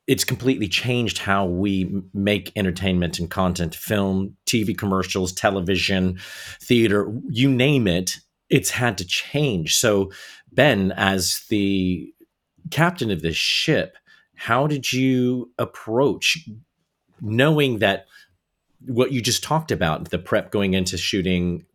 it's 0.08 0.24
completely 0.24 0.70
changed 0.70 1.18
how 1.18 1.46
we 1.46 2.02
make 2.14 2.54
entertainment 2.56 3.20
and 3.20 3.30
content 3.30 3.76
film 3.76 4.38
tv 4.46 4.78
commercials 4.78 5.34
television 5.34 6.18
theater 6.62 7.14
you 7.28 7.52
name 7.52 7.88
it 7.88 8.20
it's 8.50 8.70
had 8.70 8.98
to 8.98 9.06
change 9.06 9.76
so 9.76 10.10
ben 10.54 10.94
as 10.94 11.44
the 11.50 12.14
captain 12.70 13.12
of 13.12 13.22
this 13.22 13.36
ship 13.36 13.98
how 14.36 14.66
did 14.66 14.94
you 14.94 15.52
approach 15.58 16.38
knowing 17.22 17.80
that 17.80 18.08
what 18.86 19.12
you 19.12 19.22
just 19.22 19.44
talked 19.44 19.72
about 19.72 20.10
the 20.10 20.20
prep 20.20 20.52
going 20.52 20.74
into 20.74 20.98
shooting 20.98 21.66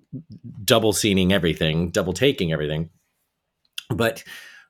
double 0.64 0.92
scening 0.92 1.32
everything 1.32 1.90
double 1.90 2.12
taking 2.12 2.52
everything 2.52 2.90
but 3.90 4.24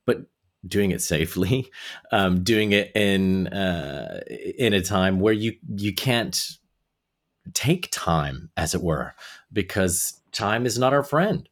but 0.04 0.26
doing 0.66 0.90
it 0.90 1.02
safely, 1.02 1.70
um, 2.12 2.42
doing 2.42 2.72
it 2.72 2.92
in 2.94 3.48
uh, 3.48 4.20
in 4.58 4.72
a 4.72 4.82
time 4.82 5.20
where 5.20 5.32
you 5.32 5.54
you 5.76 5.94
can't 5.94 6.38
take 7.52 7.88
time, 7.90 8.50
as 8.56 8.74
it 8.74 8.82
were, 8.82 9.14
because 9.52 10.20
time 10.32 10.66
is 10.66 10.78
not 10.78 10.92
our 10.92 11.04
friend. 11.04 11.48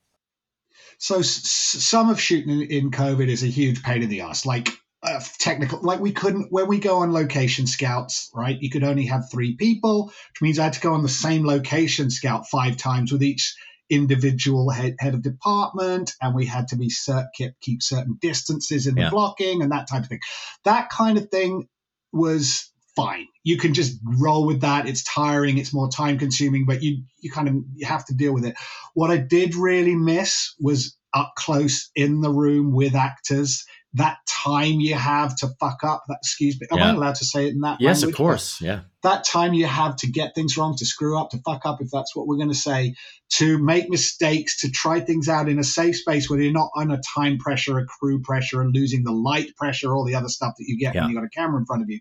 So 0.98 1.20
s- 1.20 1.42
some 1.42 2.10
of 2.10 2.20
shooting 2.20 2.62
in 2.62 2.90
COVID 2.90 3.28
is 3.28 3.42
a 3.42 3.48
huge 3.48 3.82
pain 3.82 4.02
in 4.02 4.08
the 4.08 4.22
ass. 4.22 4.46
Like 4.46 4.70
uh, 5.04 5.20
technical, 5.38 5.80
like 5.82 6.00
we 6.00 6.12
couldn't 6.12 6.50
when 6.50 6.66
we 6.66 6.78
go 6.78 6.98
on 6.98 7.12
location 7.12 7.66
scouts, 7.66 8.30
right? 8.34 8.58
You 8.60 8.70
could 8.70 8.84
only 8.84 9.06
have 9.06 9.30
three 9.30 9.54
people, 9.54 10.06
which 10.06 10.42
means 10.42 10.58
I 10.58 10.64
had 10.64 10.72
to 10.74 10.80
go 10.80 10.94
on 10.94 11.02
the 11.02 11.08
same 11.08 11.46
location 11.46 12.10
scout 12.10 12.48
five 12.48 12.76
times 12.76 13.12
with 13.12 13.22
each 13.22 13.54
individual 13.90 14.70
head, 14.70 14.96
head 14.98 15.14
of 15.14 15.22
department 15.22 16.12
and 16.20 16.34
we 16.34 16.46
had 16.46 16.68
to 16.68 16.76
be 16.76 16.88
cert, 16.88 17.26
keep, 17.34 17.52
keep 17.60 17.82
certain 17.82 18.18
distances 18.20 18.86
in 18.86 18.94
the 18.94 19.02
yeah. 19.02 19.10
blocking 19.10 19.62
and 19.62 19.72
that 19.72 19.88
type 19.88 20.02
of 20.02 20.08
thing. 20.08 20.20
That 20.64 20.88
kind 20.88 21.18
of 21.18 21.28
thing 21.28 21.68
was 22.12 22.70
fine. 22.96 23.26
You 23.42 23.58
can 23.58 23.74
just 23.74 23.98
roll 24.02 24.46
with 24.46 24.62
that. 24.62 24.88
It's 24.88 25.04
tiring. 25.04 25.58
It's 25.58 25.74
more 25.74 25.90
time 25.90 26.18
consuming 26.18 26.64
but 26.64 26.82
you 26.82 27.02
you 27.20 27.30
kind 27.30 27.48
of 27.48 27.54
you 27.74 27.86
have 27.86 28.06
to 28.06 28.14
deal 28.14 28.32
with 28.32 28.46
it. 28.46 28.56
What 28.94 29.10
i 29.10 29.16
did 29.16 29.54
really 29.54 29.94
miss 29.94 30.54
was 30.58 30.96
up 31.12 31.34
close 31.36 31.90
in 31.94 32.20
the 32.20 32.30
room 32.30 32.72
with 32.72 32.94
actors 32.94 33.64
that 33.94 34.18
time 34.28 34.80
you 34.80 34.94
have 34.94 35.37
to 35.37 35.48
fuck 35.61 35.85
up 35.85 36.02
that 36.09 36.18
excuse 36.20 36.61
me 36.61 36.66
am 36.70 36.78
yeah. 36.78 36.90
i 36.90 36.94
allowed 36.94 37.14
to 37.14 37.24
say 37.24 37.46
it 37.46 37.54
in 37.54 37.61
that 37.61 37.78
way? 37.80 37.87
yes 37.87 38.02
language? 38.02 38.12
of 38.12 38.16
course 38.16 38.61
yeah 38.61 38.80
that 39.02 39.24
time 39.24 39.54
you 39.54 39.66
have 39.66 39.96
to 39.96 40.07
get 40.07 40.35
things 40.35 40.57
wrong 40.57 40.74
to 40.76 40.85
screw 40.85 41.18
up 41.18 41.30
to 41.30 41.38
fuck 41.38 41.64
up 41.64 41.80
if 41.80 41.90
that's 41.90 42.14
what 42.14 42.26
we're 42.26 42.37
going 42.37 42.48
to 42.48 42.54
say 42.54 42.94
to 43.30 43.59
make 43.59 43.88
mistakes 43.88 44.61
to 44.61 44.70
try 44.70 45.00
things 45.00 45.28
out 45.28 45.48
in 45.48 45.59
a 45.59 45.64
safe 45.64 45.96
space 45.96 46.28
where 46.28 46.40
you're 46.40 46.52
not 46.52 46.70
under 46.76 46.98
time 47.14 47.38
pressure 47.38 47.78
a 47.78 47.87
crew 47.87 48.20
pressure 48.20 48.61
and 48.61 48.74
losing 48.74 49.04
the 49.04 49.12
light 49.12 49.54
pressure 49.57 49.94
all 49.94 50.04
the 50.04 50.14
other 50.14 50.28
stuff 50.28 50.54
that 50.59 50.64
you 50.66 50.78
get 50.78 50.94
yeah. 50.94 51.02
when 51.02 51.11
you've 51.11 51.20
got 51.20 51.26
a 51.26 51.30
camera 51.30 51.59
in 51.59 51.66
front 51.66 51.83
of 51.83 51.90
you 51.90 52.00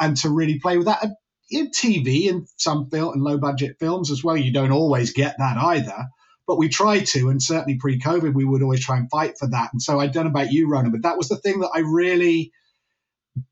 and 0.00 0.16
to 0.16 0.30
really 0.30 0.58
play 0.58 0.76
with 0.76 0.86
that 0.86 1.04
in 1.50 1.70
tv 1.70 2.30
and 2.30 2.48
some 2.56 2.88
film 2.90 3.12
and 3.12 3.22
low 3.22 3.38
budget 3.38 3.76
films 3.78 4.10
as 4.10 4.24
well 4.24 4.36
you 4.36 4.52
don't 4.52 4.72
always 4.72 5.12
get 5.12 5.36
that 5.38 5.56
either 5.58 6.06
but 6.46 6.58
we 6.58 6.68
try 6.68 7.00
to, 7.00 7.28
and 7.28 7.42
certainly 7.42 7.76
pre-COVID, 7.76 8.34
we 8.34 8.44
would 8.44 8.62
always 8.62 8.84
try 8.84 8.96
and 8.96 9.10
fight 9.10 9.36
for 9.38 9.48
that. 9.48 9.72
And 9.72 9.82
so 9.82 9.98
I 9.98 10.06
don't 10.06 10.24
know 10.24 10.30
about 10.30 10.52
you, 10.52 10.68
Ronan, 10.68 10.92
but 10.92 11.02
that 11.02 11.16
was 11.16 11.28
the 11.28 11.36
thing 11.36 11.60
that 11.60 11.70
I 11.74 11.80
really 11.80 12.52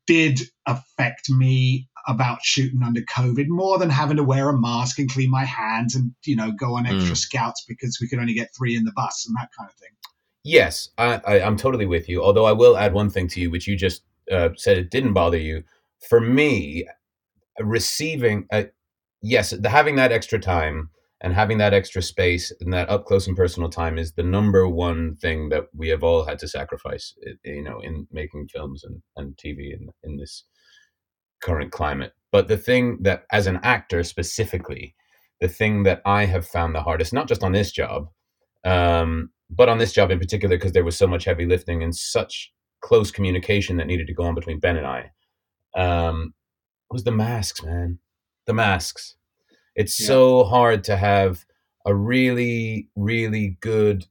did 0.07 0.41
affect 0.65 1.29
me 1.29 1.89
about 2.07 2.39
shooting 2.43 2.83
under 2.83 3.01
COVID 3.01 3.47
more 3.47 3.77
than 3.77 3.89
having 3.89 4.17
to 4.17 4.23
wear 4.23 4.49
a 4.49 4.57
mask 4.57 4.99
and 4.99 5.11
clean 5.11 5.29
my 5.29 5.43
hands 5.43 5.95
and 5.95 6.13
you 6.23 6.35
know 6.35 6.51
go 6.51 6.77
on 6.77 6.85
extra 6.85 7.13
mm. 7.13 7.17
scouts 7.17 7.63
because 7.67 7.97
we 7.99 8.07
could 8.07 8.19
only 8.19 8.33
get 8.33 8.51
three 8.55 8.75
in 8.75 8.83
the 8.85 8.91
bus 8.95 9.25
and 9.27 9.35
that 9.35 9.49
kind 9.57 9.69
of 9.69 9.75
thing. 9.75 9.89
Yes, 10.43 10.89
I, 10.99 11.19
I, 11.25 11.39
am 11.39 11.57
totally 11.57 11.87
with 11.87 12.07
you. 12.07 12.23
Although 12.23 12.45
I 12.45 12.51
will 12.51 12.77
add 12.77 12.93
one 12.93 13.09
thing 13.09 13.27
to 13.29 13.41
you, 13.41 13.49
which 13.49 13.67
you 13.67 13.75
just 13.75 14.03
uh, 14.31 14.49
said 14.55 14.77
it 14.77 14.91
didn't 14.91 15.13
bother 15.13 15.39
you. 15.39 15.63
For 16.07 16.21
me, 16.21 16.87
receiving, 17.59 18.45
uh, 18.51 18.65
yes, 19.23 19.49
the, 19.49 19.69
having 19.69 19.95
that 19.95 20.11
extra 20.11 20.37
time 20.37 20.91
and 21.21 21.33
having 21.33 21.57
that 21.57 21.73
extra 21.73 22.01
space 22.01 22.51
and 22.59 22.73
that 22.73 22.89
up 22.89 23.05
close 23.05 23.27
and 23.27 23.37
personal 23.37 23.69
time 23.69 23.97
is 23.97 24.13
the 24.13 24.23
number 24.23 24.67
one 24.67 25.15
thing 25.15 25.49
that 25.49 25.63
we 25.73 25.87
have 25.89 26.03
all 26.03 26.25
had 26.25 26.37
to 26.39 26.47
sacrifice 26.47 27.13
you 27.43 27.63
know 27.63 27.79
in 27.79 28.07
making 28.11 28.47
films 28.47 28.83
and, 28.83 29.01
and 29.15 29.35
tv 29.37 29.73
in, 29.73 29.89
in 30.03 30.17
this 30.17 30.43
current 31.45 31.71
climate. 31.71 32.13
But 32.31 32.47
the 32.47 32.57
thing 32.57 32.97
that, 33.01 33.23
as 33.31 33.47
an 33.47 33.59
actor 33.63 34.03
specifically, 34.03 34.95
the 35.41 35.47
thing 35.47 35.83
that 35.83 36.01
I 36.05 36.25
have 36.25 36.47
found 36.47 36.73
the 36.73 36.81
hardest, 36.81 37.13
not 37.13 37.27
just 37.27 37.43
on 37.43 37.51
this 37.51 37.71
job, 37.71 38.07
um, 38.65 39.29
but 39.49 39.69
on 39.69 39.77
this 39.77 39.93
job 39.93 40.11
in 40.11 40.19
particular, 40.19 40.57
because 40.57 40.71
there 40.71 40.83
was 40.83 40.97
so 40.97 41.07
much 41.07 41.25
heavy 41.25 41.45
lifting 41.45 41.83
and 41.83 41.95
such 41.95 42.51
close 42.81 43.11
communication 43.11 43.77
that 43.77 43.87
needed 43.87 44.07
to 44.07 44.13
go 44.13 44.23
on 44.23 44.35
between 44.35 44.59
Ben 44.59 44.77
and 44.77 44.87
I, 44.87 45.11
um, 45.75 46.33
was 46.89 47.03
the 47.03 47.11
masks, 47.11 47.63
man. 47.63 47.99
The 48.47 48.53
masks. 48.53 49.15
It's 49.75 49.99
Yeah. 49.99 50.07
so 50.07 50.43
hard 50.45 50.83
to 50.85 50.97
have 50.97 51.45
a 51.85 51.93
really, 51.95 52.89
really 52.95 53.57
good, 53.61 54.05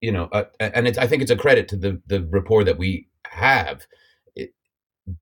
you 0.00 0.12
know, 0.12 0.24
uh, 0.32 0.44
and 0.60 0.86
it's, 0.88 0.98
I 0.98 1.06
think 1.06 1.22
it's 1.22 1.30
a 1.30 1.36
credit 1.36 1.68
to 1.68 1.76
the 1.76 2.00
the 2.06 2.22
rapport 2.24 2.64
that 2.64 2.78
we 2.78 3.08
have, 3.28 3.86
it, 4.36 4.52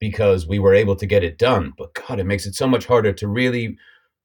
because 0.00 0.46
we 0.46 0.58
were 0.58 0.74
able 0.74 0.96
to 0.96 1.06
get 1.06 1.24
it 1.24 1.38
done. 1.38 1.72
But 1.78 1.94
God, 1.94 2.20
it 2.20 2.24
makes 2.26 2.46
it 2.46 2.54
so 2.54 2.66
much 2.68 2.86
harder 2.86 3.12
to 3.14 3.28
really 3.28 3.76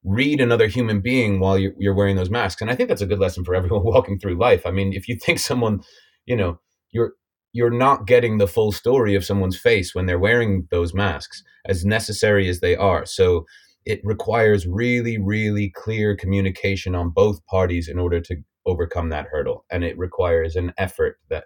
read 0.03 0.39
another 0.41 0.67
human 0.67 1.01
being 1.01 1.39
while 1.39 1.57
you're, 1.57 1.73
you're 1.77 1.93
wearing 1.95 2.15
those 2.15 2.29
masks. 2.29 2.61
And 2.61 2.71
I 2.71 2.75
think 2.75 2.89
that's 2.89 3.01
a 3.01 3.05
good 3.07 3.19
lesson 3.19 3.43
for 3.43 3.55
everyone 3.59 3.83
walking 3.83 4.19
through 4.19 4.35
life. 4.37 4.65
I 4.65 4.71
mean, 4.71 4.93
if 4.93 5.07
you 5.07 5.15
think 5.17 5.39
someone, 5.39 5.81
you 6.25 6.35
know, 6.35 6.59
you're 6.91 7.13
you're 7.53 7.71
not 7.71 8.05
getting 8.07 8.37
the 8.37 8.47
full 8.47 8.71
story 8.71 9.15
of 9.15 9.25
someone's 9.25 9.57
face 9.57 9.95
when 9.95 10.05
they're 10.05 10.19
wearing 10.19 10.67
those 10.71 10.93
masks, 10.93 11.43
as 11.65 11.85
necessary 11.85 12.47
as 12.49 12.59
they 12.59 12.75
are. 12.75 13.05
So 13.05 13.45
it 13.87 14.01
requires 14.03 14.67
really, 14.67 15.17
really 15.17 15.71
clear 15.75 16.15
communication 16.15 16.93
on 16.93 17.09
both 17.09 17.45
parties 17.45 17.87
in 17.87 17.97
order 17.97 18.19
to 18.21 18.35
overcome 18.65 19.09
that 19.09 19.27
hurdle. 19.31 19.65
And 19.71 19.83
it 19.83 19.97
requires 19.97 20.55
an 20.57 20.73
effort 20.77 21.17
that 21.29 21.45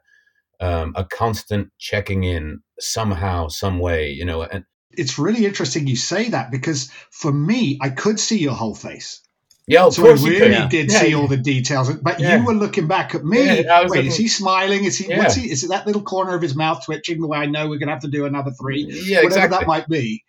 um, 0.59 0.93
a 0.95 1.05
constant 1.05 1.69
checking 1.77 2.23
in 2.23 2.61
somehow, 2.79 3.47
some 3.47 3.79
way, 3.79 4.09
you 4.11 4.25
know, 4.25 4.41
and 4.43 4.63
It's 4.91 5.17
really 5.19 5.45
interesting 5.45 5.87
you 5.87 5.95
say 5.95 6.29
that 6.29 6.51
because 6.51 6.91
for 7.11 7.31
me, 7.31 7.77
I 7.81 7.89
could 7.89 8.19
see 8.19 8.39
your 8.39 8.53
whole 8.53 8.75
face. 8.75 9.21
yeah, 9.67 9.85
of 9.85 9.93
so 9.93 10.01
course 10.03 10.23
I 10.23 10.27
you 10.27 10.39
really 10.39 10.55
could. 10.61 10.69
did 10.69 10.91
Yeah, 10.91 10.99
see 10.99 11.09
yeah. 11.11 11.15
all 11.17 11.27
the 11.27 11.37
details. 11.37 11.93
But 11.93 12.19
Yeah. 12.19 12.37
you 12.37 12.45
were 12.45 12.53
looking 12.55 12.87
back 12.87 13.13
at 13.15 13.23
me. 13.23 13.43
Yeah, 13.45 13.81
Wait, 13.81 13.89
looking- 13.89 14.05
is 14.07 14.17
he 14.17 14.27
smiling? 14.27 14.83
Is 14.85 14.97
he? 14.97 15.13
What's 15.15 15.35
he? 15.35 15.49
Is 15.51 15.63
it 15.63 15.69
that 15.69 15.85
little 15.87 16.01
corner 16.01 16.33
of 16.35 16.41
his 16.41 16.55
mouth 16.55 16.83
twitching 16.85 17.21
the 17.21 17.27
way 17.27 17.37
I 17.37 17.45
know 17.45 17.69
we're 17.69 17.77
going 17.77 17.87
to 17.87 17.93
have 17.93 18.01
to 18.01 18.07
do 18.19 18.25
another 18.25 18.51
three? 18.59 18.81
Yeah, 18.89 19.17
whatever 19.23 19.27
exactly. 19.27 19.57
that 19.59 19.67
might 19.67 19.87
be. 19.87 20.23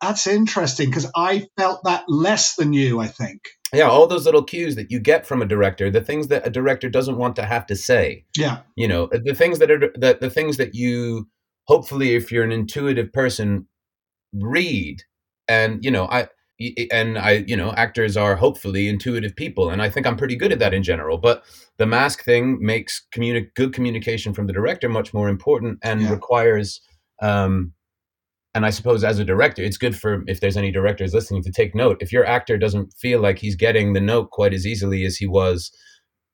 That's 0.00 0.26
interesting 0.26 0.90
because 0.90 1.10
I 1.16 1.46
felt 1.56 1.82
that 1.84 2.04
less 2.08 2.56
than 2.56 2.72
you. 2.72 3.00
I 3.00 3.06
think. 3.06 3.40
Yeah, 3.72 3.88
all 3.88 4.06
those 4.06 4.24
little 4.24 4.44
cues 4.44 4.76
that 4.76 4.90
you 4.90 5.00
get 5.00 5.26
from 5.26 5.42
a 5.42 5.46
director, 5.46 5.90
the 5.90 6.00
things 6.00 6.28
that 6.28 6.46
a 6.46 6.50
director 6.50 6.88
doesn't 6.88 7.16
want 7.16 7.34
to 7.36 7.44
have 7.44 7.66
to 7.66 7.74
say. 7.76 8.24
Yeah. 8.36 8.58
You 8.76 8.86
know, 8.86 9.08
the 9.10 9.34
things 9.34 9.58
that 9.58 9.70
are 9.70 9.78
the, 9.78 10.18
the 10.20 10.30
things 10.30 10.58
that 10.58 10.74
you 10.74 11.28
hopefully 11.66 12.14
if 12.14 12.30
you're 12.30 12.44
an 12.44 12.52
intuitive 12.52 13.12
person 13.12 13.66
read 14.32 15.02
and 15.48 15.84
you 15.84 15.90
know, 15.90 16.06
I 16.06 16.28
and 16.92 17.18
I, 17.18 17.44
you 17.48 17.56
know, 17.56 17.72
actors 17.72 18.16
are 18.16 18.36
hopefully 18.36 18.88
intuitive 18.88 19.34
people 19.34 19.70
and 19.70 19.82
I 19.82 19.90
think 19.90 20.06
I'm 20.06 20.16
pretty 20.16 20.36
good 20.36 20.52
at 20.52 20.60
that 20.60 20.72
in 20.72 20.84
general, 20.84 21.18
but 21.18 21.42
the 21.78 21.86
mask 21.86 22.22
thing 22.22 22.58
makes 22.64 23.04
communi- 23.12 23.52
good 23.56 23.72
communication 23.72 24.32
from 24.34 24.46
the 24.46 24.52
director 24.52 24.88
much 24.88 25.12
more 25.12 25.28
important 25.28 25.78
and 25.82 26.00
Yeah. 26.02 26.10
requires 26.12 26.80
um 27.22 27.72
and 28.54 28.64
I 28.64 28.70
suppose 28.70 29.04
as 29.04 29.18
a 29.18 29.24
director, 29.24 29.62
it's 29.62 29.76
good 29.76 29.96
for 29.96 30.22
if 30.26 30.40
there's 30.40 30.56
any 30.56 30.70
directors 30.70 31.12
listening 31.12 31.42
to 31.42 31.52
take 31.52 31.74
note. 31.74 31.98
If 32.00 32.12
your 32.12 32.24
actor 32.24 32.56
doesn't 32.56 32.94
feel 32.94 33.20
like 33.20 33.38
he's 33.38 33.56
getting 33.56 33.92
the 33.92 34.00
note 34.00 34.30
quite 34.30 34.54
as 34.54 34.66
easily 34.66 35.04
as 35.04 35.16
he 35.16 35.26
was 35.26 35.70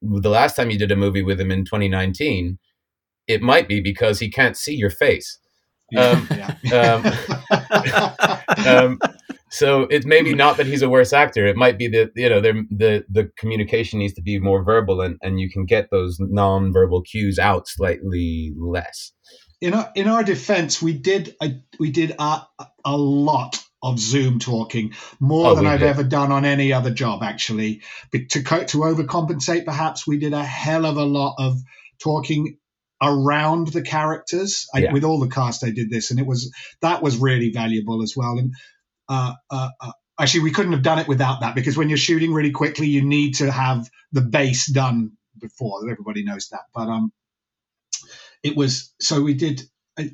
the 0.02 0.30
last 0.30 0.56
time 0.56 0.70
you 0.70 0.78
did 0.78 0.92
a 0.92 0.96
movie 0.96 1.22
with 1.22 1.40
him 1.40 1.50
in 1.50 1.64
2019, 1.64 2.58
it 3.26 3.42
might 3.42 3.68
be 3.68 3.80
because 3.80 4.18
he 4.18 4.30
can't 4.30 4.56
see 4.56 4.74
your 4.74 4.90
face. 4.90 5.38
Um, 5.96 6.28
um, 8.66 8.98
so 9.50 9.82
it's 9.90 10.06
maybe 10.06 10.34
not 10.34 10.56
that 10.56 10.66
he's 10.66 10.82
a 10.82 10.88
worse 10.88 11.12
actor. 11.12 11.46
It 11.46 11.56
might 11.56 11.78
be 11.78 11.88
that 11.88 12.12
you 12.14 12.28
know 12.28 12.40
the 12.40 12.64
the 12.70 13.04
the 13.08 13.30
communication 13.36 13.98
needs 13.98 14.14
to 14.14 14.22
be 14.22 14.38
more 14.38 14.62
verbal, 14.62 15.00
and 15.00 15.18
and 15.22 15.40
you 15.40 15.50
can 15.50 15.64
get 15.64 15.90
those 15.90 16.18
non-verbal 16.20 17.02
cues 17.02 17.38
out 17.38 17.66
slightly 17.66 18.52
less. 18.56 19.12
In 19.60 19.74
our 19.74 19.90
in 19.94 20.08
our 20.08 20.24
defense, 20.24 20.80
we 20.82 20.94
did 20.94 21.36
a, 21.42 21.60
we 21.78 21.90
did 21.90 22.14
a, 22.18 22.42
a 22.84 22.96
lot 22.96 23.62
of 23.82 23.98
Zoom 23.98 24.38
talking, 24.38 24.94
more 25.20 25.50
Oh, 25.50 25.54
than 25.54 25.66
I've 25.66 25.80
did. 25.80 25.88
ever 25.88 26.02
done 26.04 26.32
on 26.32 26.44
any 26.44 26.72
other 26.72 26.90
job. 26.90 27.22
Actually, 27.22 27.82
but 28.12 28.30
to 28.30 28.42
co- 28.42 28.64
to 28.64 28.78
overcompensate, 28.78 29.64
perhaps 29.64 30.06
we 30.06 30.18
did 30.18 30.32
a 30.32 30.44
hell 30.44 30.86
of 30.86 30.96
a 30.96 31.04
lot 31.04 31.36
of 31.38 31.58
talking 32.02 32.58
around 33.02 33.68
the 33.68 33.82
characters. 33.82 34.66
I, 34.74 34.80
Yeah. 34.80 34.92
With 34.92 35.04
all 35.04 35.20
the 35.20 35.28
cast, 35.28 35.64
I 35.64 35.70
did 35.70 35.90
this, 35.90 36.10
and 36.10 36.20
it 36.20 36.26
was 36.26 36.52
that 36.82 37.02
was 37.02 37.18
really 37.18 37.50
valuable 37.52 38.02
as 38.02 38.14
well. 38.16 38.38
And 38.38 38.54
uh, 39.08 39.34
uh, 39.50 39.70
uh, 39.80 39.92
actually, 40.20 40.44
we 40.44 40.52
couldn't 40.52 40.72
have 40.72 40.82
done 40.82 40.98
it 41.00 41.08
without 41.08 41.40
that 41.42 41.54
because 41.54 41.76
when 41.76 41.88
you're 41.88 41.98
shooting 41.98 42.32
really 42.32 42.52
quickly, 42.52 42.88
you 42.88 43.02
need 43.02 43.36
to 43.36 43.50
have 43.50 43.88
the 44.12 44.22
base 44.22 44.66
done 44.70 45.12
before. 45.40 45.90
Everybody 45.90 46.24
knows 46.24 46.48
that, 46.50 46.62
but 46.74 46.88
um 46.88 47.12
it 48.42 48.56
was 48.56 48.92
so 49.00 49.22
we 49.22 49.34
did 49.34 49.62
uh, 49.98 50.04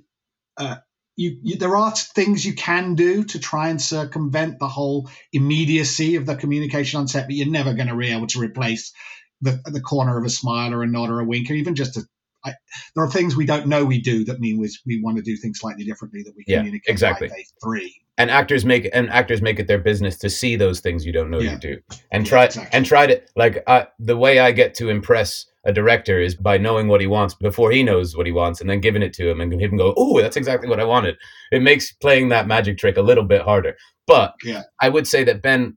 uh, 0.57 0.77
you, 1.17 1.39
you 1.43 1.57
there 1.57 1.77
are 1.77 1.93
things 1.93 2.45
you 2.45 2.55
can 2.55 2.95
do 2.95 3.25
to 3.25 3.39
try 3.39 3.69
and 3.69 3.81
circumvent 3.81 4.59
the 4.59 4.69
whole 4.69 5.09
immediacy 5.33 6.17
of 6.17 6.27
the 6.27 6.37
communication 6.37 7.01
on 7.01 7.09
set 7.09 7.27
but 7.27 7.35
you're 7.35 7.49
never 7.49 7.75
going 7.75 7.89
to 7.89 7.97
be 7.97 8.13
able 8.13 8.27
to 8.29 8.41
replace 8.41 8.93
the 9.41 9.61
the 9.67 9.81
corner 9.81 10.19
of 10.19 10.25
a 10.25 10.31
smile 10.31 10.73
or 10.73 10.83
a 10.83 10.87
nod 10.87 11.11
or 11.11 11.21
a 11.21 11.25
wink 11.25 11.51
or 11.51 11.55
even 11.55 11.75
just 11.75 11.97
a 11.97 12.03
I, 12.45 12.55
there 12.95 13.03
are 13.05 13.11
things 13.11 13.35
we 13.35 13.47
don't 13.47 13.67
know 13.67 13.85
we 13.85 14.01
do 14.01 14.25
that 14.27 14.39
mean 14.39 14.59
we, 14.59 14.71
we 14.87 15.03
want 15.03 15.17
to 15.17 15.23
do 15.23 15.37
things 15.37 15.59
slightly 15.59 15.85
differently 15.85 16.23
that 16.23 16.35
we 16.37 16.45
Yeah, 16.47 16.59
communicate 16.59 16.89
exactly. 16.91 17.29
by 17.29 17.43
three 17.63 18.03
and 18.19 18.31
actors 18.31 18.65
make 18.65 18.89
and 18.93 19.11
actors 19.11 19.43
make 19.43 19.59
it 19.59 19.67
their 19.67 19.79
business 19.79 20.17
to 20.19 20.31
see 20.31 20.57
those 20.57 20.81
things 20.81 21.05
you 21.05 21.13
don't 21.13 21.31
know 21.31 21.41
Yeah. 21.41 21.53
you 21.53 21.59
do 21.59 21.81
and 22.11 22.25
Yeah, 22.25 22.31
try 22.31 22.45
exactly. 22.45 22.77
and 22.79 22.87
try 22.87 23.07
to 23.07 23.23
like 23.37 23.63
I, 23.67 23.89
the 23.99 24.17
way 24.17 24.39
i 24.39 24.53
get 24.53 24.75
to 24.75 24.89
impress 24.89 25.47
a 25.67 25.73
director 25.73 26.19
is 26.19 26.35
by 26.35 26.57
knowing 26.57 26.89
what 26.89 27.01
he 27.01 27.07
wants 27.07 27.35
before 27.35 27.71
he 27.71 27.83
knows 27.83 28.17
what 28.17 28.27
he 28.27 28.33
wants 28.33 28.61
and 28.61 28.71
then 28.71 28.81
giving 28.81 29.03
it 29.03 29.13
to 29.13 29.29
him 29.29 29.41
and 29.41 29.61
him 29.61 29.77
go 29.77 29.93
oh 29.97 30.21
that's 30.21 30.37
exactly 30.37 30.69
what 30.69 30.81
i 30.81 30.85
wanted. 30.85 31.17
It 31.53 31.63
makes 31.63 31.93
playing 31.93 32.29
that 32.31 32.47
magic 32.47 32.79
trick 32.79 32.97
a 32.97 33.03
little 33.03 33.25
bit 33.25 33.43
harder. 33.43 33.77
But 34.07 34.35
Yeah. 34.45 34.63
i 34.81 34.89
would 34.89 35.07
say 35.07 35.25
that 35.25 35.43
ben 35.43 35.77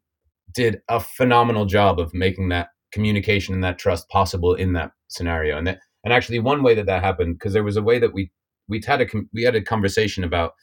did 0.54 0.82
a 0.90 1.00
phenomenal 1.00 1.66
job 1.66 2.00
of 2.00 2.14
making 2.14 2.50
that 2.50 2.70
communication 2.92 3.54
and 3.54 3.64
that 3.64 3.78
trust 3.78 4.10
possible 4.10 4.54
in 4.56 4.74
that 4.74 4.92
scenario. 5.08 5.58
And 5.58 5.68
that 5.68 5.80
and 6.04 6.14
actually 6.14 6.40
one 6.40 6.64
way 6.64 6.76
that 6.76 6.86
that 6.86 7.04
happened 7.04 7.36
because 7.36 7.54
there 7.54 7.64
was 7.64 7.78
a 7.78 7.84
way 7.84 8.00
that 8.00 8.14
we 8.14 8.32
we 8.68 8.82
had 8.86 9.02
a 9.02 9.08
we 9.34 9.44
had 9.44 9.56
a 9.56 9.62
conversation 9.62 10.24
about 10.24 10.54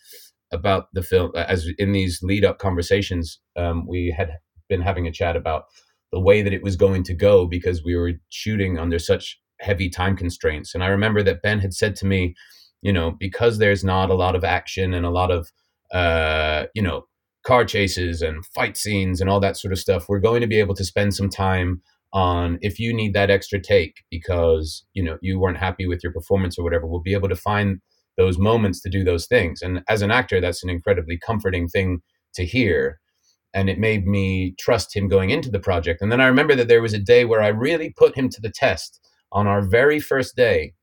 about 0.52 0.86
the 0.92 1.02
film 1.02 1.32
as 1.34 1.68
in 1.78 1.92
these 1.92 2.20
lead 2.22 2.44
up 2.44 2.58
conversations 2.58 3.40
um, 3.56 3.86
we 3.86 4.14
had 4.16 4.38
been 4.68 4.80
having 4.80 5.06
a 5.06 5.12
chat 5.12 5.36
about 5.36 5.64
the 6.12 6.20
way 6.20 6.42
that 6.42 6.52
it 6.52 6.62
was 6.62 6.76
going 6.76 7.02
to 7.04 7.14
go 7.14 7.46
because 7.46 7.84
we 7.84 7.96
were 7.96 8.12
shooting 8.28 8.78
under 8.78 8.98
such 8.98 9.40
heavy 9.60 9.88
time 9.88 10.16
constraints. 10.16 10.74
And 10.74 10.84
i 10.84 10.88
remember 10.88 11.22
that 11.22 11.42
ben 11.42 11.60
had 11.60 11.74
said 11.74 11.96
to 11.96 12.06
me 12.06 12.34
you 12.82 12.92
know 12.92 13.10
because 13.10 13.58
there's 13.58 13.84
not 13.84 14.10
a 14.10 14.14
lot 14.14 14.36
of 14.36 14.44
action 14.44 14.94
and 14.94 15.06
a 15.06 15.10
lot 15.10 15.30
of 15.30 15.50
uh, 15.92 16.66
you 16.74 16.82
know 16.82 17.06
car 17.44 17.64
chases 17.64 18.22
and 18.22 18.44
fight 18.46 18.76
scenes 18.76 19.20
and 19.20 19.30
all 19.30 19.40
that 19.40 19.56
sort 19.56 19.72
of 19.72 19.78
stuff 19.78 20.08
we're 20.08 20.18
going 20.18 20.40
to 20.40 20.46
be 20.46 20.58
able 20.58 20.74
to 20.74 20.84
spend 20.84 21.14
some 21.14 21.30
time 21.30 21.80
on 22.12 22.58
if 22.60 22.78
you 22.78 22.92
need 22.92 23.14
that 23.14 23.30
extra 23.30 23.60
take 23.60 24.04
because 24.10 24.84
you 24.94 25.02
know 25.02 25.16
you 25.22 25.38
weren't 25.38 25.58
happy 25.58 25.86
with 25.86 26.02
your 26.02 26.12
performance 26.12 26.58
or 26.58 26.64
whatever 26.64 26.86
we'll 26.86 27.00
be 27.00 27.14
able 27.14 27.28
to 27.28 27.36
find 27.36 27.80
those 28.16 28.38
moments 28.38 28.80
to 28.80 28.88
do 28.88 29.04
those 29.04 29.26
things. 29.26 29.62
And 29.62 29.82
as 29.88 30.02
an 30.02 30.10
actor 30.10 30.40
that's 30.40 30.62
an 30.62 30.70
incredibly 30.70 31.18
comforting 31.18 31.68
thing 31.68 32.00
to 32.34 32.44
hear 32.44 32.98
and 33.56 33.70
it 33.70 33.78
made 33.78 34.06
me 34.06 34.54
trust 34.60 34.94
him 34.94 35.08
going 35.08 35.30
into 35.30 35.50
the 35.50 35.58
project. 35.58 36.02
And 36.02 36.12
then 36.12 36.20
i 36.20 36.26
remember 36.26 36.54
that 36.54 36.68
there 36.68 36.82
was 36.82 36.92
a 36.92 36.98
day 36.98 37.24
where 37.24 37.42
i 37.42 37.48
really 37.48 37.90
put 37.96 38.16
him 38.16 38.28
to 38.28 38.40
the 38.40 38.50
test 38.50 39.00
on 39.32 39.46
our 39.46 39.62
very 39.62 39.98
first 39.98 40.36
day 40.36 40.74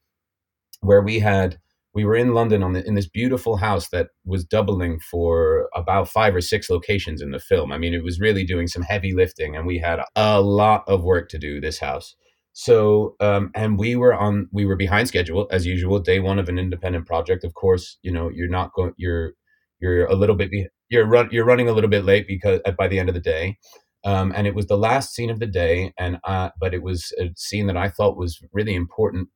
where 0.82 1.02
we 1.02 1.20
had 1.20 1.60
we 1.94 2.04
were 2.04 2.16
in 2.16 2.34
london 2.34 2.64
on 2.64 2.74
the, 2.74 2.86
in 2.86 2.96
this 2.96 3.08
beautiful 3.08 3.58
house 3.58 3.90
that 3.90 4.08
was 4.26 4.44
doubling 4.44 5.00
for 5.00 5.70
about 5.76 6.10
five 6.10 6.36
or 6.36 6.42
six 6.42 6.70
locations 6.70 7.22
in 7.22 7.32
the 7.32 7.40
film. 7.40 7.72
I 7.72 7.78
mean 7.78 7.94
it 7.94 8.04
was 8.04 8.20
really 8.20 8.44
doing 8.44 8.68
some 8.68 8.84
heavy 8.84 9.14
lifting 9.14 9.56
and 9.56 9.68
we 9.68 9.78
had 9.78 10.00
a 10.16 10.42
lot 10.42 10.84
of 10.88 11.04
work 11.04 11.30
to 11.30 11.38
do 11.38 11.62
this 11.62 11.80
house. 11.80 12.16
So 12.54 13.16
um, 13.20 13.52
and 13.56 13.80
we 13.80 13.96
were 13.96 14.16
on 14.16 14.48
we 14.52 14.66
were 14.66 14.76
behind 14.76 15.08
schedule 15.08 15.48
as 15.52 15.66
usual 15.66 16.00
day 16.00 16.20
one 16.20 16.40
of 16.40 16.50
an 16.50 16.60
independent 16.60 17.06
project. 17.06 17.44
Of 17.44 17.54
course 17.54 17.98
you 18.02 18.12
know 18.12 18.30
you're 18.30 18.56
not 18.60 18.74
going 18.74 18.94
you're 18.98 19.34
you're 19.80 20.06
a 20.06 20.16
little 20.16 20.36
bit 20.36 20.50
be, 20.50 20.68
you're 20.94 21.06
run 21.08 21.30
you're 21.32 21.46
running 21.46 21.70
a 21.70 21.74
little 21.74 21.90
bit 21.90 22.06
late 22.06 22.28
because 22.28 22.62
uh, 22.66 22.72
by 22.72 22.88
the 22.88 23.00
end 23.00 23.10
of 23.10 23.16
the 23.16 23.22
day 23.22 23.58
um, 24.06 24.34
and 24.36 24.48
it 24.48 24.56
was 24.56 24.68
the 24.68 24.78
last 24.78 25.14
scene 25.14 25.30
of 25.30 25.40
the 25.40 25.48
day 25.48 25.94
and 26.00 26.20
but 26.60 26.74
it 26.74 26.84
was 26.84 27.14
a 27.20 27.32
scene 27.36 27.68
that 27.68 27.78
i 27.78 27.90
thought 27.90 28.18
was 28.18 28.40
really 28.54 28.76
important 28.76 29.30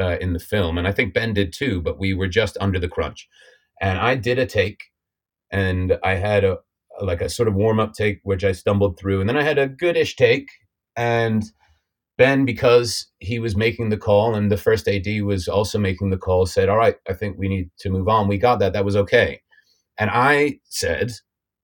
uh, 0.00 0.16
in 0.20 0.32
the 0.32 0.38
film 0.40 0.78
and 0.78 0.88
i 0.88 0.92
think 0.92 1.14
ben 1.14 1.32
did 1.34 1.52
too 1.52 1.80
but 1.80 1.98
we 1.98 2.14
were 2.14 2.28
just 2.28 2.56
under 2.60 2.78
the 2.78 2.88
crunch 2.88 3.28
and 3.80 3.98
i 3.98 4.14
did 4.14 4.38
a 4.38 4.46
take 4.46 4.80
and 5.50 5.98
i 6.04 6.14
had 6.14 6.44
a 6.44 6.58
like 7.00 7.20
a 7.20 7.28
sort 7.28 7.48
of 7.48 7.54
warm 7.54 7.80
up 7.80 7.92
take 7.94 8.20
which 8.24 8.44
i 8.44 8.52
stumbled 8.52 8.98
through 8.98 9.20
and 9.20 9.28
then 9.28 9.36
i 9.36 9.42
had 9.42 9.58
a 9.58 9.68
goodish 9.68 10.16
take 10.16 10.48
and 10.96 11.44
Ben, 12.18 12.44
because 12.44 13.06
he 13.20 13.38
was 13.38 13.56
making 13.56 13.90
the 13.90 13.96
call 13.96 14.34
and 14.34 14.50
the 14.50 14.56
first 14.56 14.88
AD 14.88 15.06
was 15.22 15.46
also 15.46 15.78
making 15.78 16.10
the 16.10 16.18
call, 16.18 16.46
said, 16.46 16.68
All 16.68 16.76
right, 16.76 16.96
I 17.08 17.12
think 17.14 17.38
we 17.38 17.48
need 17.48 17.70
to 17.78 17.90
move 17.90 18.08
on. 18.08 18.26
We 18.26 18.38
got 18.38 18.58
that. 18.58 18.72
That 18.72 18.84
was 18.84 18.96
okay. 18.96 19.40
And 19.98 20.10
I 20.10 20.60
said 20.64 21.12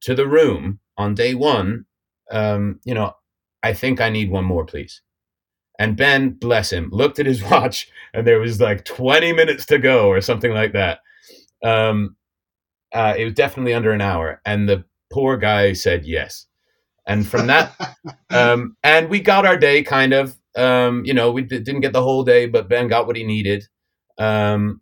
to 0.03 0.15
the 0.15 0.27
room 0.27 0.81
on 0.97 1.15
day 1.15 1.35
one, 1.35 1.87
um, 2.31 2.81
you 2.85 2.95
know, 2.95 3.15
I 3.63 3.73
think 3.73 4.01
I 4.01 4.09
need 4.09 4.31
one 4.31 4.45
more, 4.45 4.65
please. 4.67 5.03
And 5.79 5.97
Ben, 5.97 6.31
bless 6.31 6.73
him, 6.73 6.89
looked 6.93 7.19
at 7.19 7.27
his 7.27 7.43
watch 7.51 7.89
and 8.13 8.27
there 8.27 8.41
was 8.41 8.61
like 8.61 8.85
20 8.85 9.33
minutes 9.33 9.67
to 9.67 9.79
go 9.79 10.09
or 10.09 10.21
something 10.21 10.53
like 10.53 10.73
that. 10.73 11.01
Um, 11.63 12.17
uh, 12.93 13.15
it 13.19 13.25
was 13.25 13.35
definitely 13.35 13.75
under 13.75 13.93
an 13.93 14.01
hour. 14.01 14.41
And 14.45 14.69
the 14.69 14.85
poor 15.13 15.37
guy 15.37 15.73
said 15.73 16.07
yes. 16.07 16.47
And 17.07 17.27
from 17.27 17.49
that, 17.49 17.75
um, 18.31 18.77
and 18.83 19.09
we 19.09 19.21
got 19.21 19.47
our 19.47 19.57
day 19.57 19.83
kind 19.83 20.13
of, 20.13 20.37
um, 20.57 21.05
you 21.05 21.15
know, 21.15 21.33
we 21.33 21.43
d- 21.43 21.61
didn't 21.61 21.81
get 21.81 21.93
the 21.93 22.03
whole 22.03 22.25
day, 22.25 22.47
but 22.47 22.69
Ben 22.69 22.89
got 22.89 23.07
what 23.07 23.17
he 23.17 23.25
needed. 23.25 23.67
Um, 24.19 24.81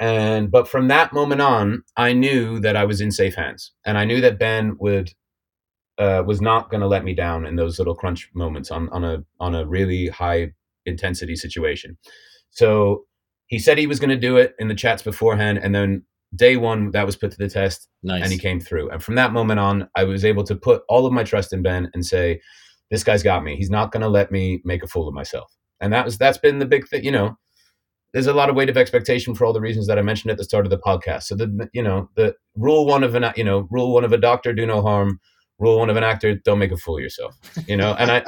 and, 0.00 0.50
but 0.50 0.66
from 0.66 0.88
that 0.88 1.12
moment 1.12 1.42
on, 1.42 1.82
I 1.96 2.14
knew 2.14 2.58
that 2.60 2.74
I 2.74 2.84
was 2.86 3.02
in 3.02 3.12
safe 3.12 3.34
hands 3.34 3.72
and 3.84 3.98
I 3.98 4.04
knew 4.06 4.20
that 4.22 4.38
Ben 4.38 4.76
would 4.80 5.12
uh, 5.98 6.22
was 6.26 6.40
not 6.40 6.70
going 6.70 6.80
to 6.80 6.86
let 6.86 7.04
me 7.04 7.14
down 7.14 7.44
in 7.44 7.56
those 7.56 7.78
little 7.78 7.94
crunch 7.94 8.30
moments 8.34 8.70
on 8.70 8.88
on 8.88 9.04
a 9.04 9.22
on 9.38 9.54
a 9.54 9.66
really 9.66 10.08
high 10.08 10.50
intensity 10.86 11.36
situation. 11.36 11.98
So 12.50 13.04
he 13.48 13.58
said 13.58 13.76
he 13.76 13.86
was 13.86 14.00
going 14.00 14.10
to 14.10 14.16
do 14.16 14.38
it 14.38 14.54
in 14.58 14.68
the 14.68 14.74
chats 14.74 15.02
beforehand, 15.02 15.58
and 15.58 15.74
then 15.74 16.02
day 16.34 16.56
one 16.56 16.90
that 16.92 17.04
was 17.04 17.16
put 17.16 17.32
to 17.32 17.36
the 17.36 17.50
test, 17.50 17.88
nice. 18.02 18.22
and 18.22 18.32
he 18.32 18.38
came 18.38 18.60
through. 18.60 18.88
And 18.88 19.02
from 19.02 19.16
that 19.16 19.34
moment 19.34 19.60
on, 19.60 19.88
I 19.94 20.04
was 20.04 20.24
able 20.24 20.44
to 20.44 20.56
put 20.56 20.82
all 20.88 21.04
of 21.04 21.12
my 21.12 21.22
trust 21.22 21.52
in 21.52 21.60
Ben 21.60 21.90
and 21.92 22.06
say, 22.06 22.40
"This 22.90 23.04
guy's 23.04 23.22
got 23.22 23.44
me. 23.44 23.56
He's 23.56 23.70
not 23.70 23.92
going 23.92 24.00
to 24.02 24.08
let 24.08 24.32
me 24.32 24.62
make 24.64 24.82
a 24.82 24.88
fool 24.88 25.06
of 25.06 25.12
myself." 25.12 25.54
And 25.80 25.92
that 25.92 26.06
was 26.06 26.16
that's 26.16 26.38
been 26.38 26.60
the 26.60 26.66
big 26.66 26.88
thing, 26.88 27.04
you 27.04 27.12
know. 27.12 27.36
There's 28.12 28.26
a 28.26 28.34
lot 28.34 28.50
of 28.50 28.56
weight 28.56 28.68
of 28.68 28.76
expectation 28.76 29.34
for 29.34 29.44
all 29.44 29.52
the 29.52 29.60
reasons 29.60 29.86
that 29.86 29.98
I 29.98 30.02
mentioned 30.02 30.30
at 30.32 30.38
the 30.38 30.44
start 30.44 30.66
of 30.66 30.70
the 30.70 30.78
podcast. 30.78 31.24
So 31.24 31.36
the 31.36 31.68
you 31.72 31.82
know 31.82 32.08
the 32.16 32.34
rule 32.56 32.86
one 32.86 33.04
of 33.04 33.14
an 33.14 33.32
you 33.36 33.44
know 33.44 33.68
rule 33.70 33.92
one 33.92 34.04
of 34.04 34.12
a 34.12 34.18
doctor 34.18 34.52
do 34.52 34.66
no 34.66 34.82
harm. 34.82 35.20
Rule 35.60 35.78
one 35.78 35.90
of 35.90 35.96
an 35.96 36.02
actor 36.02 36.34
don't 36.36 36.58
make 36.58 36.72
a 36.72 36.76
fool 36.78 36.96
of 36.96 37.02
yourself 37.02 37.36
you 37.66 37.76
know? 37.76 37.94
And 37.94 38.10
i 38.10 38.22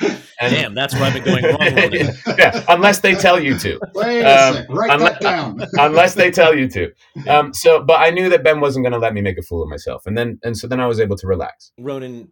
and, 0.40 0.54
damn 0.54 0.74
that's 0.74 0.94
where 0.94 1.04
i've 1.04 1.12
been 1.12 1.22
going 1.22 1.44
wrong 1.44 2.14
yeah 2.38 2.64
unless 2.68 3.00
they 3.00 3.14
tell 3.14 3.38
you 3.38 3.58
to. 3.58 3.78
Wait 3.94 4.22
a 4.22 4.54
sec, 4.54 4.66
write 4.70 4.90
unless, 4.92 5.12
that 5.12 5.20
down. 5.20 5.60
unless 5.74 6.14
they 6.14 6.30
tell 6.30 6.54
you 6.54 6.68
to. 6.68 6.90
Um 7.28 7.52
so 7.52 7.84
but 7.84 8.00
i 8.00 8.10
knew 8.10 8.30
that 8.30 8.42
ben 8.42 8.60
wasn't 8.60 8.84
going 8.84 8.92
to 8.92 8.98
let 8.98 9.12
me 9.12 9.20
make 9.20 9.38
a 9.38 9.42
fool 9.42 9.62
of 9.62 9.68
myself. 9.68 10.06
And 10.06 10.16
then 10.16 10.38
and 10.42 10.56
so 10.56 10.66
then 10.66 10.80
i 10.80 10.86
was 10.86 10.98
able 10.98 11.16
to 11.16 11.26
relax. 11.26 11.72
Ronan 11.78 12.30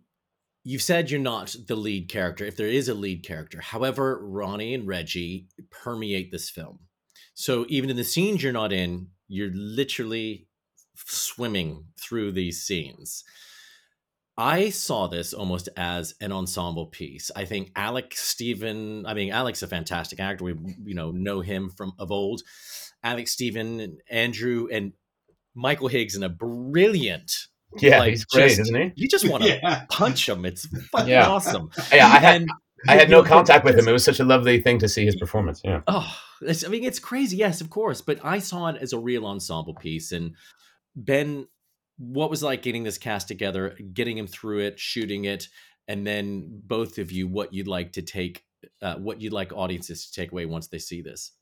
you've 0.64 0.82
said 0.82 1.10
you're 1.10 1.20
not 1.20 1.54
the 1.68 1.76
lead 1.76 2.08
character 2.08 2.44
if 2.44 2.56
there 2.56 2.66
is 2.66 2.88
a 2.88 2.94
lead 2.94 3.24
character. 3.24 3.60
However 3.60 4.20
ronnie 4.22 4.72
and 4.72 4.86
reggie 4.86 5.48
permeate 5.70 6.32
this 6.32 6.48
film 6.48 6.78
so 7.36 7.64
even 7.68 7.90
in 7.90 7.96
the 7.96 8.04
scenes 8.04 8.42
you're 8.42 8.52
not 8.52 8.72
in 8.72 9.08
you're 9.28 9.52
literally 9.54 10.48
swimming 10.96 11.84
through 12.00 12.32
these 12.32 12.62
scenes 12.62 13.22
I 14.38 14.68
saw 14.68 15.06
this 15.06 15.32
almost 15.32 15.70
as 15.78 16.14
an 16.20 16.30
ensemble 16.30 16.88
piece. 16.88 17.30
I 17.34 17.46
think 17.46 17.70
Alec 17.74 18.14
Steven, 18.14 19.06
I 19.06 19.14
mean 19.14 19.32
Alec's 19.32 19.62
a 19.62 19.66
fantastic 19.66 20.20
actor. 20.20 20.44
We 20.44 20.54
you 20.84 20.94
know 20.94 21.10
know 21.10 21.40
him 21.40 21.70
from 21.70 21.94
of 21.98 22.10
old. 22.10 22.42
Alex 23.02 23.32
Steven 23.32 23.80
and 23.80 24.00
Andrew 24.10 24.68
and 24.70 24.92
Michael 25.54 25.88
Higgs 25.88 26.16
in 26.16 26.22
a 26.22 26.28
brilliant 26.28 27.32
yeah, 27.78 27.98
like, 27.98 28.10
he's 28.10 28.24
great, 28.24 28.48
just, 28.48 28.60
isn't 28.60 28.74
he? 28.74 28.92
You 28.94 29.08
just 29.08 29.28
want 29.28 29.42
to 29.44 29.48
yeah. 29.62 29.84
punch 29.90 30.28
him. 30.28 30.44
It's 30.44 30.66
fucking 30.90 31.08
yeah. 31.08 31.28
awesome. 31.28 31.70
Yeah, 31.92 32.06
I 32.06 32.18
had 32.18 32.42
and, 32.42 32.50
I 32.88 32.96
had 32.96 33.10
no 33.10 33.22
contact 33.22 33.64
with 33.64 33.78
him. 33.78 33.88
It 33.88 33.92
was 33.92 34.04
such 34.04 34.20
a 34.20 34.24
lovely 34.24 34.60
thing 34.60 34.78
to 34.78 34.88
see 34.88 35.04
his 35.04 35.16
performance. 35.16 35.60
Yeah. 35.64 35.80
Oh, 35.86 36.10
I 36.42 36.68
mean, 36.68 36.84
it's 36.84 36.98
crazy. 36.98 37.36
Yes, 37.36 37.60
of 37.60 37.70
course, 37.70 38.00
but 38.00 38.18
I 38.24 38.38
saw 38.38 38.68
it 38.68 38.76
as 38.80 38.92
a 38.92 38.98
real 38.98 39.26
ensemble 39.26 39.74
piece, 39.74 40.12
and 40.12 40.34
Ben 40.94 41.46
what 41.98 42.30
was 42.30 42.42
like 42.42 42.62
getting 42.62 42.84
this 42.84 42.98
cast 42.98 43.28
together, 43.28 43.76
getting 43.92 44.18
him 44.18 44.26
through 44.26 44.60
it, 44.60 44.78
shooting 44.78 45.24
it, 45.24 45.48
and 45.88 46.06
then 46.06 46.60
both 46.64 46.98
of 46.98 47.10
you, 47.10 47.26
what 47.26 47.52
you'd 47.52 47.68
like 47.68 47.92
to 47.92 48.02
take, 48.02 48.44
uh, 48.82 48.96
what 48.96 49.20
you'd 49.20 49.32
like 49.32 49.52
audiences 49.52 50.06
to 50.06 50.20
take 50.20 50.32
away 50.32 50.46
once 50.46 50.68
they 50.68 50.78
see 50.78 51.00
this. 51.00 51.32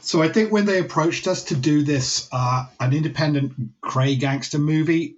So 0.00 0.22
I 0.22 0.28
think 0.28 0.52
when 0.52 0.64
they 0.64 0.78
approached 0.78 1.26
us 1.26 1.44
to 1.44 1.56
do 1.56 1.82
this, 1.82 2.28
uh, 2.32 2.66
an 2.80 2.92
independent 2.92 3.80
Kray 3.82 4.18
gangster 4.18 4.58
movie, 4.58 5.16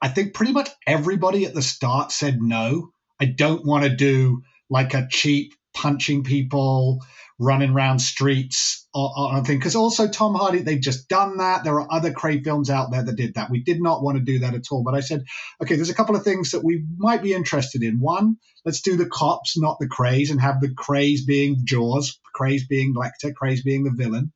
I 0.00 0.08
think 0.08 0.34
pretty 0.34 0.52
much 0.52 0.70
everybody 0.86 1.44
at 1.46 1.54
the 1.54 1.62
start 1.62 2.12
said 2.12 2.42
no. 2.42 2.90
I 3.20 3.26
don't 3.26 3.64
want 3.64 3.84
to 3.84 3.90
do 3.90 4.42
like 4.68 4.94
a 4.94 5.06
cheap 5.10 5.54
punching 5.74 6.24
people 6.24 7.00
running 7.38 7.70
around 7.70 7.98
streets 7.98 8.86
uh, 8.94 9.04
uh, 9.04 9.26
on 9.28 9.40
a 9.40 9.44
thing. 9.44 9.58
Because 9.58 9.74
also 9.74 10.08
Tom 10.08 10.34
Hardy, 10.34 10.60
they've 10.60 10.80
just 10.80 11.08
done 11.08 11.38
that. 11.38 11.64
There 11.64 11.80
are 11.80 11.92
other 11.92 12.12
Kray 12.12 12.42
films 12.42 12.70
out 12.70 12.90
there 12.90 13.02
that 13.02 13.16
did 13.16 13.34
that. 13.34 13.50
We 13.50 13.62
did 13.62 13.82
not 13.82 14.02
want 14.02 14.18
to 14.18 14.24
do 14.24 14.40
that 14.40 14.54
at 14.54 14.66
all. 14.70 14.82
But 14.84 14.94
I 14.94 15.00
said, 15.00 15.24
okay, 15.62 15.76
there's 15.76 15.90
a 15.90 15.94
couple 15.94 16.14
of 16.14 16.22
things 16.22 16.52
that 16.52 16.64
we 16.64 16.84
might 16.96 17.22
be 17.22 17.34
interested 17.34 17.82
in. 17.82 18.00
One, 18.00 18.36
let's 18.64 18.82
do 18.82 18.96
the 18.96 19.08
cops, 19.08 19.58
not 19.58 19.78
the 19.80 19.88
Krays, 19.88 20.30
and 20.30 20.40
have 20.40 20.60
the 20.60 20.68
Krays 20.68 21.26
being 21.26 21.62
Jaws, 21.64 22.20
Krays 22.36 22.62
being 22.68 22.94
Lecter, 22.94 23.32
Krays 23.32 23.64
being 23.64 23.84
the 23.84 23.92
villain. 23.94 24.32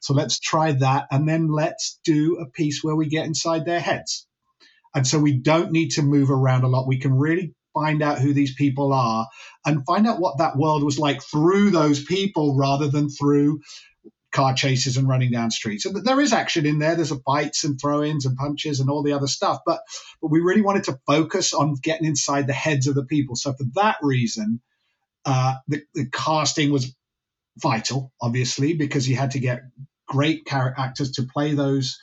So 0.00 0.14
let's 0.14 0.38
try 0.38 0.72
that. 0.72 1.06
And 1.10 1.28
then 1.28 1.48
let's 1.48 1.98
do 2.04 2.38
a 2.38 2.48
piece 2.48 2.82
where 2.82 2.96
we 2.96 3.08
get 3.08 3.26
inside 3.26 3.64
their 3.64 3.80
heads. 3.80 4.26
And 4.94 5.06
so 5.06 5.18
we 5.18 5.38
don't 5.38 5.72
need 5.72 5.90
to 5.92 6.02
move 6.02 6.30
around 6.30 6.64
a 6.64 6.68
lot. 6.68 6.86
We 6.86 7.00
can 7.00 7.12
really 7.12 7.54
find 7.76 8.02
out 8.02 8.18
who 8.18 8.32
these 8.32 8.54
people 8.54 8.92
are 8.92 9.28
and 9.64 9.84
find 9.84 10.06
out 10.06 10.20
what 10.20 10.38
that 10.38 10.56
world 10.56 10.82
was 10.82 10.98
like 10.98 11.22
through 11.22 11.70
those 11.70 12.02
people 12.02 12.56
rather 12.56 12.88
than 12.88 13.10
through 13.10 13.60
car 14.32 14.54
chases 14.54 14.96
and 14.96 15.08
running 15.08 15.30
down 15.30 15.50
streets. 15.50 15.86
And 15.86 16.04
there 16.04 16.20
is 16.20 16.32
action 16.32 16.66
in 16.66 16.78
there. 16.78 16.94
There's 16.94 17.12
a 17.12 17.20
fights 17.20 17.64
and 17.64 17.80
throw-ins 17.80 18.26
and 18.26 18.36
punches 18.36 18.80
and 18.80 18.90
all 18.90 19.02
the 19.02 19.12
other 19.12 19.26
stuff. 19.26 19.60
But 19.64 19.80
but 20.20 20.30
we 20.30 20.40
really 20.40 20.62
wanted 20.62 20.84
to 20.84 20.98
focus 21.06 21.54
on 21.54 21.76
getting 21.82 22.06
inside 22.06 22.46
the 22.46 22.52
heads 22.52 22.86
of 22.86 22.94
the 22.94 23.04
people. 23.04 23.36
So 23.36 23.52
for 23.52 23.64
that 23.74 23.96
reason, 24.02 24.60
uh, 25.24 25.54
the, 25.68 25.82
the 25.94 26.06
casting 26.12 26.70
was 26.70 26.94
vital, 27.58 28.12
obviously, 28.20 28.74
because 28.74 29.08
you 29.08 29.16
had 29.16 29.32
to 29.32 29.38
get 29.38 29.62
great 30.06 30.44
character 30.44 30.80
actors 30.80 31.12
to 31.12 31.22
play 31.22 31.54
those 31.54 31.98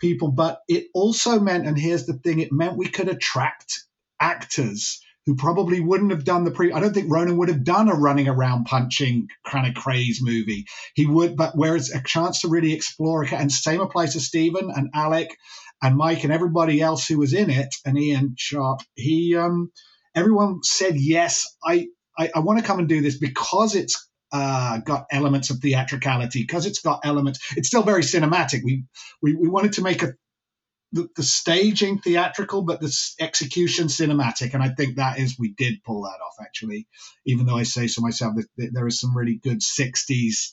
people. 0.00 0.32
But 0.32 0.60
it 0.68 0.86
also 0.94 1.38
meant, 1.38 1.66
and 1.66 1.78
here's 1.78 2.06
the 2.06 2.14
thing, 2.14 2.40
it 2.40 2.52
meant 2.52 2.78
we 2.78 2.88
could 2.88 3.08
attract 3.08 3.84
actors 4.20 5.00
who 5.26 5.36
probably 5.36 5.80
wouldn't 5.80 6.10
have 6.10 6.24
done 6.24 6.44
the 6.44 6.50
pre. 6.50 6.72
I 6.72 6.80
don't 6.80 6.92
think 6.92 7.10
Ronan 7.10 7.38
would 7.38 7.48
have 7.48 7.64
done 7.64 7.88
a 7.88 7.94
running 7.94 8.28
around 8.28 8.64
punching 8.64 9.28
kind 9.46 9.66
of 9.66 9.82
Krays 9.82 10.16
movie. 10.20 10.66
He 10.94 11.06
would, 11.06 11.36
but 11.36 11.56
whereas 11.56 11.90
a 11.90 12.02
chance 12.02 12.42
to 12.42 12.48
really 12.48 12.72
explore, 12.72 13.24
and 13.24 13.50
same 13.50 13.80
applies 13.80 14.12
to 14.14 14.20
Stephen 14.20 14.70
and 14.74 14.90
Alec 14.94 15.36
and 15.82 15.96
Mike 15.96 16.24
and 16.24 16.32
everybody 16.32 16.80
else 16.80 17.06
who 17.06 17.18
was 17.18 17.32
in 17.32 17.50
it, 17.50 17.74
and 17.84 17.98
Ian 17.98 18.34
Sharp. 18.38 18.80
He, 18.94 19.36
um, 19.36 19.70
everyone 20.14 20.60
said 20.62 20.96
yes. 20.96 21.56
I, 21.64 21.88
I, 22.18 22.30
I 22.34 22.38
want 22.40 22.58
to 22.58 22.64
come 22.64 22.78
and 22.78 22.88
do 22.88 23.00
this 23.00 23.18
because 23.18 23.74
it's 23.74 24.08
uh, 24.32 24.78
got 24.78 25.06
elements 25.12 25.50
of 25.50 25.58
theatricality 25.58 26.42
because 26.42 26.66
it's 26.66 26.80
got 26.80 27.00
elements. 27.04 27.38
It's 27.56 27.68
still 27.68 27.82
very 27.82 28.02
cinematic. 28.02 28.62
We, 28.64 28.84
we 29.22 29.36
we 29.36 29.48
wanted 29.48 29.74
to 29.74 29.82
make 29.82 30.02
a 30.02 30.14
the, 30.94 31.08
the 31.16 31.24
staging 31.24 31.98
theatrical, 31.98 32.62
but 32.62 32.80
the 32.80 32.96
execution 33.20 33.88
cinematic. 33.88 34.54
And 34.54 34.62
I 34.62 34.68
think 34.68 34.96
that 34.96 35.18
is, 35.18 35.36
we 35.36 35.52
did 35.52 35.82
pull 35.82 36.02
that 36.02 36.20
off 36.24 36.36
actually, 36.40 36.86
even 37.26 37.46
though 37.46 37.56
I 37.56 37.64
say 37.64 37.88
so 37.88 38.00
myself, 38.00 38.36
that 38.36 38.70
there 38.72 38.86
is 38.86 39.00
some 39.00 39.16
really 39.16 39.40
good 39.42 39.60
60s 39.60 40.52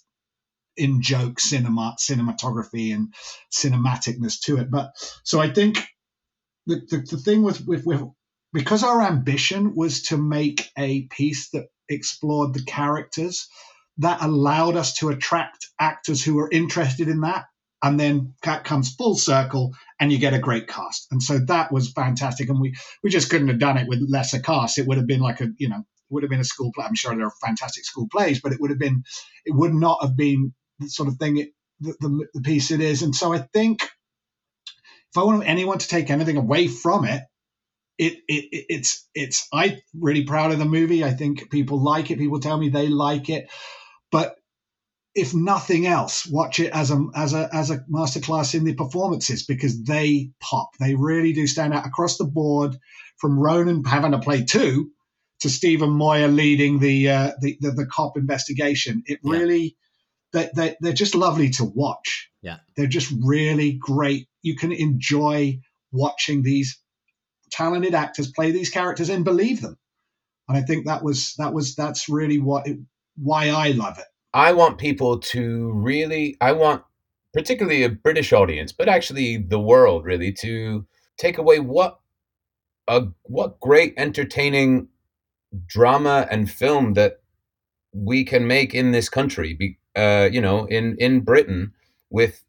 in 0.75 1.03
joke 1.03 1.39
cinema, 1.39 1.95
cinematography 1.99 2.93
and 2.93 3.13
cinematicness 3.55 4.41
to 4.45 4.57
it. 4.57 4.71
But 4.71 4.93
so 5.23 5.39
I 5.39 5.51
think 5.51 5.77
the, 6.65 6.81
the, 6.89 6.97
the 6.97 7.17
thing 7.17 7.43
with, 7.43 7.63
with, 7.67 7.85
with, 7.85 8.01
because 8.51 8.83
our 8.83 9.03
ambition 9.03 9.75
was 9.75 10.01
to 10.03 10.17
make 10.17 10.71
a 10.75 11.03
piece 11.03 11.51
that 11.51 11.67
explored 11.87 12.55
the 12.55 12.63
characters, 12.63 13.47
that 13.99 14.23
allowed 14.23 14.75
us 14.75 14.95
to 14.95 15.09
attract 15.09 15.67
actors 15.79 16.23
who 16.23 16.33
were 16.33 16.49
interested 16.49 17.09
in 17.09 17.21
that 17.21 17.45
and 17.83 17.99
then 17.99 18.33
that 18.43 18.63
comes 18.63 18.93
full 18.95 19.15
circle 19.15 19.73
and 19.99 20.11
you 20.11 20.17
get 20.19 20.33
a 20.33 20.39
great 20.39 20.67
cast. 20.67 21.07
And 21.11 21.21
so 21.21 21.39
that 21.39 21.71
was 21.71 21.91
fantastic. 21.91 22.49
And 22.49 22.59
we 22.59 22.75
we 23.03 23.09
just 23.09 23.29
couldn't 23.29 23.47
have 23.49 23.59
done 23.59 23.77
it 23.77 23.87
with 23.87 24.05
lesser 24.07 24.39
cast 24.39 24.77
it 24.77 24.87
would 24.87 24.97
have 24.97 25.07
been 25.07 25.21
like 25.21 25.41
a 25.41 25.49
you 25.57 25.69
know 25.69 25.79
it 25.79 26.13
would 26.13 26.23
have 26.23 26.29
been 26.29 26.39
a 26.39 26.45
school 26.45 26.71
play. 26.73 26.85
I'm 26.85 26.95
sure 26.95 27.15
there 27.15 27.25
are 27.25 27.33
fantastic 27.45 27.85
school 27.85 28.07
plays 28.11 28.41
but 28.41 28.51
it 28.51 28.59
would 28.59 28.71
have 28.71 28.79
been 28.79 29.03
it 29.45 29.55
would 29.55 29.73
not 29.73 30.01
have 30.01 30.15
been 30.15 30.53
the 30.79 30.89
sort 30.89 31.09
of 31.09 31.17
thing 31.17 31.37
it, 31.37 31.49
the, 31.79 31.95
the, 31.99 32.27
the 32.35 32.41
piece 32.41 32.71
it 32.71 32.81
is. 32.81 33.01
And 33.01 33.15
so 33.15 33.33
i 33.33 33.39
think 33.39 33.83
if 33.83 35.17
i 35.17 35.23
want 35.23 35.45
anyone 35.45 35.77
to 35.77 35.87
take 35.87 36.09
anything 36.09 36.37
away 36.37 36.67
from 36.67 37.05
it 37.05 37.23
it, 37.97 38.13
it 38.27 38.65
it's 38.69 39.07
it's 39.13 39.47
i'm 39.53 39.77
really 39.93 40.23
proud 40.23 40.51
of 40.51 40.59
the 40.59 40.65
movie. 40.65 41.03
I 41.03 41.11
think 41.11 41.51
people 41.51 41.81
like 41.83 42.09
it. 42.09 42.17
People 42.17 42.39
tell 42.39 42.57
me 42.57 42.69
they 42.69 42.87
like 42.87 43.29
it. 43.29 43.49
But 44.11 44.35
if 45.13 45.33
nothing 45.33 45.85
else, 45.85 46.25
watch 46.25 46.59
it 46.59 46.71
as 46.73 46.91
a 46.91 47.05
as 47.15 47.33
a 47.33 47.49
as 47.53 47.69
a 47.69 47.79
masterclass 47.91 48.55
in 48.55 48.63
the 48.63 48.73
performances 48.73 49.45
because 49.45 49.83
they 49.83 50.31
pop. 50.39 50.69
They 50.79 50.95
really 50.95 51.33
do 51.33 51.47
stand 51.47 51.73
out 51.73 51.85
across 51.85 52.17
the 52.17 52.25
board. 52.25 52.77
From 53.17 53.37
Ronan 53.37 53.83
having 53.83 54.13
to 54.13 54.19
play 54.19 54.45
two 54.45 54.91
to 55.41 55.49
Stephen 55.49 55.91
Moyer 55.91 56.27
leading 56.27 56.79
the 56.79 57.09
uh, 57.09 57.31
the, 57.39 57.57
the, 57.59 57.71
the 57.71 57.85
cop 57.85 58.17
investigation. 58.17 59.03
It 59.05 59.19
really 59.23 59.75
they, 60.33 60.49
they 60.55 60.75
they're 60.79 60.93
just 60.93 61.13
lovely 61.13 61.49
to 61.51 61.65
watch. 61.65 62.29
Yeah, 62.41 62.57
they're 62.75 62.87
just 62.87 63.13
really 63.21 63.73
great 63.73 64.27
you 64.41 64.55
can 64.55 64.71
enjoy 64.71 65.59
watching 65.91 66.41
these 66.41 66.79
talented 67.51 67.93
actors 67.93 68.31
play 68.31 68.51
these 68.51 68.69
characters 68.69 69.09
and 69.09 69.25
believe 69.25 69.61
them. 69.61 69.77
And 70.47 70.57
I 70.57 70.61
think 70.61 70.85
that 70.85 71.03
was 71.03 71.35
that 71.37 71.53
was 71.53 71.75
that's 71.75 72.09
really 72.09 72.39
what 72.39 72.67
it, 72.67 72.79
why 73.15 73.49
I 73.49 73.71
love 73.71 73.99
it. 73.99 74.05
I 74.33 74.53
want 74.53 74.77
people 74.77 75.19
to 75.19 75.71
really, 75.73 76.37
I 76.39 76.53
want 76.53 76.83
particularly 77.33 77.83
a 77.83 77.89
British 77.89 78.33
audience, 78.33 78.71
but 78.71 78.89
actually 78.89 79.37
the 79.37 79.59
world 79.59 80.05
really 80.05 80.31
to 80.33 80.85
take 81.17 81.37
away 81.37 81.59
what 81.59 81.99
a 82.87 83.03
what 83.23 83.59
great 83.59 83.93
entertaining 83.97 84.87
drama 85.67 86.27
and 86.31 86.49
film 86.49 86.93
that 86.93 87.21
we 87.93 88.23
can 88.23 88.47
make 88.47 88.73
in 88.73 88.91
this 88.91 89.09
country. 89.09 89.53
Be, 89.53 89.77
uh, 89.95 90.29
you 90.31 90.41
know, 90.41 90.65
in 90.65 90.95
in 90.97 91.21
Britain 91.21 91.73
with 92.09 92.43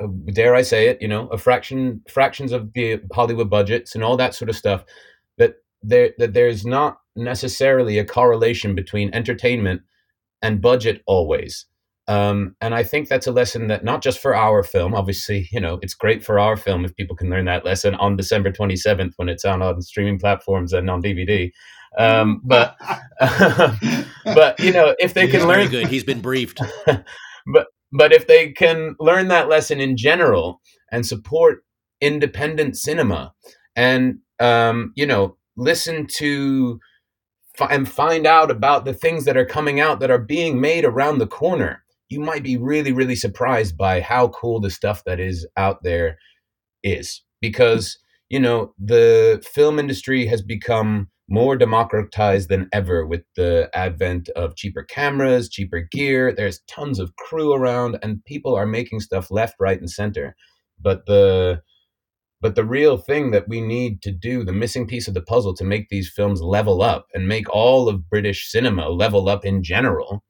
uh, 0.00 0.06
dare 0.32 0.54
I 0.54 0.62
say 0.62 0.88
it, 0.88 1.00
you 1.02 1.08
know, 1.08 1.28
a 1.28 1.38
fraction 1.38 2.02
fractions 2.08 2.52
of 2.52 2.72
the 2.72 3.00
Hollywood 3.12 3.50
budgets 3.50 3.94
and 3.94 4.04
all 4.04 4.16
that 4.16 4.34
sort 4.34 4.48
of 4.48 4.56
stuff. 4.56 4.84
That 5.38 5.56
there 5.82 6.12
that 6.18 6.34
there's 6.34 6.64
not 6.64 7.00
necessarily 7.16 7.98
a 7.98 8.04
correlation 8.04 8.74
between 8.74 9.14
entertainment 9.14 9.82
and 10.42 10.60
budget 10.60 11.02
always. 11.06 11.66
Um, 12.08 12.56
and 12.60 12.74
I 12.74 12.82
think 12.82 13.08
that's 13.08 13.28
a 13.28 13.32
lesson 13.32 13.68
that 13.68 13.84
not 13.84 14.02
just 14.02 14.18
for 14.18 14.34
our 14.34 14.62
film, 14.62 14.92
obviously, 14.92 15.48
you 15.52 15.60
know, 15.60 15.78
it's 15.82 15.94
great 15.94 16.24
for 16.24 16.38
our 16.38 16.56
film 16.56 16.84
if 16.84 16.94
people 16.96 17.14
can 17.14 17.30
learn 17.30 17.44
that 17.44 17.64
lesson 17.64 17.94
on 17.94 18.16
December 18.16 18.50
27th 18.50 19.12
when 19.16 19.28
it's 19.28 19.44
out 19.44 19.62
on 19.62 19.80
streaming 19.82 20.18
platforms 20.18 20.72
and 20.72 20.90
on 20.90 21.00
DVD. 21.00 21.50
Um, 21.96 22.40
but, 22.44 22.76
but 24.24 24.58
you 24.58 24.72
know, 24.72 24.96
if 24.98 25.14
they 25.14 25.28
can 25.28 25.46
learn, 25.46 25.68
good. 25.68 25.86
He's 25.86 26.04
been 26.04 26.20
briefed. 26.20 26.60
but 26.86 27.66
but 27.92 28.12
if 28.12 28.26
they 28.26 28.52
can 28.52 28.96
learn 28.98 29.28
that 29.28 29.48
lesson 29.48 29.78
in 29.78 29.96
general 29.96 30.60
and 30.90 31.06
support 31.06 31.62
independent 32.00 32.76
cinema, 32.76 33.34
and 33.76 34.18
um, 34.40 34.92
you 34.96 35.06
know, 35.06 35.36
listen 35.56 36.06
to 36.16 36.80
and 37.70 37.88
find 37.88 38.26
out 38.26 38.50
about 38.50 38.84
the 38.84 38.94
things 38.94 39.24
that 39.24 39.36
are 39.36 39.44
coming 39.44 39.80
out 39.80 40.00
that 40.00 40.10
are 40.10 40.18
being 40.18 40.60
made 40.60 40.84
around 40.84 41.18
the 41.18 41.26
corner, 41.26 41.84
you 42.08 42.20
might 42.20 42.42
be 42.42 42.56
really, 42.56 42.92
really 42.92 43.16
surprised 43.16 43.76
by 43.76 44.00
how 44.00 44.28
cool 44.28 44.60
the 44.60 44.70
stuff 44.70 45.02
that 45.04 45.20
is 45.20 45.46
out 45.56 45.82
there 45.82 46.18
is. 46.82 47.22
Because, 47.40 47.98
you 48.28 48.40
know, 48.40 48.74
the 48.78 49.44
film 49.52 49.78
industry 49.78 50.26
has 50.26 50.42
become 50.42 51.08
more 51.28 51.56
democratized 51.56 52.48
than 52.48 52.68
ever 52.72 53.06
with 53.06 53.22
the 53.36 53.70
advent 53.72 54.28
of 54.30 54.56
cheaper 54.56 54.82
cameras, 54.82 55.48
cheaper 55.48 55.80
gear. 55.80 56.34
There's 56.34 56.60
tons 56.68 56.98
of 56.98 57.16
crew 57.16 57.54
around, 57.54 57.98
and 58.02 58.24
people 58.24 58.54
are 58.54 58.66
making 58.66 59.00
stuff 59.00 59.30
left, 59.30 59.56
right, 59.58 59.78
and 59.78 59.90
center. 59.90 60.36
But 60.80 61.06
the 61.06 61.62
but 62.42 62.56
the 62.56 62.64
real 62.64 62.98
thing 62.98 63.30
that 63.30 63.48
we 63.48 63.60
need 63.60 64.02
to 64.02 64.10
do, 64.10 64.44
the 64.44 64.52
missing 64.52 64.86
piece 64.88 65.06
of 65.06 65.14
the 65.14 65.22
puzzle 65.22 65.54
to 65.54 65.64
make 65.64 65.88
these 65.88 66.10
films 66.10 66.42
level 66.42 66.82
up 66.82 67.06
and 67.14 67.28
make 67.28 67.48
all 67.48 67.88
of 67.88 68.10
British 68.10 68.50
cinema 68.50 68.88
level 68.88 69.28
up 69.28 69.44
in 69.44 69.62
general, 69.62 70.24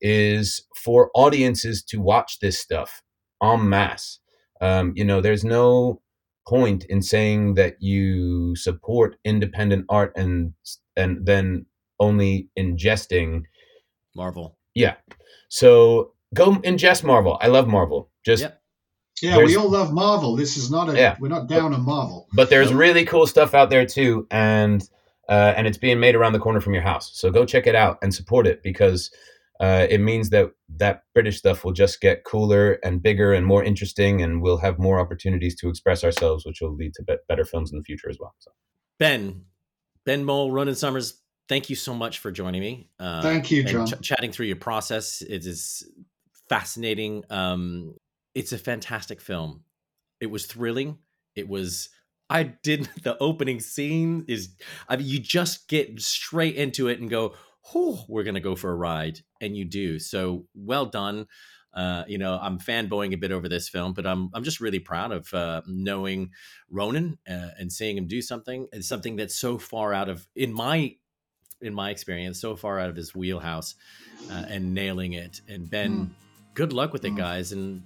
is 0.00 0.66
for 0.74 1.10
audiences 1.14 1.84
to 1.84 2.00
watch 2.00 2.38
this 2.40 2.58
stuff 2.58 3.02
en 3.42 3.68
masse. 3.68 4.20
Um, 4.62 4.94
you 4.96 5.04
know, 5.04 5.20
there's 5.20 5.44
no 5.44 6.00
point 6.48 6.84
in 6.84 7.02
saying 7.02 7.54
that 7.54 7.76
you 7.80 8.56
support 8.56 9.16
independent 9.24 9.84
art 9.90 10.12
and 10.16 10.54
and 10.96 11.26
then 11.26 11.66
only 12.00 12.48
ingesting 12.58 13.42
Marvel. 14.16 14.56
Yeah. 14.74 14.94
So 15.50 16.14
go 16.34 16.52
ingest 16.56 17.04
Marvel. 17.04 17.38
I 17.42 17.48
love 17.48 17.68
Marvel. 17.68 18.10
Just 18.24 18.42
yep. 18.44 18.59
Yeah, 19.22 19.36
there's, 19.36 19.50
we 19.50 19.56
all 19.56 19.70
love 19.70 19.92
Marvel. 19.92 20.36
This 20.36 20.56
is 20.56 20.70
not 20.70 20.88
a 20.88 20.96
yeah, 20.96 21.16
we're 21.20 21.28
not 21.28 21.48
down 21.48 21.74
on 21.74 21.82
Marvel. 21.84 22.28
But 22.32 22.50
there's 22.50 22.72
really 22.72 23.04
cool 23.04 23.26
stuff 23.26 23.54
out 23.54 23.70
there 23.70 23.86
too, 23.86 24.26
and 24.30 24.82
uh, 25.28 25.54
and 25.56 25.66
it's 25.66 25.78
being 25.78 26.00
made 26.00 26.14
around 26.14 26.32
the 26.32 26.38
corner 26.38 26.60
from 26.60 26.74
your 26.74 26.82
house. 26.82 27.10
So 27.14 27.30
go 27.30 27.44
check 27.44 27.66
it 27.66 27.74
out 27.74 27.98
and 28.02 28.14
support 28.14 28.46
it 28.46 28.62
because 28.62 29.10
uh, 29.60 29.86
it 29.90 30.00
means 30.00 30.30
that 30.30 30.50
that 30.78 31.04
British 31.12 31.38
stuff 31.38 31.64
will 31.64 31.72
just 31.72 32.00
get 32.00 32.24
cooler 32.24 32.78
and 32.82 33.02
bigger 33.02 33.32
and 33.34 33.46
more 33.46 33.62
interesting, 33.62 34.22
and 34.22 34.40
we'll 34.40 34.56
have 34.56 34.78
more 34.78 34.98
opportunities 34.98 35.54
to 35.56 35.68
express 35.68 36.02
ourselves, 36.02 36.46
which 36.46 36.60
will 36.60 36.74
lead 36.74 36.94
to 36.94 37.02
be- 37.02 37.16
better 37.28 37.44
films 37.44 37.70
in 37.70 37.78
the 37.78 37.84
future 37.84 38.08
as 38.08 38.18
well. 38.18 38.34
So. 38.38 38.50
Ben, 38.98 39.44
Ben 40.04 40.24
Mole, 40.24 40.50
Ronan 40.50 40.74
Summers, 40.74 41.20
thank 41.48 41.68
you 41.68 41.76
so 41.76 41.94
much 41.94 42.18
for 42.18 42.32
joining 42.32 42.60
me. 42.60 42.88
Uh, 42.98 43.20
thank 43.20 43.50
you, 43.50 43.62
John. 43.64 43.86
Ch- 43.86 44.00
chatting 44.00 44.32
through 44.32 44.46
your 44.46 44.56
process, 44.56 45.20
it 45.20 45.44
is 45.44 45.86
fascinating. 46.48 47.24
Um, 47.28 47.94
it's 48.34 48.52
a 48.52 48.58
fantastic 48.58 49.20
film. 49.20 49.64
It 50.20 50.30
was 50.30 50.46
thrilling. 50.46 50.98
It 51.34 51.48
was 51.48 51.88
I 52.28 52.44
did 52.62 52.88
the 53.02 53.18
opening 53.18 53.60
scene 53.60 54.24
is 54.28 54.54
I 54.88 54.96
mean 54.96 55.06
you 55.06 55.18
just 55.18 55.68
get 55.68 56.00
straight 56.00 56.56
into 56.56 56.88
it 56.88 57.00
and 57.00 57.10
go, 57.10 57.34
"Oh, 57.74 58.04
we're 58.08 58.24
going 58.24 58.34
to 58.34 58.40
go 58.40 58.56
for 58.56 58.70
a 58.70 58.76
ride." 58.76 59.20
And 59.40 59.56
you 59.56 59.64
do. 59.64 59.98
So, 59.98 60.46
well 60.54 60.86
done. 60.86 61.26
Uh, 61.72 62.02
you 62.08 62.18
know, 62.18 62.36
I'm 62.40 62.58
fanboying 62.58 63.14
a 63.14 63.16
bit 63.16 63.30
over 63.30 63.48
this 63.48 63.68
film, 63.68 63.92
but 63.92 64.06
I'm 64.06 64.30
I'm 64.34 64.42
just 64.42 64.60
really 64.60 64.80
proud 64.80 65.12
of 65.12 65.32
uh, 65.32 65.62
knowing 65.66 66.30
Ronan 66.68 67.18
uh, 67.28 67.50
and 67.58 67.72
seeing 67.72 67.96
him 67.96 68.08
do 68.08 68.22
something. 68.22 68.66
It's 68.72 68.88
something 68.88 69.16
that's 69.16 69.36
so 69.36 69.56
far 69.56 69.92
out 69.92 70.08
of 70.08 70.26
in 70.34 70.52
my 70.52 70.96
in 71.60 71.74
my 71.74 71.90
experience, 71.90 72.40
so 72.40 72.56
far 72.56 72.80
out 72.80 72.88
of 72.88 72.96
his 72.96 73.14
wheelhouse, 73.14 73.74
uh, 74.30 74.44
and 74.48 74.74
nailing 74.74 75.12
it. 75.12 75.42
And 75.48 75.70
Ben, 75.70 76.06
mm. 76.06 76.10
good 76.54 76.72
luck 76.72 76.92
with 76.92 77.04
it, 77.04 77.12
mm. 77.12 77.18
guys, 77.18 77.52
and 77.52 77.84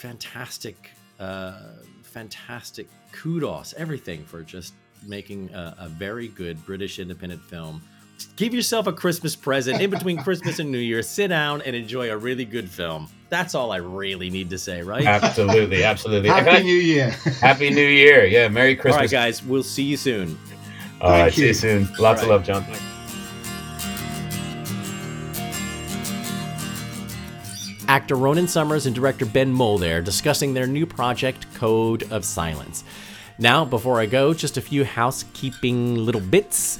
fantastic, 0.00 0.90
uh, 1.18 1.60
fantastic 2.02 2.88
kudos, 3.12 3.74
everything 3.76 4.24
for 4.24 4.42
just 4.42 4.72
making 5.06 5.52
a, 5.52 5.76
a, 5.80 5.88
very 5.88 6.28
good 6.28 6.64
British 6.64 6.98
independent 6.98 7.42
film. 7.42 7.82
Give 8.36 8.52
yourself 8.52 8.86
a 8.86 8.92
Christmas 8.92 9.36
present 9.36 9.80
in 9.80 9.90
between 9.90 10.18
Christmas 10.22 10.58
and 10.58 10.70
New 10.70 10.78
Year. 10.78 11.02
Sit 11.02 11.28
down 11.28 11.62
and 11.62 11.76
enjoy 11.76 12.10
a 12.10 12.16
really 12.16 12.44
good 12.44 12.68
film. 12.68 13.08
That's 13.28 13.54
all 13.54 13.72
I 13.72 13.76
really 13.76 14.30
need 14.30 14.50
to 14.50 14.58
say, 14.58 14.82
right? 14.82 15.04
Absolutely, 15.04 15.84
absolutely. 15.84 16.28
Happy 16.28 16.64
New 16.64 16.74
Year. 16.74 17.10
Happy 17.40 17.70
New 17.70 17.86
Year. 17.86 18.24
Yeah, 18.24 18.48
Merry 18.48 18.76
Christmas. 18.76 18.94
All 18.94 19.00
right, 19.02 19.10
guys. 19.10 19.42
We'll 19.42 19.62
see 19.62 19.84
you 19.84 19.96
soon. 19.96 20.38
All 21.00 21.10
right, 21.10 21.32
see 21.32 21.46
you 21.46 21.54
soon. 21.54 21.84
Lots 21.98 22.22
right. 22.22 22.22
of 22.22 22.28
love, 22.28 22.44
John. 22.44 22.64
Actor 27.90 28.14
Ronan 28.14 28.46
Summers 28.46 28.86
and 28.86 28.94
director 28.94 29.26
Ben 29.26 29.50
Mole 29.50 29.76
there 29.76 30.00
discussing 30.00 30.54
their 30.54 30.68
new 30.68 30.86
project, 30.86 31.52
Code 31.54 32.04
of 32.12 32.24
Silence. 32.24 32.84
Now, 33.36 33.64
before 33.64 33.98
I 33.98 34.06
go, 34.06 34.32
just 34.32 34.56
a 34.56 34.60
few 34.60 34.84
housekeeping 34.84 35.96
little 35.96 36.20
bits. 36.20 36.78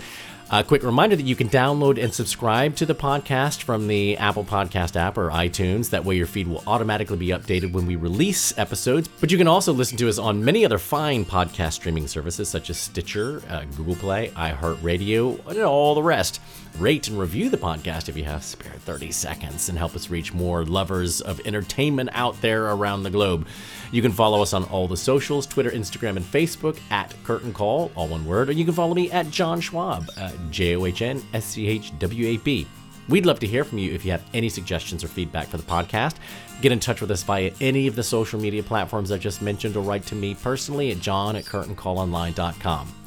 A 0.52 0.62
quick 0.62 0.84
reminder 0.84 1.16
that 1.16 1.26
you 1.26 1.34
can 1.34 1.48
download 1.48 2.00
and 2.00 2.14
subscribe 2.14 2.76
to 2.76 2.86
the 2.86 2.94
podcast 2.94 3.62
from 3.64 3.88
the 3.88 4.16
Apple 4.18 4.44
Podcast 4.44 4.94
app 4.94 5.18
or 5.18 5.30
iTunes. 5.30 5.90
That 5.90 6.04
way, 6.04 6.14
your 6.14 6.28
feed 6.28 6.46
will 6.46 6.62
automatically 6.64 7.16
be 7.16 7.28
updated 7.28 7.72
when 7.72 7.86
we 7.86 7.96
release 7.96 8.56
episodes. 8.56 9.08
But 9.08 9.32
you 9.32 9.38
can 9.38 9.48
also 9.48 9.72
listen 9.72 9.96
to 9.98 10.08
us 10.08 10.18
on 10.18 10.44
many 10.44 10.64
other 10.64 10.78
fine 10.78 11.24
podcast 11.24 11.72
streaming 11.72 12.06
services 12.06 12.48
such 12.48 12.70
as 12.70 12.78
Stitcher, 12.78 13.42
uh, 13.48 13.64
Google 13.76 13.96
Play, 13.96 14.28
iHeartRadio, 14.36 15.44
and 15.48 15.58
all 15.58 15.96
the 15.96 16.04
rest. 16.04 16.40
Rate 16.78 17.08
and 17.08 17.18
review 17.18 17.50
the 17.50 17.56
podcast 17.58 18.08
if 18.08 18.16
you 18.16 18.24
have 18.24 18.42
spare 18.42 18.72
30 18.72 19.12
seconds 19.12 19.68
and 19.68 19.76
help 19.76 19.94
us 19.94 20.08
reach 20.08 20.32
more 20.32 20.64
lovers 20.64 21.20
of 21.20 21.40
entertainment 21.46 22.08
out 22.12 22.40
there 22.40 22.70
around 22.70 23.02
the 23.02 23.10
globe. 23.10 23.46
You 23.92 24.00
can 24.00 24.12
follow 24.12 24.40
us 24.40 24.54
on 24.54 24.64
all 24.64 24.88
the 24.88 24.96
socials 24.96 25.46
Twitter, 25.46 25.70
Instagram, 25.70 26.16
and 26.16 26.24
Facebook 26.24 26.78
at 26.90 27.14
Curtain 27.24 27.52
Call, 27.52 27.90
all 27.94 28.08
one 28.08 28.24
word, 28.24 28.48
or 28.48 28.52
you 28.52 28.64
can 28.64 28.72
follow 28.72 28.94
me 28.94 29.10
at 29.10 29.30
John 29.30 29.60
Schwab, 29.60 30.08
uh, 30.16 30.32
J 30.50 30.76
O 30.76 30.86
H 30.86 31.02
N 31.02 31.22
S 31.34 31.44
C 31.44 31.66
H 31.66 31.98
W 31.98 32.28
A 32.28 32.36
B. 32.38 32.66
We'd 33.08 33.26
love 33.26 33.40
to 33.40 33.46
hear 33.46 33.64
from 33.64 33.78
you 33.78 33.92
if 33.92 34.04
you 34.04 34.12
have 34.12 34.24
any 34.32 34.48
suggestions 34.48 35.02
or 35.02 35.08
feedback 35.08 35.48
for 35.48 35.56
the 35.56 35.64
podcast. 35.64 36.14
Get 36.62 36.70
in 36.70 36.78
touch 36.78 37.00
with 37.00 37.10
us 37.10 37.24
via 37.24 37.50
any 37.60 37.88
of 37.88 37.96
the 37.96 38.04
social 38.04 38.38
media 38.38 38.62
platforms 38.62 39.10
I 39.10 39.18
just 39.18 39.42
mentioned 39.42 39.76
or 39.76 39.80
write 39.80 40.06
to 40.06 40.14
me 40.14 40.34
personally 40.34 40.92
at 40.92 41.00
john 41.00 41.34
at 41.34 41.44
curtaincallonline.com. 41.44 42.99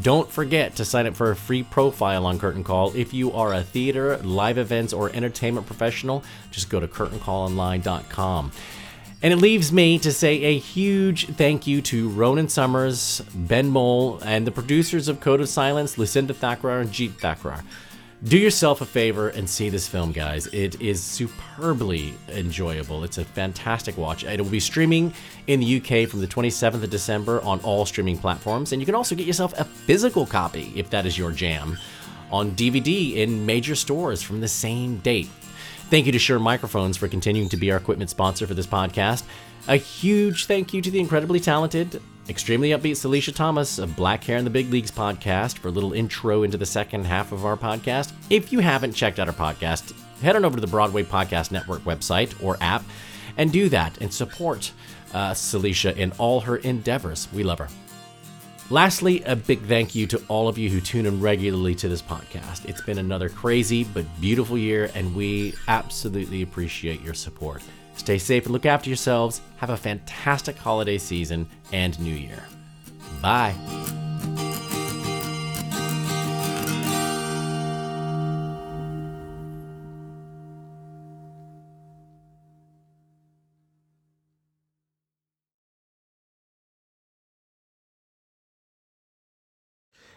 Don't 0.00 0.30
forget 0.30 0.76
to 0.76 0.84
sign 0.84 1.06
up 1.06 1.14
for 1.14 1.30
a 1.30 1.36
free 1.36 1.62
profile 1.62 2.24
on 2.24 2.38
Curtain 2.38 2.64
Call. 2.64 2.96
If 2.96 3.12
you 3.12 3.32
are 3.32 3.52
a 3.52 3.62
theater, 3.62 4.16
live 4.18 4.56
events, 4.56 4.92
or 4.92 5.10
entertainment 5.10 5.66
professional, 5.66 6.24
just 6.50 6.70
go 6.70 6.80
to 6.80 6.88
curtaincallonline.com. 6.88 8.52
And 9.24 9.32
it 9.32 9.36
leaves 9.36 9.70
me 9.70 9.98
to 10.00 10.10
say 10.10 10.42
a 10.42 10.58
huge 10.58 11.28
thank 11.28 11.66
you 11.66 11.80
to 11.82 12.08
Ronan 12.08 12.48
Summers, 12.48 13.20
Ben 13.34 13.68
Mole, 13.68 14.18
and 14.24 14.46
the 14.46 14.50
producers 14.50 15.08
of 15.08 15.20
Code 15.20 15.40
of 15.40 15.48
Silence, 15.48 15.96
Lucinda 15.96 16.34
Thakrar 16.34 16.80
and 16.80 16.90
Jeet 16.90 17.12
Thakrar. 17.20 17.62
Do 18.24 18.38
yourself 18.38 18.80
a 18.80 18.86
favor 18.86 19.30
and 19.30 19.50
see 19.50 19.68
this 19.68 19.88
film, 19.88 20.12
guys. 20.12 20.46
It 20.46 20.80
is 20.80 21.02
superbly 21.02 22.14
enjoyable. 22.28 23.02
It's 23.02 23.18
a 23.18 23.24
fantastic 23.24 23.96
watch. 23.96 24.22
It 24.22 24.40
will 24.40 24.48
be 24.48 24.60
streaming 24.60 25.12
in 25.48 25.58
the 25.58 25.78
UK 25.78 26.08
from 26.08 26.20
the 26.20 26.28
27th 26.28 26.84
of 26.84 26.90
December 26.90 27.40
on 27.42 27.58
all 27.60 27.84
streaming 27.84 28.16
platforms, 28.16 28.70
and 28.70 28.80
you 28.80 28.86
can 28.86 28.94
also 28.94 29.16
get 29.16 29.26
yourself 29.26 29.58
a 29.58 29.64
physical 29.64 30.24
copy 30.24 30.72
if 30.76 30.88
that 30.90 31.04
is 31.04 31.18
your 31.18 31.32
jam 31.32 31.76
on 32.30 32.52
DVD 32.52 33.16
in 33.16 33.44
major 33.44 33.74
stores 33.74 34.22
from 34.22 34.40
the 34.40 34.46
same 34.46 34.98
date. 34.98 35.28
Thank 35.90 36.06
you 36.06 36.12
to 36.12 36.18
Shure 36.20 36.38
Microphones 36.38 36.96
for 36.96 37.08
continuing 37.08 37.48
to 37.48 37.56
be 37.56 37.72
our 37.72 37.76
equipment 37.76 38.08
sponsor 38.08 38.46
for 38.46 38.54
this 38.54 38.68
podcast. 38.68 39.24
A 39.66 39.76
huge 39.76 40.46
thank 40.46 40.72
you 40.72 40.80
to 40.80 40.92
the 40.92 41.00
incredibly 41.00 41.40
talented, 41.40 42.00
extremely 42.28 42.70
upbeat 42.70 42.96
Celicia 42.96 43.34
Thomas 43.34 43.78
of 43.78 43.96
Black 43.96 44.22
Hair 44.24 44.38
in 44.38 44.44
the 44.44 44.50
Big 44.50 44.70
Leagues 44.70 44.90
podcast 44.90 45.58
for 45.58 45.68
a 45.68 45.72
little 45.72 45.92
intro 45.92 46.42
into 46.42 46.56
the 46.56 46.66
second 46.66 47.04
half 47.04 47.32
of 47.32 47.44
our 47.44 47.56
podcast. 47.56 48.12
If 48.30 48.52
you 48.52 48.60
haven't 48.60 48.92
checked 48.92 49.18
out 49.18 49.28
our 49.28 49.34
podcast, 49.34 49.92
head 50.20 50.36
on 50.36 50.44
over 50.44 50.56
to 50.56 50.60
the 50.60 50.66
Broadway 50.66 51.02
Podcast 51.02 51.50
Network 51.50 51.82
website 51.82 52.42
or 52.42 52.56
app 52.60 52.84
and 53.36 53.52
do 53.52 53.68
that 53.70 53.98
and 53.98 54.12
support 54.12 54.72
uh, 55.14 55.34
in 55.96 56.12
all 56.18 56.40
her 56.40 56.56
endeavors. 56.56 57.28
We 57.32 57.42
love 57.42 57.58
her. 57.58 57.68
Lastly, 58.70 59.22
a 59.24 59.36
big 59.36 59.60
thank 59.62 59.94
you 59.94 60.06
to 60.06 60.22
all 60.28 60.48
of 60.48 60.56
you 60.56 60.70
who 60.70 60.80
tune 60.80 61.04
in 61.04 61.20
regularly 61.20 61.74
to 61.74 61.88
this 61.88 62.00
podcast. 62.00 62.66
It's 62.66 62.80
been 62.80 62.98
another 62.98 63.28
crazy 63.28 63.84
but 63.84 64.06
beautiful 64.20 64.56
year, 64.56 64.90
and 64.94 65.14
we 65.14 65.54
absolutely 65.68 66.42
appreciate 66.42 67.02
your 67.02 67.14
support. 67.14 67.62
Stay 67.96 68.18
safe 68.18 68.44
and 68.44 68.52
look 68.52 68.66
after 68.66 68.90
yourselves. 68.90 69.40
Have 69.58 69.70
a 69.70 69.76
fantastic 69.76 70.56
holiday 70.56 70.98
season 70.98 71.46
and 71.72 71.98
new 72.00 72.14
year. 72.14 72.42
Bye. 73.20 73.54